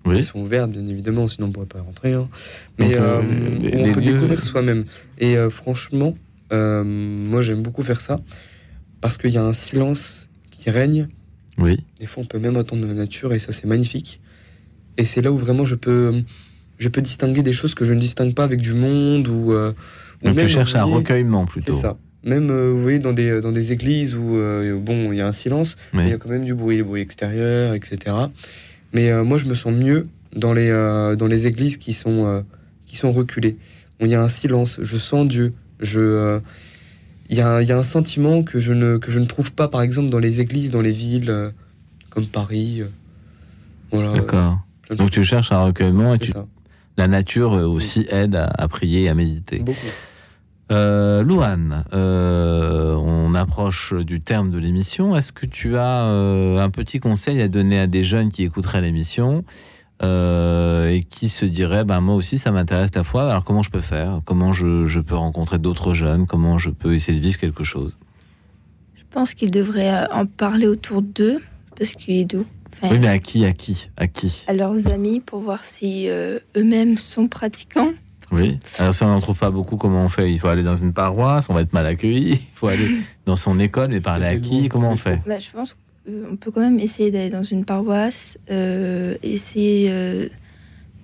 [0.05, 0.15] Oui.
[0.15, 2.13] Elles sont ouvertes, bien évidemment, sinon on ne pourrait pas rentrer.
[2.13, 2.29] hein.
[2.79, 4.85] Mais Donc, les- où on les peut lieux- découvrir soi-même.
[5.19, 6.13] Et franchement,
[6.51, 8.21] moi, j'aime beaucoup faire ça
[9.01, 11.07] parce qu'il y a un silence qui règne.
[11.57, 11.83] Oui.
[11.99, 14.21] Des fois, on peut même entendre la nature et ça, c'est magnifique.
[14.97, 16.23] Et c'est là où vraiment je peux,
[16.79, 19.51] je peux distinguer des choses que je ne distingue pas avec du monde ou.
[19.53, 19.71] euh,
[20.21, 21.71] ou Donc tu même, cherches un recueillement plutôt.
[21.73, 21.97] C'est ça.
[22.23, 25.27] Même, euh, vous voyez, dans des, dans des églises où, euh, bon, il y a
[25.27, 28.15] un silence, mais il y a quand même du bruit, le bruit extérieur, etc.
[28.93, 32.43] Mais euh, moi, je me sens mieux dans les, euh, dans les églises qui sont,
[32.87, 33.57] qui sont reculées.
[34.01, 35.53] Où il y a un silence, je sens Dieu.
[35.79, 36.39] Je,
[37.29, 39.25] il, y a, un- il y a un sentiment que je, ne, que je ne
[39.25, 41.51] trouve pas, par exemple, dans les églises, dans les villes euh,
[42.09, 42.81] comme Paris.
[42.81, 42.87] euh,
[43.91, 44.13] voilà.
[44.13, 44.65] D'accord.
[44.95, 46.31] Donc tu cherches un recueillement et tu...
[46.97, 49.59] la nature euh, aussi aide à, à prier et à méditer.
[49.59, 49.77] Beaucoup.
[50.69, 55.15] Euh, Louane, euh, on approche du terme de l'émission.
[55.15, 58.81] Est-ce que tu as euh, un petit conseil à donner à des jeunes qui écouteraient
[58.81, 59.45] l'émission
[60.03, 63.29] euh, et qui se diraient, ben moi aussi ça m'intéresse la foi.
[63.29, 64.21] Alors comment je peux faire?
[64.25, 66.27] Comment je, je peux rencontrer d'autres jeunes?
[66.27, 67.97] Comment je peux essayer de vivre quelque chose?
[68.95, 71.39] Je pense qu'ils devraient en parler autour d'eux,
[71.77, 72.45] parce qu'il est doux.
[72.81, 76.07] Enfin, Oui, mais à qui À qui À qui à leurs amis pour voir si
[76.09, 77.91] euh, eux-mêmes sont pratiquants.
[78.31, 78.57] Oui.
[78.77, 80.91] Alors si on n'en trouve pas beaucoup, comment on fait Il faut aller dans une
[80.93, 82.31] paroisse, on va être mal accueilli.
[82.33, 82.87] Il faut aller
[83.25, 85.19] dans son école, mais parler à qui Comment on fait?
[85.25, 85.75] Bah, je pense
[86.05, 90.27] qu'on peut quand même essayer d'aller dans une paroisse, euh, essayer euh,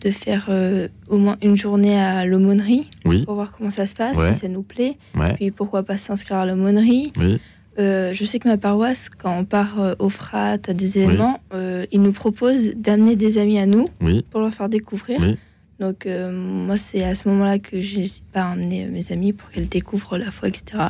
[0.01, 3.23] de faire euh, au moins une journée à l'aumônerie Oui.
[3.25, 4.33] pour voir comment ça se passe, Ouais.
[4.33, 4.97] si ça nous plaît.
[5.15, 5.33] Ouais.
[5.35, 7.13] Puis pourquoi pas s'inscrire à l'aumônerie.
[7.17, 7.39] Oui.
[7.79, 11.39] Euh, je sais que ma paroisse, quand on part euh, au frat à des événements,
[11.53, 14.23] euh, ils nous proposent d'amener des amis à nous Oui.
[14.29, 15.19] pour leur faire découvrir.
[15.21, 15.37] Oui.
[15.79, 19.67] Donc moi, c'est à ce moment-là que j'hésite pas à emmener mes amis pour qu'elles
[19.67, 20.83] découvrent la foi, etc.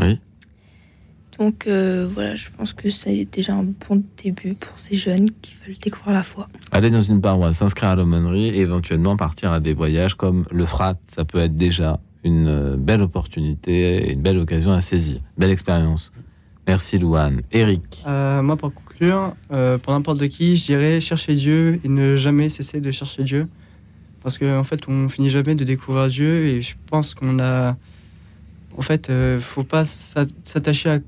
[0.00, 0.18] Oui.
[1.38, 5.78] Donc voilà, je pense que c'est déjà un bon début pour ces jeunes qui veulent
[5.78, 6.48] découvrir la foi.
[6.72, 10.66] Aller dans une paroisse, s'inscrire à l'aumônerie et éventuellement partir à des voyages comme le
[10.66, 15.20] Frat, ça peut être déjà une euh, belle opportunité une belle occasion à saisir.
[15.38, 16.12] Belle expérience.
[16.66, 17.42] Merci Louane.
[17.52, 18.02] Eric.
[18.06, 22.48] Euh, moi, pour conclure, euh, pour n'importe qui, je dirais chercher Dieu et ne jamais
[22.48, 23.48] cesser de chercher Dieu.
[24.22, 27.76] Parce qu'en en fait, on finit jamais de découvrir Dieu et je pense qu'on a.
[28.76, 29.10] En fait,
[29.40, 30.98] faut pas s'a- s'attacher à.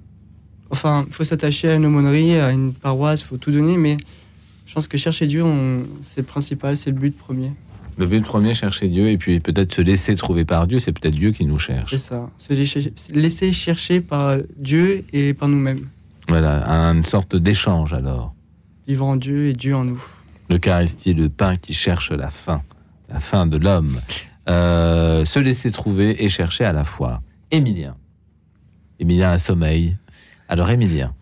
[0.71, 3.99] Enfin, faut s'attacher à une aumônerie, à une paroisse, faut tout donner, mais
[4.67, 5.45] je pense que chercher Dieu,
[6.01, 7.53] c'est principal, c'est le but premier.
[7.99, 10.79] Le but premier, chercher Dieu et puis peut-être se laisser trouver par Dieu.
[10.79, 11.91] C'est peut-être Dieu qui nous cherche.
[11.91, 12.31] C'est ça.
[12.39, 15.89] Se laisser- se laisser chercher par Dieu et par nous-mêmes.
[16.29, 18.35] Voilà, une sorte d'échange alors.
[18.89, 20.03] Vivre en Dieu et Dieu en nous.
[20.49, 22.63] L'Eucharistie, le pain qui cherche la faim,
[23.09, 24.01] la faim de l'homme.
[24.49, 27.23] Euh, se laisser trouver et chercher à la fois.
[27.51, 27.97] Émilien.
[28.99, 29.97] Émilien a sommeil.
[30.49, 31.15] Alors Émilien.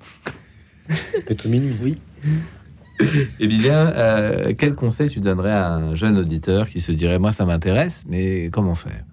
[1.29, 1.77] Et au minuit.
[1.83, 1.99] Oui.
[3.41, 7.45] Émilien, euh, quel conseil tu donnerais à un jeune auditeur qui se dirait moi ça
[7.45, 9.05] m'intéresse, mais comment faire?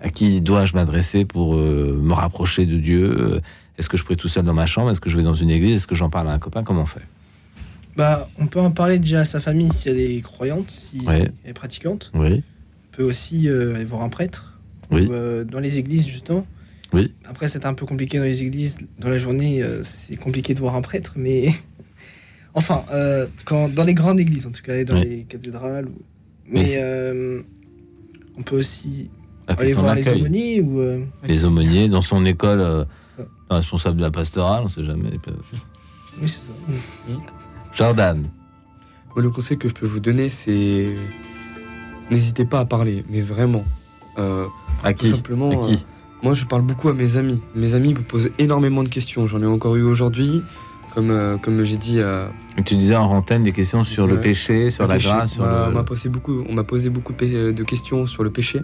[0.00, 3.40] À qui dois-je m'adresser pour euh, me rapprocher de Dieu?
[3.78, 4.90] Est-ce que je prie tout seul dans ma chambre?
[4.90, 5.76] Est-ce que je vais dans une église?
[5.76, 6.62] Est-ce que j'en parle à un copain?
[6.62, 7.02] Comment faire
[7.96, 11.32] Bah, on peut en parler déjà à sa famille si elle est croyante, si elle
[11.44, 12.12] est pratiquante.
[12.14, 12.42] Oui.
[12.92, 14.58] On peut aussi euh, aller voir un prêtre.
[14.90, 15.06] Oui.
[15.06, 16.46] Ou, dans les églises, justement.
[16.92, 17.12] Oui.
[17.24, 18.78] Après, c'est un peu compliqué dans les églises.
[18.98, 21.48] Dans la journée, c'est compliqué de voir un prêtre, mais.
[22.54, 25.02] enfin, euh, quand, dans les grandes églises, en tout cas, et dans Oui.
[25.08, 25.86] les cathédrales.
[25.86, 26.02] ou-
[26.50, 27.42] Mais euh,
[28.38, 29.10] on peut aussi
[29.46, 30.80] Ah, aller voir les aumôniers ou.
[30.80, 32.84] euh, Les aumôniers, dans son école, euh,
[33.50, 35.10] responsable de la pastorale, on sait jamais.
[36.20, 36.52] Oui, c'est ça.
[37.74, 38.24] Jordan.
[39.14, 40.94] Moi, le conseil que je peux vous donner, c'est
[42.10, 43.64] n'hésitez pas à parler, mais vraiment.
[44.18, 44.46] Euh,
[44.82, 45.10] à tout qui?
[45.10, 45.50] simplement.
[45.50, 45.74] À qui?
[45.74, 45.76] euh,
[46.22, 47.40] moi, je parle beaucoup à mes amis.
[47.54, 49.26] Mes amis me posent énormément de questions.
[49.26, 50.42] J'en ai encore eu aujourd'hui,
[50.98, 52.28] comme euh, comme j'ai dit à.
[52.64, 55.08] Tu disais en antenne des questions sur le péché, sur Le la péché.
[55.08, 57.52] grâce, sur On m'a- le- on m'a posé beaucoup, on m'a posé beaucoup de pé-
[57.52, 58.62] de questions sur le péché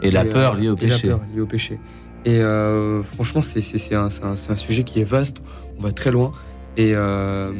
[0.00, 1.08] Et la peur liée au et la péché.
[1.08, 1.80] peur liée au péché.
[2.24, 4.08] Et euh, franchement, c'est un,
[4.56, 5.38] sujet qui est vaste.
[5.76, 6.30] On va très loin.
[6.76, 7.50] Et euh,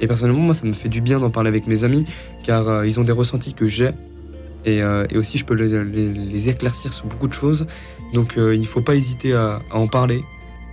[0.00, 2.06] Et personnellement, moi, ça me fait du bien d'en parler avec mes amis,
[2.42, 3.90] car euh, ils ont des ressentis que j'ai.
[4.64, 7.66] Et, euh, et aussi, je peux les, les- les éclaircir sur beaucoup de choses.
[8.14, 10.24] Donc, euh, il ne faut pas hésiter à, à en parler,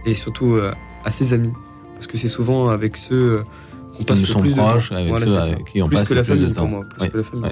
[0.07, 0.71] et surtout euh,
[1.05, 1.51] à ses amis,
[1.97, 3.43] parce que c'est souvent avec ceux euh,
[3.91, 4.95] qu'on Qui passe nous le plus proches, de temps.
[4.95, 6.53] avec Voilà, ceux avec qui on plus passe que la de temps.
[6.61, 7.51] pour moi, plus Oui, que la famille.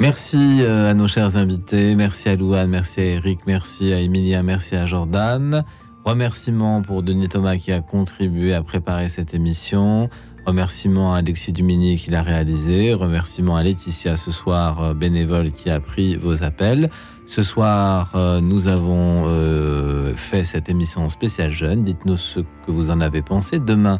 [0.00, 4.42] Merci euh, à nos chers invités, merci à Louane, merci à Eric, merci à Emilia,
[4.42, 5.64] merci à Jordan.
[6.04, 10.10] Remerciements pour Denis Thomas qui a contribué à préparer cette émission.
[10.46, 12.92] Remerciements à Alexis Dumini qui l'a réalisé.
[12.92, 16.90] Remerciements à Laetitia ce soir, euh, bénévole qui a pris vos appels.
[17.26, 21.82] Ce soir, euh, nous avons euh, fait cette émission spéciale jeune.
[21.82, 23.58] Dites-nous ce que vous en avez pensé.
[23.58, 23.98] Demain,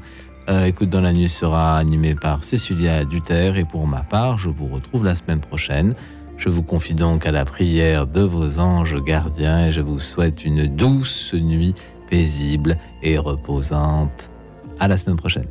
[0.51, 4.51] euh, Écoute dans la nuit sera animé par Cécilia Duterre et pour ma part, je
[4.51, 5.94] vous retrouve la semaine prochaine.
[6.36, 10.44] Je vous confie donc à la prière de vos anges gardiens et je vous souhaite
[10.44, 11.74] une douce nuit
[12.10, 14.28] paisible et reposante.
[14.80, 15.46] À la semaine prochaine.